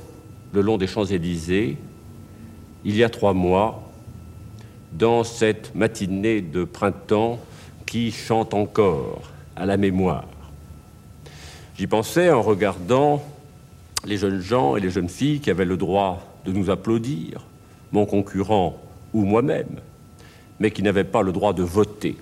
le 0.54 0.62
long 0.62 0.78
des 0.78 0.88
Champs-Élysées 0.88 1.78
il 2.84 2.96
y 2.96 3.04
a 3.04 3.10
trois 3.10 3.34
mois 3.34 3.92
dans 4.92 5.24
cette 5.24 5.74
matinée 5.76 6.42
de 6.42 6.64
printemps 6.64 7.40
qui 7.86 8.12
chante 8.12 8.54
encore 8.54 9.22
à 9.56 9.66
la 9.66 9.78
mémoire. 9.78 10.28
J'y 11.78 11.88
pensais 11.88 12.30
en 12.30 12.42
regardant 12.42 13.24
les 14.06 14.18
jeunes 14.18 14.42
gens 14.42 14.76
et 14.76 14.80
les 14.80 14.90
jeunes 14.90 15.10
filles 15.10 15.40
qui 15.40 15.50
avaient 15.50 15.66
le 15.66 15.78
droit 15.78 16.26
de 16.46 16.52
nous 16.52 16.70
applaudir, 16.70 17.46
mon 17.92 18.06
concurrent 18.06 18.80
ou 19.14 19.24
moi-même, 19.24 19.80
mais 20.60 20.72
qui 20.72 20.84
n'avaient 20.84 21.04
pas 21.04 21.22
le 21.22 21.32
droit 21.32 21.54
de 21.54 21.64
voter. 21.64 22.18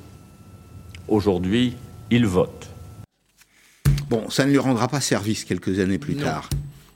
Aujourd'hui, 1.08 1.76
ils 2.12 2.26
votent. 2.26 2.70
Bon, 4.10 4.30
ça 4.30 4.46
ne 4.46 4.52
lui 4.52 4.58
rendra 4.58 4.88
pas 4.88 5.02
service 5.02 5.44
quelques 5.44 5.80
années 5.80 6.00
plus 6.00 6.16
tard. 6.16 6.50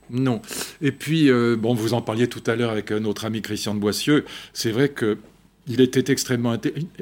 Non. 0.09 0.41
Et 0.81 0.91
puis, 0.91 1.29
euh, 1.29 1.55
bon, 1.57 1.73
vous 1.73 1.93
en 1.93 2.01
parliez 2.01 2.27
tout 2.27 2.43
à 2.47 2.55
l'heure 2.55 2.71
avec 2.71 2.91
euh, 2.91 2.99
notre 2.99 3.25
ami 3.25 3.41
Christian 3.41 3.73
de 3.73 3.79
Boissieu. 3.79 4.25
C'est 4.53 4.71
vrai 4.71 4.89
que 4.89 5.17
il 5.65 5.79
était 5.79 6.11
extrêmement 6.11 6.57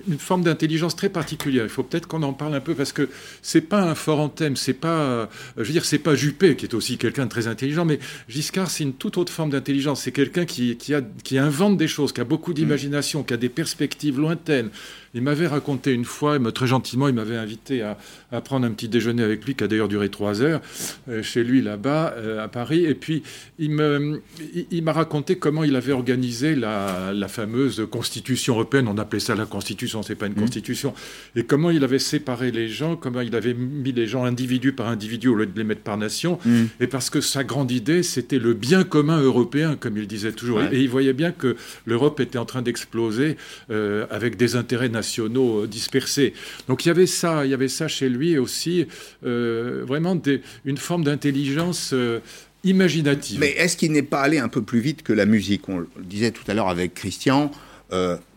une 0.07 0.19
forme 0.19 0.43
d'intelligence 0.43 0.95
très 0.95 1.09
particulière. 1.09 1.63
Il 1.63 1.69
faut 1.69 1.81
peut-être 1.81 2.07
qu'on 2.07 2.21
en 2.21 2.33
parle 2.33 2.53
un 2.53 2.59
peu 2.59 2.75
parce 2.75 2.93
que 2.93 3.09
c'est 3.41 3.61
pas 3.61 3.81
un 3.81 3.95
fort 3.95 4.19
en 4.19 4.29
thème, 4.29 4.55
c'est 4.55 4.75
pas, 4.75 5.27
je 5.57 5.63
veux 5.63 5.71
dire, 5.71 5.83
c'est 5.83 5.97
pas 5.97 6.13
Juppé 6.13 6.55
qui 6.55 6.65
est 6.65 6.75
aussi 6.75 6.99
quelqu'un 6.99 7.25
de 7.25 7.31
très 7.31 7.47
intelligent, 7.47 7.85
mais 7.85 7.97
Giscard 8.29 8.69
c'est 8.69 8.83
une 8.83 8.93
toute 8.93 9.17
autre 9.17 9.33
forme 9.33 9.49
d'intelligence. 9.49 10.03
C'est 10.03 10.11
quelqu'un 10.11 10.45
qui, 10.45 10.77
qui 10.77 11.37
invente 11.39 11.77
des 11.77 11.87
choses, 11.87 12.13
qui 12.13 12.21
a 12.21 12.23
beaucoup 12.23 12.53
d'imagination, 12.53 13.23
qui 13.23 13.33
a 13.33 13.37
des 13.37 13.49
perspectives 13.49 14.19
lointaines. 14.19 14.69
Il 15.13 15.21
m'avait 15.21 15.47
raconté 15.47 15.93
une 15.93 16.05
fois, 16.05 16.39
très 16.51 16.67
gentiment, 16.67 17.09
il 17.09 17.13
m'avait 17.13 17.35
invité 17.35 17.81
à, 17.81 17.97
prendre 18.41 18.65
un 18.65 18.71
petit 18.71 18.87
déjeuner 18.87 19.23
avec 19.23 19.45
lui, 19.45 19.55
qui 19.55 19.63
a 19.63 19.67
d'ailleurs 19.67 19.89
duré 19.89 20.09
trois 20.09 20.41
heures, 20.41 20.61
euh, 21.09 21.21
chez 21.21 21.43
lui 21.43 21.61
là-bas, 21.61 22.13
euh, 22.15 22.43
à 22.43 22.47
Paris. 22.47 22.85
Et 22.85 22.95
puis, 22.95 23.23
il 23.59 23.71
m'a 23.73 24.93
raconté 24.93 25.35
comment 25.35 25.65
il 25.65 25.75
avait 25.75 25.91
organisé 25.91 26.55
la, 26.55 27.13
fameuse 27.27 27.87
constitution 27.89 28.55
européenne. 28.55 28.87
On 28.87 28.97
appelait 28.97 29.19
ça 29.19 29.35
la 29.35 29.45
constitution, 29.45 30.01
c'est 30.01 30.15
pas 30.15 30.27
une 30.27 30.33
mmh. 30.33 30.41
constitution. 30.41 30.93
Et 31.35 31.43
comment 31.43 31.71
il 31.71 31.83
avait 31.83 31.99
séparé 31.99 32.51
les 32.51 32.67
gens, 32.67 32.95
comment 32.95 33.21
il 33.21 33.35
avait 33.35 33.53
mis 33.53 33.91
les 33.91 34.07
gens 34.07 34.25
individu 34.25 34.73
par 34.73 34.87
individu 34.87 35.29
au 35.29 35.35
lieu 35.35 35.45
de 35.45 35.57
les 35.57 35.63
mettre 35.63 35.81
par 35.81 35.97
nation. 35.97 36.39
Mmh. 36.43 36.63
Et 36.81 36.87
parce 36.87 37.09
que 37.09 37.21
sa 37.21 37.43
grande 37.43 37.71
idée, 37.71 38.03
c'était 38.03 38.39
le 38.39 38.53
bien 38.53 38.83
commun 38.83 39.21
européen, 39.21 39.77
comme 39.79 39.97
il 39.97 40.07
disait 40.07 40.31
toujours. 40.31 40.61
Et, 40.61 40.81
il 40.81 40.89
voyait 40.89 41.13
bien 41.13 41.31
que 41.31 41.55
l'Europe 41.85 42.19
était 42.19 42.37
en 42.37 42.45
train 42.45 42.61
d'exploser 42.61 43.37
euh, 43.69 44.05
avec 44.09 44.35
des 44.35 44.55
intérêts 44.55 44.89
nationaux 44.89 45.00
euh, 45.01 45.67
dispersés. 45.67 46.33
Donc 46.67 46.85
il 46.85 46.89
y 46.89 46.91
avait 46.91 47.07
ça, 47.07 47.45
il 47.45 47.51
y 47.51 47.53
avait 47.53 47.67
ça 47.67 47.87
chez 47.87 48.09
lui 48.09 48.37
aussi, 48.37 48.87
euh, 49.25 49.83
vraiment 49.85 50.19
une 50.65 50.77
forme 50.77 51.03
d'intelligence 51.03 51.91
euh, 51.93 52.19
imaginative. 52.63 53.39
Mais 53.39 53.51
est-ce 53.51 53.77
qu'il 53.77 53.91
n'est 53.91 54.01
pas 54.03 54.21
allé 54.21 54.37
un 54.37 54.49
peu 54.49 54.61
plus 54.61 54.79
vite 54.79 55.03
que 55.03 55.13
la 55.13 55.25
musique? 55.25 55.67
On 55.69 55.79
le 55.79 55.87
disait 55.99 56.31
tout 56.31 56.43
à 56.47 56.53
l'heure 56.53 56.69
avec 56.69 56.93
Christian 56.93 57.51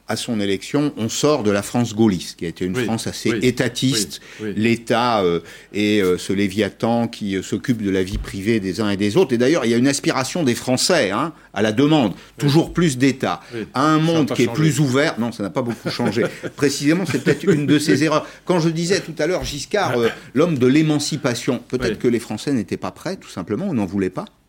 à 0.06 0.16
son 0.16 0.38
élection, 0.38 0.92
on 0.98 1.08
sort 1.08 1.42
de 1.42 1.50
la 1.50 1.62
France 1.62 1.94
gaulliste, 1.94 2.38
qui 2.38 2.44
a 2.44 2.48
été 2.48 2.66
une 2.66 2.76
France 2.76 3.06
assez 3.06 3.30
étatiste. 3.42 4.20
L'État 4.42 5.22
euh, 5.22 5.40
est 5.72 6.02
euh, 6.02 6.18
ce 6.18 6.34
léviathan 6.34 7.08
qui 7.08 7.36
euh, 7.36 7.42
s'occupe 7.42 7.82
de 7.82 7.90
la 7.90 8.02
vie 8.02 8.18
privée 8.18 8.60
des 8.60 8.82
uns 8.82 8.90
et 8.90 8.98
des 8.98 9.16
autres. 9.16 9.32
Et 9.32 9.38
d'ailleurs, 9.38 9.64
il 9.64 9.70
y 9.70 9.74
a 9.74 9.78
une 9.78 9.88
aspiration 9.88 10.42
des 10.42 10.54
Français 10.54 11.10
hein, 11.10 11.32
à 11.54 11.62
la 11.62 11.72
demande, 11.72 12.12
toujours 12.36 12.74
plus 12.74 12.98
d'État, 12.98 13.40
à 13.72 13.82
un 13.82 13.98
monde 13.98 14.30
qui 14.32 14.42
est 14.42 14.52
plus 14.52 14.78
ouvert. 14.78 15.18
Non, 15.18 15.32
ça 15.32 15.42
n'a 15.42 15.50
pas 15.50 15.62
beaucoup 15.62 15.88
changé. 15.88 16.24
Précisément, 16.56 17.06
c'est 17.06 17.24
peut-être 17.24 17.44
une 17.44 17.66
de 17.66 17.78
ces 17.78 18.04
erreurs. 18.04 18.26
Quand 18.44 18.60
je 18.60 18.68
disais 18.68 19.00
tout 19.00 19.14
à 19.18 19.26
l'heure, 19.26 19.44
Giscard, 19.44 19.94
l'homme 20.34 20.58
de 20.58 20.66
l'émancipation, 20.66 21.62
peut-être 21.68 21.98
que 21.98 22.08
les 22.08 22.20
Français 22.20 22.52
n'étaient 22.52 22.76
pas 22.76 22.90
prêts, 22.90 23.16
tout 23.16 23.30
simplement, 23.30 23.68
ou 23.68 23.74
n'en 23.74 23.86
voulaient 23.86 24.10
pas 24.10 24.26
euh, 24.26 24.43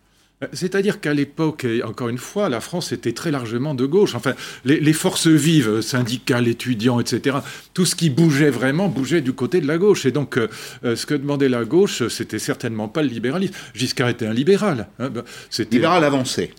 c'est-à-dire 0.51 0.99
qu'à 0.99 1.13
l'époque, 1.13 1.65
encore 1.85 2.09
une 2.09 2.17
fois, 2.17 2.49
la 2.49 2.59
France 2.59 2.91
était 2.91 3.13
très 3.13 3.31
largement 3.31 3.73
de 3.73 3.85
gauche. 3.85 4.15
Enfin, 4.15 4.33
les, 4.65 4.93
forces 4.93 5.27
vives, 5.27 5.81
syndicales, 5.81 6.47
étudiants, 6.47 6.99
etc., 6.99 7.37
tout 7.73 7.85
ce 7.85 7.95
qui 7.95 8.09
bougeait 8.09 8.49
vraiment 8.49 8.89
bougeait 8.89 9.21
du 9.21 9.33
côté 9.33 9.61
de 9.61 9.67
la 9.67 9.77
gauche. 9.77 10.05
Et 10.05 10.11
donc, 10.11 10.37
euh, 10.37 10.49
euh, 10.83 10.95
ce 10.95 11.05
que 11.05 11.13
demandait 11.13 11.49
la 11.49 11.63
gauche, 11.63 12.07
c'était 12.09 12.39
certainement 12.39 12.87
pas 12.89 13.01
le 13.01 13.07
libéralisme. 13.07 13.53
Giscard 13.73 14.09
était 14.09 14.27
un 14.27 14.33
libéral. 14.33 14.87
Hein, 14.99 15.09
libéral 15.71 16.03
avancé. 16.03 16.51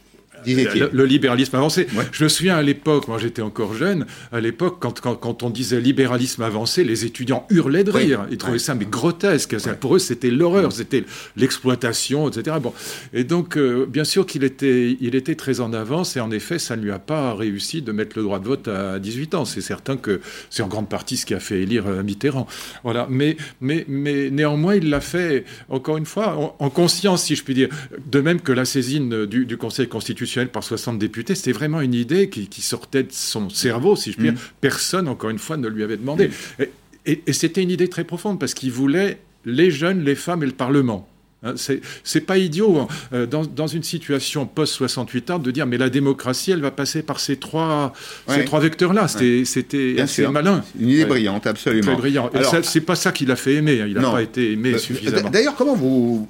Le, 0.46 1.04
libéralisme 1.04 1.56
avancé. 1.56 1.86
Je 2.12 2.24
me 2.24 2.28
souviens 2.28 2.56
à 2.56 2.62
l'époque, 2.62 3.08
moi 3.08 3.18
j'étais 3.18 3.42
encore 3.42 3.74
jeune, 3.74 4.06
à 4.32 4.40
l'époque, 4.40 4.76
quand, 4.80 5.00
quand, 5.00 5.42
on 5.42 5.50
disait 5.50 5.80
libéralisme 5.80 6.42
avancé, 6.42 6.84
les 6.84 7.04
étudiants 7.04 7.46
hurlaient 7.50 7.84
de 7.84 7.90
rire. 7.90 8.26
Ils 8.30 8.38
trouvaient 8.38 8.58
ça 8.58 8.74
mais 8.74 8.84
grotesque. 8.84 9.56
Pour 9.80 9.96
eux, 9.96 9.98
c'était 9.98 10.30
l'horreur, 10.30 10.72
c'était 10.72 11.04
l'exploitation, 11.36 12.28
etc. 12.28 12.56
Bon. 12.62 12.72
Et 13.12 13.24
donc, 13.24 13.56
euh, 13.56 13.86
bien 13.86 14.04
sûr 14.04 14.26
qu'il 14.26 14.44
était, 14.44 14.96
il 15.00 15.14
était 15.14 15.34
très 15.34 15.60
en 15.60 15.72
avance, 15.72 16.16
et 16.16 16.20
en 16.20 16.30
effet, 16.30 16.58
ça 16.58 16.76
ne 16.76 16.82
lui 16.82 16.90
a 16.90 16.98
pas 16.98 17.34
réussi 17.34 17.82
de 17.82 17.92
mettre 17.92 18.16
le 18.16 18.22
droit 18.22 18.38
de 18.38 18.46
vote 18.46 18.68
à 18.68 18.98
18 18.98 19.34
ans. 19.34 19.44
C'est 19.44 19.60
certain 19.60 19.96
que 19.96 20.20
c'est 20.50 20.62
en 20.62 20.68
grande 20.68 20.88
partie 20.88 21.16
ce 21.16 21.26
qui 21.26 21.34
a 21.34 21.40
fait 21.40 21.60
élire 21.60 21.86
euh, 21.86 22.02
Mitterrand. 22.02 22.46
Voilà. 22.84 23.06
Mais, 23.10 23.36
mais, 23.60 23.84
mais 23.88 24.30
néanmoins, 24.30 24.76
il 24.76 24.90
l'a 24.90 25.00
fait, 25.00 25.44
encore 25.68 25.96
une 25.96 26.06
fois, 26.06 26.56
en, 26.58 26.70
conscience, 26.70 27.24
si 27.24 27.36
je 27.36 27.42
puis 27.42 27.54
dire. 27.54 27.68
De 28.06 28.20
même 28.20 28.40
que 28.40 28.52
la 28.52 28.64
saisine 28.64 29.26
du, 29.26 29.46
du 29.46 29.56
Conseil 29.56 29.88
constitutionnel 29.88 30.35
par 30.44 30.62
60 30.62 30.98
députés, 30.98 31.34
c'était 31.34 31.52
vraiment 31.52 31.80
une 31.80 31.94
idée 31.94 32.28
qui, 32.28 32.62
sortait 32.62 33.02
de 33.02 33.12
son 33.12 33.48
cerveau, 33.50 33.96
si 33.96 34.12
je 34.12 34.16
puis 34.16 34.30
dire. 34.30 34.34
Mm. 34.34 34.60
Personne, 34.60 35.08
encore 35.08 35.30
une 35.30 35.38
fois, 35.38 35.56
ne 35.56 35.68
lui 35.68 35.82
avait 35.82 35.96
demandé. 35.96 36.28
Mm. 36.58 36.62
Et, 37.06 37.32
c'était 37.32 37.62
une 37.62 37.70
idée 37.70 37.88
très 37.88 38.04
profonde, 38.04 38.38
parce 38.38 38.54
qu'il 38.54 38.72
voulait 38.72 39.18
les 39.44 39.70
jeunes, 39.70 40.04
les 40.04 40.14
femmes 40.16 40.42
et 40.42 40.46
le 40.46 40.52
Parlement. 40.52 41.08
Hein, 41.42 41.54
c'est 42.02 42.20
pas 42.22 42.38
idiot 42.38 42.78
hein, 42.78 42.88
euh, 43.12 43.26
dans, 43.26 43.66
une 43.66 43.82
situation 43.82 44.46
post-68 44.46 45.32
ans 45.32 45.38
de 45.38 45.50
dire 45.50 45.66
mais 45.66 45.76
la 45.76 45.90
démocratie 45.90 46.50
elle 46.50 46.62
va 46.62 46.70
passer 46.70 47.02
par 47.02 47.20
ces 47.20 47.36
trois, 47.36 47.92
ces 48.26 48.44
trois 48.46 48.60
vecteurs-là. 48.60 49.06
C'était 49.06 49.96
assez 50.00 50.26
malin. 50.26 50.64
Une 50.80 50.88
idée 50.88 51.04
brillante, 51.04 51.46
absolument. 51.46 51.92
Très 51.92 51.96
brillant. 51.96 52.30
C'est 52.62 52.80
pas 52.80 52.96
ça 52.96 53.12
qui 53.12 53.26
l'a 53.26 53.36
fait 53.36 53.54
aimer. 53.54 53.82
Hein. 53.82 53.86
Il 53.88 53.94
n'a 53.94 54.10
pas 54.10 54.22
été 54.22 54.52
aimé 54.52 54.72
euh, 54.72 54.78
suffisamment. 54.78 55.30
D'ailleurs, 55.30 55.54
comment 55.54 55.76
vous, 55.76 56.26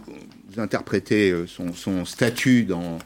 interprétez 0.59 1.31
euh, 1.31 1.47
son, 1.47 1.73
son 1.73 2.05
statut 2.05 2.65
dans 2.65 2.99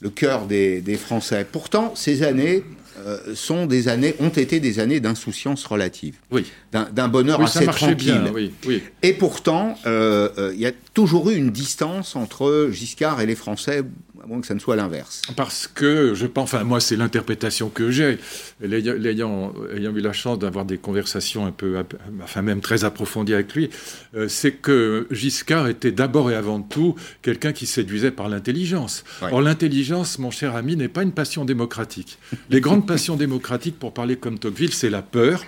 le 0.00 0.10
cœur 0.10 0.46
des, 0.46 0.80
des 0.80 0.96
Français. 0.96 1.46
Pourtant, 1.50 1.94
ces 1.94 2.22
années 2.22 2.62
euh, 3.06 3.34
sont 3.34 3.66
des 3.66 3.88
années, 3.88 4.14
ont 4.18 4.28
été 4.28 4.58
des 4.58 4.80
années 4.80 4.98
d'insouciance 4.98 5.64
relative, 5.64 6.16
oui. 6.32 6.44
d'un 6.72 7.08
bonheur 7.08 7.40
assez 7.40 7.66
tranquille. 7.66 7.94
Bien, 7.94 8.32
oui, 8.32 8.52
oui. 8.66 8.82
Et 9.02 9.12
pourtant, 9.12 9.78
euh, 9.86 10.28
euh, 10.38 10.52
il 10.54 10.60
y 10.60 10.66
a 10.66 10.72
toujours 10.94 11.30
eu 11.30 11.36
une 11.36 11.50
distance 11.50 12.16
entre 12.16 12.70
Giscard 12.72 13.20
et 13.20 13.26
les 13.26 13.36
Français 13.36 13.82
que 14.40 14.46
ça 14.46 14.54
ne 14.54 14.60
soit 14.60 14.76
l'inverse. 14.76 15.22
Parce 15.36 15.66
que, 15.66 16.14
je 16.14 16.26
pense, 16.26 16.54
enfin 16.54 16.64
moi 16.64 16.80
c'est 16.80 16.96
l'interprétation 16.96 17.68
que 17.68 17.90
j'ai, 17.90 18.18
ayant, 18.62 19.52
ayant 19.74 19.96
eu 19.96 20.00
la 20.00 20.12
chance 20.12 20.38
d'avoir 20.38 20.64
des 20.64 20.78
conversations 20.78 21.46
un 21.46 21.52
peu, 21.52 21.82
enfin 22.22 22.42
même 22.42 22.60
très 22.60 22.84
approfondies 22.84 23.34
avec 23.34 23.54
lui, 23.54 23.70
euh, 24.14 24.28
c'est 24.28 24.52
que 24.52 25.06
Giscard 25.10 25.68
était 25.68 25.92
d'abord 25.92 26.30
et 26.30 26.34
avant 26.34 26.60
tout 26.60 26.94
quelqu'un 27.22 27.52
qui 27.52 27.66
séduisait 27.66 28.10
par 28.10 28.28
l'intelligence. 28.28 29.04
Or 29.22 29.40
l'intelligence, 29.40 30.18
mon 30.18 30.30
cher 30.30 30.54
ami, 30.56 30.76
n'est 30.76 30.88
pas 30.88 31.02
une 31.02 31.12
passion 31.12 31.44
démocratique. 31.44 32.18
Les 32.50 32.60
grandes 32.60 32.86
passions 32.86 33.16
démocratiques, 33.16 33.78
pour 33.78 33.92
parler 33.92 34.16
comme 34.16 34.38
Tocqueville, 34.38 34.72
c'est 34.72 34.90
la 34.90 35.02
peur, 35.02 35.44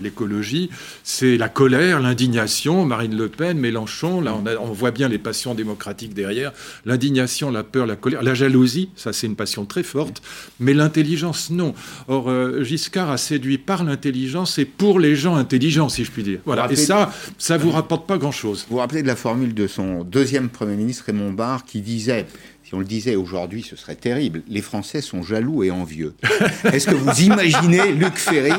L'écologie, 0.00 0.70
c'est 1.04 1.36
la 1.36 1.48
colère, 1.48 2.00
l'indignation. 2.00 2.84
Marine 2.84 3.16
Le 3.16 3.28
Pen, 3.28 3.58
Mélenchon, 3.58 4.20
là 4.20 4.36
on, 4.60 4.72
voit 4.72 4.90
bien 4.90 5.08
les 5.08 5.18
passions 5.18 5.54
démocratiques 5.54 6.14
derrière. 6.14 6.52
L'indignation, 6.84 7.50
la 7.50 7.62
peur, 7.62 7.86
la 7.86 7.96
colère, 7.96 8.22
la 8.22 8.34
jalousie, 8.34 8.90
ça 8.96 9.12
c'est 9.12 9.26
une 9.26 9.36
passion 9.36 9.64
très 9.66 9.82
forte. 9.82 10.22
Mais 10.58 10.74
l'intelligence, 10.74 11.50
non. 11.50 11.74
Or, 12.08 12.30
euh, 12.30 12.62
Giscard 12.64 13.10
a 13.10 13.16
séduit 13.16 13.58
par 13.58 13.84
l'intelligence 13.84 14.58
et 14.58 14.64
pour 14.64 14.98
les 14.98 15.16
gens 15.16 15.36
intelligents, 15.36 15.88
si 15.88 16.04
je 16.04 16.10
puis 16.10 16.22
dire. 16.22 16.40
Voilà. 16.44 16.70
Et 16.70 16.76
ça, 16.76 17.12
ça 17.38 17.56
vous 17.56 17.70
rapporte 17.70 18.06
pas 18.06 18.18
grand-chose. 18.18 18.66
Vous 18.68 18.76
vous 18.76 18.80
rappelez 18.80 19.02
de 19.02 19.06
la 19.06 19.16
formule 19.16 19.54
de 19.54 19.66
son 19.66 20.04
deuxième 20.04 20.48
Premier 20.48 20.76
ministre, 20.76 21.04
Raymond 21.06 21.32
Barre, 21.32 21.64
qui 21.64 21.80
disait 21.80 22.26
si 22.70 22.74
on 22.76 22.78
le 22.78 22.84
disait 22.84 23.16
aujourd'hui, 23.16 23.64
ce 23.68 23.74
serait 23.74 23.96
terrible. 23.96 24.42
Les 24.48 24.62
Français 24.62 25.00
sont 25.00 25.24
jaloux 25.24 25.64
et 25.64 25.72
envieux. 25.72 26.14
Est-ce 26.72 26.86
que 26.86 26.94
vous 26.94 27.22
imaginez 27.22 27.92
Luc 27.92 28.16
Ferry 28.16 28.52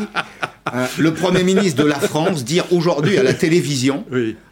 euh, 0.74 0.86
le 1.00 1.14
Premier 1.14 1.44
ministre 1.44 1.82
de 1.84 1.88
la 1.88 2.00
France 2.00 2.46
dire 2.46 2.72
aujourd'hui 2.72 3.18
à 3.18 3.24
la 3.24 3.34
télévision, 3.34 4.06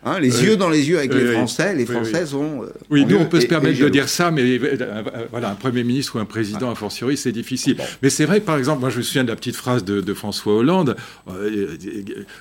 hein, 0.03 0.19
les 0.19 0.43
yeux 0.43 0.57
dans 0.57 0.69
les 0.69 0.89
yeux 0.89 0.97
avec 0.97 1.13
les 1.13 1.33
Français, 1.33 1.75
les 1.75 1.85
Français 1.85 2.25
sont. 2.25 2.63
Euh, 2.63 2.73
oui, 2.89 3.05
nous 3.05 3.17
on 3.17 3.25
peut 3.25 3.39
se 3.39 3.45
permettre 3.45 3.79
de 3.79 3.89
dire 3.89 4.09
ça, 4.09 4.31
mais 4.31 4.41
euh, 4.41 5.03
voilà, 5.29 5.51
un 5.51 5.55
Premier 5.55 5.83
ministre 5.83 6.15
ou 6.15 6.19
un 6.19 6.25
président, 6.25 6.71
a 6.71 6.75
fortiori, 6.75 7.15
c'est 7.15 7.31
difficile. 7.31 7.77
Mais 8.01 8.09
c'est 8.09 8.25
vrai, 8.25 8.39
par 8.39 8.57
exemple, 8.57 8.79
moi 8.79 8.89
je 8.89 8.97
me 8.97 9.01
souviens 9.03 9.23
de 9.23 9.29
la 9.29 9.35
petite 9.35 9.55
phrase 9.55 9.83
de, 9.83 10.13
François 10.13 10.55
Hollande 10.55 10.95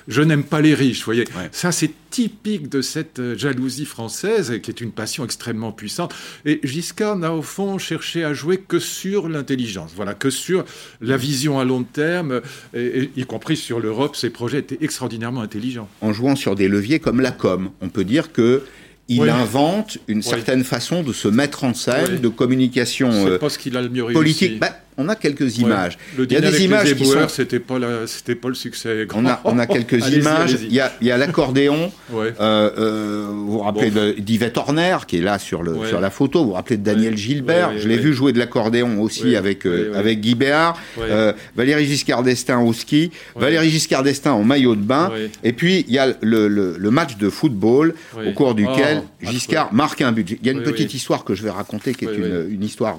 Je 0.07 0.21
n'aime 0.21 0.43
pas 0.43 0.61
les 0.61 0.73
riches, 0.73 0.99
vous 0.99 1.05
voyez. 1.05 1.25
Ça, 1.51 1.71
c'est 1.71 1.91
typique 2.09 2.69
de 2.69 2.81
cette 2.81 3.35
jalousie 3.37 3.85
française, 3.85 4.59
qui 4.63 4.71
est 4.71 4.81
une 4.81 4.91
passion 4.91 5.23
extrêmement 5.23 5.71
puissante. 5.71 6.13
Et 6.43 6.59
Giscard 6.63 7.17
n'a 7.17 7.33
au 7.33 7.43
fond 7.43 7.77
cherché 7.77 8.23
à 8.23 8.33
jouer 8.33 8.57
que 8.57 8.79
sur 8.79 9.29
l'intelligence, 9.29 9.91
voilà, 9.95 10.15
que 10.15 10.31
sur 10.31 10.65
la 11.01 11.17
vision 11.17 11.59
à 11.59 11.65
long 11.65 11.83
terme, 11.83 12.41
y 12.73 13.25
compris 13.25 13.58
sur 13.59 13.79
l'Europe, 13.79 14.15
ces 14.15 14.29
projets 14.29 14.59
étaient 14.59 14.77
extraordinairement 14.81 15.41
intelligents. 15.41 15.87
En 16.01 16.13
jouant 16.13 16.35
sur 16.35 16.55
des 16.55 16.67
leviers 16.67 16.99
comme 16.99 17.21
la 17.21 17.31
com, 17.31 17.69
on 17.81 17.89
peut 17.89 18.03
dire 18.03 18.31
que 18.31 18.63
il 19.09 19.27
invente 19.27 19.97
une 20.07 20.21
certaine 20.21 20.63
façon 20.63 21.01
de 21.01 21.13
se 21.13 21.27
mettre 21.27 21.63
en 21.63 21.73
scène, 21.73 22.19
de 22.19 22.27
communication 22.27 23.09
euh, 23.11 23.39
pas 23.39 23.49
ce 23.49 23.57
qu'il 23.57 23.75
a 23.75 23.81
le 23.81 23.89
mieux 23.89 24.05
politique. 24.05 24.59
Bah, 24.59 24.79
on 24.99 25.07
a 25.07 25.15
quelques 25.15 25.57
images. 25.57 25.97
Le 26.17 26.25
il 26.25 26.33
y 26.33 26.35
a 26.35 26.41
des 26.41 26.63
images 26.63 26.93
qui 26.93 27.05
sont... 27.05 27.27
c'était 27.29 27.59
pas 27.59 27.77
c'était 28.05 28.35
pas 28.35 28.49
le 28.49 28.53
succès. 28.53 29.07
On 29.15 29.25
a, 29.25 29.39
on 29.45 29.57
a 29.57 29.65
quelques 29.65 30.05
images. 30.13 30.57
Il 30.61 30.73
y 30.73 30.79
a, 30.81 30.91
il 31.01 31.07
y 31.07 31.11
a 31.11 31.17
l'accordéon. 31.17 31.91
euh, 32.13 32.31
euh, 32.39 33.27
vous 33.29 33.53
vous 33.53 33.59
rappelez 33.59 33.91
d'Yvette 34.19 34.57
Horner 34.57 34.97
qui 35.07 35.17
est 35.17 35.21
là 35.21 35.39
sur 35.39 35.63
le 35.63 35.87
sur 35.87 35.99
la 36.01 36.09
photo. 36.09 36.41
Vous 36.41 36.47
vous 36.49 36.53
rappelez 36.53 36.77
de 36.77 36.83
Daniel 36.83 37.15
Gilbert. 37.17 37.71
Je 37.77 37.87
l'ai 37.87 37.97
vu 37.97 38.13
jouer 38.13 38.33
de 38.33 38.39
l'accordéon 38.39 39.01
aussi 39.01 39.35
avec 39.35 39.65
euh, 39.65 39.93
avec 39.95 40.19
Guy 40.19 40.35
Béard. 40.35 40.77
Euh, 40.99 41.33
Valérie 41.55 41.85
Giscard 41.85 42.23
d'Estaing 42.23 42.61
au 42.61 42.73
ski. 42.73 43.11
Valérie 43.35 43.69
Giscard 43.69 44.03
d'Estaing 44.03 44.33
en 44.33 44.43
maillot 44.43 44.75
de 44.75 44.81
bain. 44.81 45.11
Et 45.43 45.53
puis 45.53 45.85
il 45.87 45.93
y 45.93 45.99
a 45.99 46.07
le, 46.21 46.47
le, 46.47 46.75
le 46.77 46.91
match 46.91 47.17
de 47.17 47.29
football 47.29 47.93
au 48.27 48.31
cours 48.33 48.53
duquel 48.55 49.03
oh, 49.03 49.25
Giscard 49.31 49.73
marque 49.73 50.01
un 50.01 50.11
but. 50.11 50.29
Il 50.41 50.45
y 50.45 50.49
a 50.49 50.51
une 50.53 50.63
petite 50.63 50.93
histoire 50.93 51.23
que 51.23 51.33
je 51.35 51.43
vais 51.43 51.49
raconter 51.49 51.93
qui 51.93 52.05
est 52.05 52.13
une, 52.15 52.47
une 52.51 52.63
histoire 52.63 52.97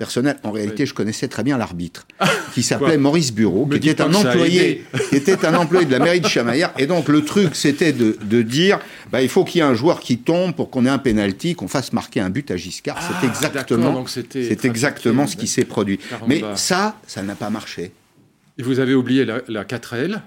personnel. 0.00 0.38
En 0.44 0.50
réalité, 0.50 0.86
je 0.86 0.94
connaissais 0.94 1.28
très 1.28 1.42
bien 1.42 1.58
l'arbitre, 1.58 2.06
qui 2.54 2.62
s'appelait 2.62 2.96
Maurice 2.96 3.34
Bureau, 3.34 3.66
qui 3.66 3.90
était 3.90 4.02
un 4.02 4.14
employé, 4.14 4.86
qui 5.10 5.16
était 5.16 5.44
un 5.44 5.54
employé 5.54 5.84
de 5.84 5.92
la 5.92 5.98
mairie 5.98 6.22
de 6.22 6.26
Chamaillard. 6.26 6.72
Et 6.78 6.86
donc 6.86 7.08
le 7.08 7.22
truc, 7.22 7.54
c'était 7.54 7.92
de, 7.92 8.42
dire, 8.42 8.80
bah, 9.12 9.20
il 9.20 9.28
faut 9.28 9.44
qu'il 9.44 9.58
y 9.58 9.60
ait 9.62 9.68
un 9.68 9.74
joueur 9.74 10.00
qui 10.00 10.16
tombe 10.16 10.54
pour 10.54 10.70
qu'on 10.70 10.86
ait 10.86 10.90
un 10.90 10.98
penalty, 10.98 11.54
qu'on 11.54 11.68
fasse 11.68 11.92
marquer 11.92 12.20
un 12.20 12.30
but 12.30 12.50
à 12.50 12.56
Giscard. 12.56 12.96
c'est 12.98 13.26
ah, 13.26 13.26
exactement, 13.26 14.04
c'est 14.06 14.64
exactement 14.64 15.26
ce 15.26 15.36
qui 15.36 15.46
s'est 15.46 15.66
produit. 15.66 16.00
Mais 16.26 16.42
ça, 16.54 16.96
ça 17.06 17.22
n'a 17.22 17.34
pas 17.34 17.50
marché. 17.50 17.92
Et 18.56 18.62
vous 18.62 18.80
avez 18.80 18.94
oublié 18.94 19.26
la, 19.26 19.42
la 19.48 19.64
4L 19.64 20.20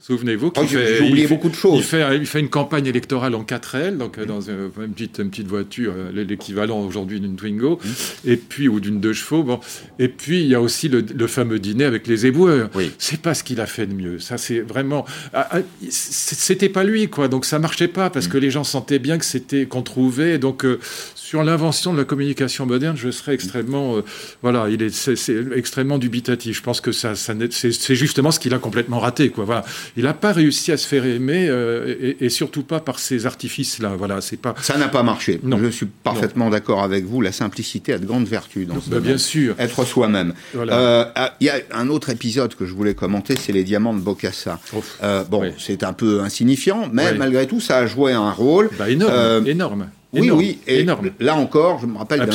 Souvenez-vous 0.00 0.50
qu'il 0.50 0.64
oh, 0.64 0.66
fait, 0.66 1.26
beaucoup 1.28 1.48
de 1.48 1.54
choses. 1.54 1.78
Il 1.78 1.84
fait, 1.84 2.16
il 2.16 2.26
fait, 2.26 2.40
une 2.40 2.48
campagne 2.48 2.86
électorale 2.86 3.36
en 3.36 3.44
4L, 3.44 3.96
donc 3.96 4.18
euh, 4.18 4.26
dans 4.26 4.40
une, 4.40 4.68
petite, 4.92 5.18
une 5.18 5.30
petite 5.30 5.46
voiture, 5.46 5.92
euh, 5.96 6.24
l'équivalent 6.24 6.80
aujourd'hui 6.80 7.20
d'une 7.20 7.36
Twingo, 7.36 7.78
mmh. 7.82 8.28
et 8.28 8.36
puis 8.36 8.66
ou 8.66 8.80
d'une 8.80 8.98
deux 8.98 9.12
chevaux. 9.12 9.44
Bon, 9.44 9.60
et 10.00 10.08
puis 10.08 10.40
il 10.40 10.48
y 10.48 10.56
a 10.56 10.60
aussi 10.60 10.88
le, 10.88 11.26
fameux 11.28 11.60
dîner 11.60 11.84
avec 11.84 12.08
les 12.08 12.26
éboueurs. 12.26 12.70
Oui. 12.74 12.90
C'est 12.98 13.20
pas 13.20 13.34
ce 13.34 13.44
qu'il 13.44 13.60
a 13.60 13.66
fait 13.66 13.86
de 13.86 13.94
mieux. 13.94 14.18
Ça, 14.18 14.36
c'est 14.36 14.60
vraiment, 14.62 15.04
ah, 15.32 15.48
ah, 15.52 15.58
c'était 15.90 16.68
pas 16.68 16.82
lui, 16.82 17.08
quoi. 17.08 17.28
Donc 17.28 17.44
ça 17.44 17.60
marchait 17.60 17.86
pas 17.86 18.10
parce 18.10 18.26
mmh. 18.26 18.30
que 18.30 18.38
les 18.38 18.50
gens 18.50 18.64
sentaient 18.64 18.98
bien 18.98 19.16
que 19.16 19.24
c'était 19.24 19.66
qu'on 19.66 19.82
trouvait. 19.82 20.38
Donc 20.38 20.64
euh, 20.64 20.80
sur 21.14 21.44
l'invention 21.44 21.92
de 21.92 21.98
la 21.98 22.04
communication 22.04 22.66
moderne, 22.66 22.96
je 22.96 23.12
serais 23.12 23.34
extrêmement, 23.34 24.02
voilà, 24.42 24.68
il 24.68 24.82
est, 24.82 25.08
extrêmement 25.54 25.98
dubitatif. 25.98 26.56
Je 26.56 26.62
pense 26.62 26.80
que 26.80 26.90
ça, 26.90 27.14
ça 27.14 27.32
c'est 27.50 27.94
justement 27.94 28.32
ce 28.32 28.40
qu'il 28.40 28.54
a 28.54 28.58
complètement 28.58 28.98
raté, 28.98 29.30
quoi. 29.30 29.44
Voilà 29.44 29.64
il 29.96 30.04
n'a 30.04 30.14
pas 30.14 30.32
réussi 30.32 30.72
à 30.72 30.76
se 30.76 30.86
faire 30.86 31.04
aimer 31.04 31.46
euh, 31.48 32.14
et, 32.20 32.28
surtout 32.28 32.62
pas 32.62 32.80
par 32.80 32.98
ces 32.98 33.26
artifices-là. 33.26 33.94
Voilà, 33.96 34.20
c'est 34.20 34.36
pas. 34.36 34.54
Ça 34.60 34.76
n'a 34.76 34.88
pas 34.88 35.02
marché. 35.02 35.40
Non. 35.42 35.58
Je 35.58 35.68
suis 35.68 35.86
parfaitement 35.86 36.50
d'accord 36.50 36.82
avec 36.82 37.04
vous. 37.04 37.20
La 37.20 37.32
simplicité 37.32 37.92
a 37.92 37.98
de 37.98 38.06
grandes 38.06 38.26
vertus 38.26 38.66
dans 38.66 38.80
ce 38.80 38.90
bah, 38.90 39.00
Bien 39.00 39.18
sûr. 39.18 39.54
Être 39.58 39.84
soi-même. 39.84 40.34
Euh, 40.56 41.04
ah, 41.14 41.34
il 41.40 41.46
y 41.46 41.50
a 41.50 41.56
un 41.72 41.88
autre 41.88 42.10
épisode 42.10 42.54
que 42.54 42.66
je 42.66 42.74
voulais 42.74 42.94
commenter, 42.94 43.36
c'est 43.36 43.52
les 43.52 43.64
diamants 43.64 43.94
de 43.94 44.00
Bocassa. 44.00 44.60
Euh, 45.02 45.24
bon, 45.24 45.52
c'est 45.58 45.82
un 45.82 45.92
peu 45.92 46.20
insignifiant, 46.20 46.88
mais 46.92 47.14
malgré 47.14 47.46
tout, 47.46 47.60
ça 47.60 47.78
a 47.78 47.86
joué 47.86 48.12
un 48.12 48.30
rôle. 48.30 48.70
Bah, 48.78 48.90
énorme. 48.90 49.46
énorme. 49.46 49.86
Oui, 50.14 50.30
oui, 50.30 50.58
et 50.66 50.80
énorme. 50.80 51.10
là 51.20 51.36
encore, 51.36 51.80
je 51.80 51.86
me 51.86 51.98
rappelle 51.98 52.28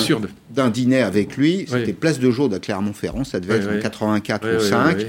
d'un 0.50 0.70
dîner 0.70 1.02
avec 1.02 1.38
lui, 1.38 1.66
c'était 1.68 1.94
Place 1.94 2.20
de 2.20 2.32
Jaude 2.32 2.54
à 2.54 2.60
Clermont-Ferrand, 2.60 3.24
ça 3.24 3.40
devait 3.40 3.58
être 3.58 3.70
en 3.70 3.80
84 3.80 4.58
ou 4.58 4.60
5, 4.60 5.00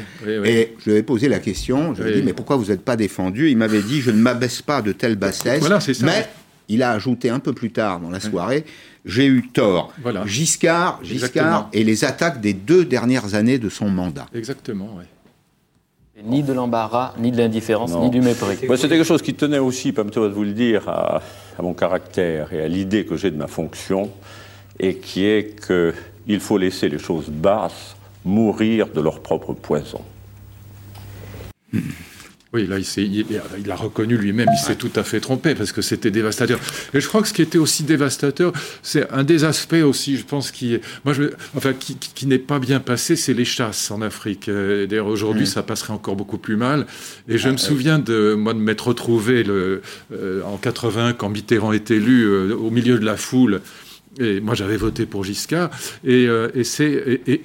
et 0.45 0.75
je 0.79 0.85
lui 0.85 0.93
avais 0.93 1.03
posé 1.03 1.29
la 1.29 1.39
question, 1.39 1.95
je 1.95 2.03
lui 2.03 2.11
ai 2.11 2.15
dit, 2.17 2.23
mais 2.23 2.33
pourquoi 2.33 2.57
vous 2.57 2.67
n'êtes 2.67 2.85
pas 2.85 2.97
défendu? 2.97 3.51
Il 3.51 3.57
m'avait 3.57 3.83
dit, 3.83 4.01
je 4.01 4.11
ne 4.11 4.19
m'abaisse 4.19 4.63
pas 4.63 4.83
de 4.83 4.93
telle 4.93 5.17
bassesse, 5.17 5.61
voilà, 5.61 5.81
ça, 5.81 5.93
mais 6.05 6.29
il 6.69 6.83
a 6.83 6.93
ajouté 6.93 7.31
un 7.31 7.41
peu 7.41 7.53
plus 7.53 7.71
tard 7.71 8.01
dans 8.01 8.11
la 8.11 8.21
soirée, 8.21 8.65
j'ai 9.05 9.27
eu 9.27 9.49
tort. 9.49 9.93
Voilà. 10.03 10.27
Giscard, 10.27 11.01
Giscard 11.03 11.69
et 11.73 11.85
les 11.85 12.05
attaques 12.05 12.41
des 12.41 12.53
deux 12.53 12.85
dernières 12.85 13.35
années 13.35 13.59
de 13.59 13.69
son 13.69 13.89
mandat. 13.89 14.27
Exactement, 14.35 14.95
oui. 14.99 15.05
Ni 16.25 16.43
de 16.43 16.53
l'embarras, 16.53 17.15
ni 17.19 17.31
de 17.31 17.39
l'indifférence, 17.39 17.95
ni 17.97 18.11
du 18.11 18.21
mépris. 18.21 18.59
c'est 18.77 18.89
quelque 18.89 19.05
chose 19.05 19.23
qui 19.23 19.35
tenait 19.35 19.59
aussi, 19.59 19.93
permettez-moi 19.93 20.29
de 20.29 20.35
vous 20.35 20.45
le 20.45 20.53
dire, 20.53 20.89
à, 20.89 21.23
mon 21.61 21.75
caractère 21.75 22.53
et 22.53 22.63
à 22.63 22.69
l'idée 22.69 23.05
que 23.05 23.17
j'ai 23.17 23.31
de 23.31 23.37
ma 23.37 23.47
fonction, 23.47 24.11
et 24.79 24.97
qui 24.97 25.25
est 25.25 25.57
qu'il 25.67 26.41
faut 26.41 26.59
laisser 26.59 26.89
les 26.89 26.99
choses 26.99 27.29
basses 27.29 27.97
mourir 28.25 28.89
de 28.89 29.01
leur 29.01 29.21
propre 29.21 29.53
poison. 29.53 30.03
Oui, 32.53 32.67
là, 32.67 32.79
il, 32.79 33.27
il, 33.61 33.71
a 33.71 33.77
reconnu 33.77 34.17
lui-même, 34.17 34.49
il 34.53 34.59
s'est 34.59 34.75
tout 34.75 34.91
à 34.97 35.05
fait 35.05 35.21
trompé 35.21 35.55
parce 35.55 35.71
que 35.71 35.83
c'était 35.83 36.11
dévastateur. 36.11 36.59
Et 36.93 37.01
je 37.01 37.07
crois 37.07 37.23
que 37.23 37.29
ce 37.29 37.33
qui 37.33 37.43
était 37.43 37.59
aussi 37.59 37.85
dévastateur, 37.85 38.53
c'est 38.83 39.09
un 39.13 39.23
des 39.23 39.45
aspects 39.45 39.75
aussi, 39.75 40.17
je 40.17 40.25
pense, 40.25 40.51
qui, 40.51 40.81
moi, 41.05 41.15
je, 41.15 41.25
enfin, 41.57 41.73
qui, 41.73 41.97
qui 41.97 42.27
n'est 42.27 42.41
pas 42.41 42.59
bien 42.59 42.81
passé, 42.81 43.15
c'est 43.15 43.35
les 43.35 43.45
chasses 43.45 43.93
en 43.93 44.03
Afrique. 44.03 44.51
D'ailleurs, 44.51 45.07
aujourd'hui, 45.07 45.47
ça 45.47 45.63
passerait 45.63 45.93
encore 45.93 46.17
beaucoup 46.17 46.39
plus 46.39 46.57
mal. 46.57 46.87
Et 47.29 47.39
je 47.39 47.49
ah, 47.49 47.53
me 47.53 47.57
souviens 47.57 48.01
de 48.01 48.35
moi 48.35 48.53
de 48.53 48.59
m'être 48.59 48.89
retrouvé 48.89 49.45
le, 49.45 49.81
euh, 50.13 50.43
en 50.43 50.57
80 50.57 51.13
quand 51.13 51.29
Mitterrand 51.29 51.73
est 51.73 51.93
élu 51.93 52.25
euh, 52.25 52.53
au 52.57 52.71
milieu 52.71 52.99
de 52.99 53.05
la 53.05 53.17
foule 53.17 53.61
et 54.19 54.41
moi, 54.41 54.55
j'avais 54.55 54.77
voté 54.77 55.07
pour 55.07 55.25
Giscard. 55.25 55.71
Et, 56.05 56.27
euh, 56.27 56.51
et 56.55 56.65
c'est, 56.65 57.21
et, 57.27 57.43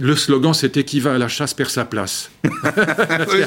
le 0.00 0.14
slogan, 0.14 0.54
c'était 0.54 0.84
qui 0.84 1.00
va 1.00 1.14
à 1.14 1.18
la 1.18 1.26
chasse 1.26 1.52
perd 1.52 1.70
sa 1.70 1.84
place. 1.84 2.30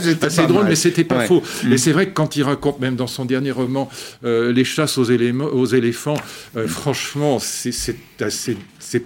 c'est 0.01 0.23
assez 0.23 0.45
drôle, 0.45 0.65
mais 0.65 0.75
c'était 0.75 1.05
pas 1.05 1.25
faux. 1.25 1.41
Et 1.71 1.77
c'est 1.77 1.93
vrai 1.93 2.07
que 2.07 2.13
quand 2.13 2.35
il 2.35 2.43
raconte, 2.43 2.79
même 2.79 2.95
dans 2.95 3.07
son 3.07 3.23
dernier 3.23 3.51
roman, 3.51 3.89
euh, 4.25 4.51
les 4.51 4.65
chasses 4.65 4.97
aux, 4.97 5.09
aux 5.09 5.65
éléphants, 5.65 6.17
euh, 6.57 6.67
franchement, 6.67 7.39
c'est, 7.39 7.95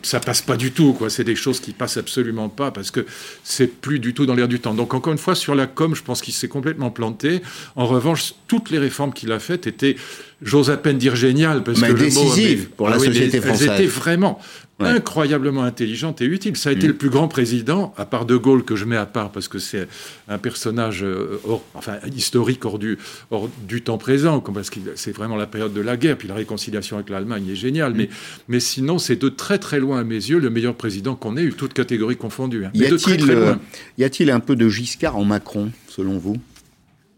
ça 0.03 0.19
passe 0.19 0.41
pas 0.41 0.57
du 0.57 0.71
tout. 0.71 0.93
Quoi. 0.93 1.09
C'est 1.09 1.23
des 1.23 1.35
choses 1.35 1.59
qui 1.59 1.71
passent 1.71 1.97
absolument 1.97 2.49
pas 2.49 2.71
parce 2.71 2.91
que 2.91 3.05
c'est 3.43 3.67
plus 3.67 3.99
du 3.99 4.13
tout 4.13 4.25
dans 4.25 4.35
l'air 4.35 4.47
du 4.47 4.59
temps. 4.59 4.73
Donc, 4.73 4.93
encore 4.93 5.11
une 5.11 5.19
fois, 5.19 5.35
sur 5.35 5.55
la 5.55 5.67
com, 5.67 5.95
je 5.95 6.03
pense 6.03 6.21
qu'il 6.21 6.33
s'est 6.33 6.47
complètement 6.47 6.89
planté. 6.89 7.41
En 7.75 7.85
revanche, 7.85 8.33
toutes 8.47 8.69
les 8.69 8.79
réformes 8.79 9.13
qu'il 9.13 9.31
a 9.31 9.39
faites 9.39 9.67
étaient 9.67 9.95
j'ose 10.43 10.69
à 10.69 10.77
peine 10.77 10.97
dire 10.97 11.15
génial 11.15 11.63
parce 11.63 11.79
mais 11.79 11.89
que 11.89 11.93
le 11.93 12.09
mot, 12.09 12.65
pour 12.77 12.89
la 12.89 12.97
ah 12.97 12.99
société 12.99 13.39
française. 13.39 13.69
Elles 13.69 13.81
étaient 13.81 13.87
vraiment 13.87 14.39
incroyablement 14.85 15.63
intelligente 15.63 16.21
et 16.21 16.25
utile. 16.25 16.55
Ça 16.57 16.69
a 16.69 16.71
été 16.73 16.87
mm. 16.87 16.91
le 16.91 16.97
plus 16.97 17.09
grand 17.09 17.27
président, 17.27 17.93
à 17.97 18.05
part 18.05 18.25
De 18.25 18.35
Gaulle, 18.35 18.63
que 18.63 18.75
je 18.75 18.85
mets 18.85 18.97
à 18.97 19.05
part 19.05 19.31
parce 19.31 19.47
que 19.47 19.59
c'est 19.59 19.87
un 20.27 20.37
personnage 20.37 21.03
euh, 21.03 21.39
enfin, 21.73 21.97
historique 22.15 22.63
hors 22.65 22.79
du, 22.79 22.97
hors 23.31 23.49
du 23.67 23.81
temps 23.81 23.97
présent, 23.97 24.39
parce 24.39 24.69
que 24.69 24.79
c'est 24.95 25.11
vraiment 25.11 25.35
la 25.35 25.47
période 25.47 25.73
de 25.73 25.81
la 25.81 25.97
guerre, 25.97 26.17
puis 26.17 26.27
la 26.27 26.35
réconciliation 26.35 26.97
avec 26.97 27.09
l'Allemagne 27.09 27.47
est 27.49 27.55
géniale. 27.55 27.93
Mm. 27.93 27.97
Mais, 27.97 28.09
mais 28.47 28.59
sinon, 28.59 28.97
c'est 28.97 29.15
de 29.15 29.29
très 29.29 29.57
très 29.57 29.79
loin, 29.79 29.99
à 29.99 30.03
mes 30.03 30.15
yeux, 30.15 30.39
le 30.39 30.49
meilleur 30.49 30.75
président 30.75 31.15
qu'on 31.15 31.37
ait 31.37 31.43
eu, 31.43 31.53
toutes 31.53 31.73
catégories 31.73 32.17
confondues. 32.17 32.65
Hein. 32.65 32.71
Euh, 32.75 33.55
y 33.97 34.03
a-t-il 34.03 34.31
un 34.31 34.39
peu 34.39 34.55
de 34.55 34.69
Giscard 34.69 35.17
en 35.17 35.25
Macron, 35.25 35.71
selon 35.87 36.17
vous? 36.17 36.37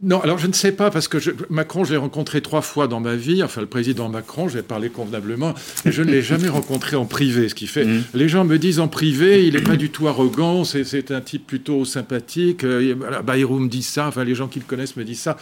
Non, 0.06 0.22
alors 0.22 0.38
je 0.38 0.46
ne 0.46 0.54
sais 0.54 0.72
pas, 0.72 0.92
parce 0.92 1.08
que 1.08 1.18
Macron, 1.50 1.84
je 1.84 1.92
l'ai 1.92 1.98
rencontré 1.98 2.42
trois 2.42 2.62
fois 2.62 2.88
dans 2.88 3.00
ma 3.00 3.16
vie, 3.16 3.42
enfin 3.42 3.60
le 3.60 3.68
président 3.68 4.08
Macron, 4.08 4.48
j'ai 4.48 4.62
parlé 4.62 4.90
convenablement, 4.90 5.56
et 5.84 5.92
je 5.92 6.04
ne 6.04 6.12
l'ai 6.12 6.22
jamais 6.22 6.48
rencontré 6.48 6.96
en 6.96 7.06
privé, 7.06 7.50
ce 7.50 7.56
qui 7.56 7.66
fait, 7.66 7.86
mmh. 7.86 8.04
les 8.14 8.30
gens 8.30 8.46
me 8.46 8.60
disent 8.60 8.80
en 8.80 8.88
privé, 8.88 9.48
il 9.48 9.56
n'est 9.56 9.62
pas 9.62 9.76
du 9.76 9.90
tout 9.90 10.08
arrogant, 10.08 10.64
c'est 10.64 11.12
un 11.12 11.22
type 11.22 11.48
plutôt 11.48 11.86
sympathique, 11.86 12.64
euh, 12.64 12.94
Bayrou 13.26 13.60
me 13.60 13.68
dit 13.68 13.82
ça, 13.82 14.08
enfin 14.08 14.24
les 14.24 14.36
gens 14.36 14.48
qui 14.48 14.60
le 14.60 14.66
connaissent 14.66 14.96
me 14.96 15.04
disent 15.04 15.22
ça 15.22 15.38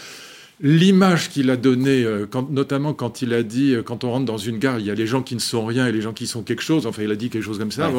l'image 0.64 1.30
qu'il 1.30 1.50
a 1.50 1.58
donnée, 1.58 2.06
euh, 2.06 2.26
notamment 2.50 2.94
quand 2.94 3.22
il 3.22 3.34
a 3.34 3.44
dit, 3.44 3.76
euh, 3.76 3.84
quand 3.84 4.06
on 4.06 4.12
rentre 4.12 4.26
dans 4.26 4.38
une 4.38 4.60
gare, 4.60 4.80
il 4.80 4.86
y 4.86 4.92
a 4.92 4.96
les 4.96 5.06
gens 5.06 5.22
qui 5.22 5.36
ne 5.36 5.42
sont 5.42 5.66
rien 5.66 5.88
et 5.88 5.92
les 5.92 6.02
gens 6.02 6.14
qui 6.14 6.26
sont 6.26 6.42
quelque 6.42 6.64
chose, 6.64 6.88
enfin 6.88 7.04
il 7.04 7.12
a 7.12 7.18
dit 7.18 7.30
quelque 7.30 7.44
chose 7.44 7.60
comme 7.60 7.72
ça, 7.72 7.92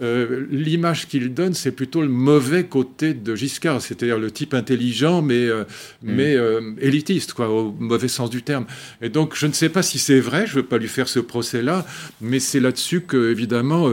euh, 0.00 0.46
l'image 0.50 1.06
qu'il 1.06 1.34
donne, 1.34 1.52
c'est 1.52 1.70
plutôt 1.70 2.00
le 2.00 2.08
mauvais 2.08 2.64
côté 2.64 3.12
de 3.12 3.34
Giscard, 3.34 3.82
c'est-à-dire 3.82 4.18
le 4.18 4.30
type 4.30 4.54
intelligent 4.54 5.20
mais, 5.20 5.48
mm. 5.48 5.64
mais 6.02 6.36
élitiste, 6.80 7.34
quoi, 7.34 7.50
au 7.50 7.76
mauvais 7.78 8.08
sens 8.08 8.30
du 8.30 8.42
terme. 8.42 8.64
Et 9.02 9.10
donc 9.10 9.34
je 9.36 9.46
ne 9.46 9.52
sais 9.52 9.68
pas 9.68 9.82
si 9.82 9.98
c'est 9.98 10.20
vrai, 10.20 10.46
je 10.46 10.52
ne 10.52 10.56
veux 10.62 10.66
pas 10.66 10.78
lui 10.78 10.88
faire 10.88 11.08
ce 11.08 11.20
procès-là, 11.20 11.84
mais 12.22 12.40
c'est 12.40 12.60
là-dessus 12.60 13.02
que, 13.02 13.30
évidemment, 13.30 13.90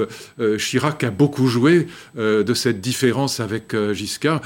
Chirac 0.57 1.03
a 1.03 1.11
beaucoup 1.11 1.47
joué 1.47 1.87
de 2.15 2.53
cette 2.53 2.79
différence 2.79 3.41
avec 3.41 3.75
Giscard. 3.91 4.41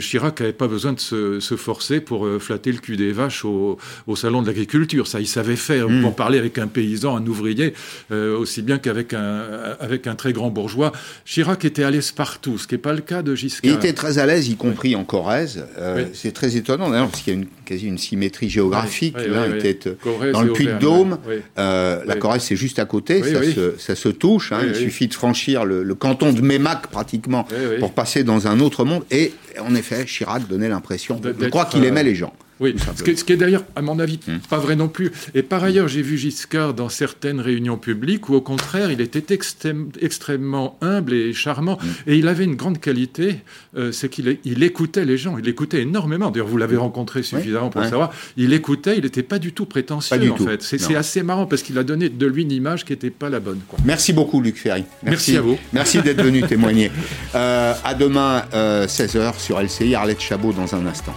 Chirac 0.00 0.40
n'avait 0.40 0.52
pas 0.52 0.68
besoin 0.68 0.94
de 0.94 1.00
se, 1.00 1.38
se 1.38 1.54
forcer 1.54 2.00
pour 2.00 2.28
flatter 2.40 2.72
le 2.72 2.78
cul 2.78 2.96
des 2.96 3.03
vaches 3.12 3.44
au, 3.44 3.78
salon 4.16 4.42
de 4.42 4.46
l'agriculture. 4.46 5.06
Ça, 5.06 5.20
il 5.20 5.26
savait 5.26 5.56
faire. 5.56 5.88
Mm. 5.88 6.02
Pour 6.02 6.14
parler 6.14 6.38
avec 6.38 6.58
un 6.58 6.66
paysan, 6.66 7.16
un 7.16 7.26
ouvrier, 7.26 7.74
euh, 8.10 8.36
aussi 8.36 8.62
bien 8.62 8.78
qu'avec 8.78 9.12
un, 9.12 9.42
avec 9.80 10.06
un 10.06 10.14
très 10.14 10.32
grand 10.32 10.50
bourgeois. 10.50 10.92
Chirac 11.24 11.64
était 11.64 11.84
à 11.84 11.90
l'aise 11.90 12.12
partout, 12.12 12.58
ce 12.58 12.66
qui 12.66 12.74
n'est 12.74 12.78
pas 12.78 12.92
le 12.92 13.00
cas 13.00 13.22
de 13.22 13.34
Giscard. 13.34 13.70
Il 13.70 13.76
était 13.76 13.92
très 13.92 14.18
à 14.18 14.26
l'aise, 14.26 14.48
y 14.48 14.56
compris 14.56 14.96
en 14.96 15.04
Corrèze. 15.04 15.64
Euh, 15.78 16.06
c'est 16.12 16.32
très 16.32 16.56
étonnant, 16.56 16.90
d'ailleurs, 16.90 17.08
parce 17.08 17.22
qu'il 17.22 17.34
y 17.34 17.36
a 17.36 17.40
une, 17.40 17.46
quasi 17.64 17.86
une 17.86 17.98
symétrie 17.98 18.48
géographique. 18.48 19.16
L'un 19.18 19.54
était 19.54 19.78
euh, 19.88 20.32
dans 20.32 20.42
le 20.42 20.52
Puy-de-Dôme. 20.52 21.18
la 21.56 22.16
Corrèze, 22.18 22.42
c'est 22.42 22.56
juste 22.56 22.78
à 22.78 22.84
côté. 22.84 23.22
Ça 23.78 23.94
se, 23.94 24.08
touche. 24.08 24.52
Hein. 24.52 24.60
il 24.68 24.74
suffit 24.74 25.08
de 25.08 25.14
franchir 25.14 25.64
le, 25.64 25.94
canton 25.94 26.32
de 26.32 26.40
Mémac, 26.40 26.88
pratiquement, 26.88 27.46
pour 27.78 27.92
passer 27.92 28.24
dans 28.24 28.46
un 28.48 28.60
autre 28.60 28.84
monde. 28.84 29.04
Et 29.10 29.32
en 29.60 29.74
effet, 29.74 30.04
Chirac 30.04 30.46
donnait 30.48 30.68
l'impression, 30.68 31.20
je 31.22 31.48
crois 31.48 31.66
qu'il 31.66 31.84
aimait 31.84 32.02
les 32.02 32.14
gens. 32.14 32.32
Oui, 32.64 32.74
ce 32.78 33.24
qui, 33.24 33.32
est, 33.32 33.36
d'ailleurs, 33.36 33.64
à 33.76 33.82
mon 33.82 33.98
avis, 33.98 34.18
hmm. 34.26 34.38
pas 34.48 34.58
vrai 34.58 34.74
non 34.74 34.88
plus. 34.88 35.12
Et 35.34 35.42
par 35.42 35.62
ailleurs, 35.62 35.86
j'ai 35.86 36.00
vu 36.00 36.16
Giscard 36.16 36.72
dans 36.72 36.88
certaines 36.88 37.40
réunions 37.40 37.76
publiques 37.76 38.30
où, 38.30 38.34
au 38.34 38.40
contraire, 38.40 38.90
il 38.90 39.02
était 39.02 39.36
extrêmement 40.00 40.78
humble 40.80 41.12
et 41.12 41.34
charmant. 41.34 41.78
Hmm. 41.82 42.10
Et 42.10 42.16
il 42.16 42.26
avait 42.26 42.44
une 42.44 42.54
grande 42.54 42.80
qualité, 42.80 43.40
euh, 43.76 43.92
c'est 43.92 44.08
qu'il 44.08 44.38
il 44.44 44.62
écoutait 44.62 45.04
les 45.04 45.18
gens. 45.18 45.36
Il 45.36 45.46
écoutait 45.46 45.82
énormément. 45.82 46.30
D'ailleurs, 46.30 46.46
vous 46.46 46.56
l'avez 46.56 46.78
rencontré 46.78 47.22
suffisamment 47.22 47.68
pour 47.68 47.84
savoir. 47.84 48.12
Il 48.38 48.54
écoutait, 48.54 48.96
il 48.96 49.04
n'était 49.04 49.22
pas 49.22 49.38
du 49.38 49.52
tout 49.52 49.66
prétentieux, 49.66 50.32
en 50.32 50.36
fait. 50.36 50.62
C'est 50.62 50.96
assez 50.96 51.22
marrant 51.22 51.44
parce 51.44 51.62
qu'il 51.62 51.76
a 51.78 51.84
donné 51.84 52.08
de 52.08 52.26
lui 52.26 52.44
une 52.44 52.52
image 52.52 52.86
qui 52.86 52.92
n'était 52.92 53.10
pas 53.10 53.28
la 53.28 53.40
bonne. 53.40 53.60
Merci 53.84 54.14
beaucoup, 54.14 54.40
Luc 54.40 54.56
Ferry. 54.56 54.84
Merci, 55.02 55.36
à 55.36 55.42
vous. 55.42 55.58
Merci 55.72 56.00
d'être 56.00 56.22
venu 56.22 56.42
témoigner. 56.42 56.90
Euh, 57.34 57.74
à 57.84 57.94
demain, 57.94 58.44
16h 58.52 59.16
euh, 59.18 59.32
sur 59.36 59.60
LCI. 59.60 59.94
Arlette 59.94 60.20
Chabot 60.20 60.52
dans 60.52 60.74
un 60.74 60.86
instant. 60.86 61.14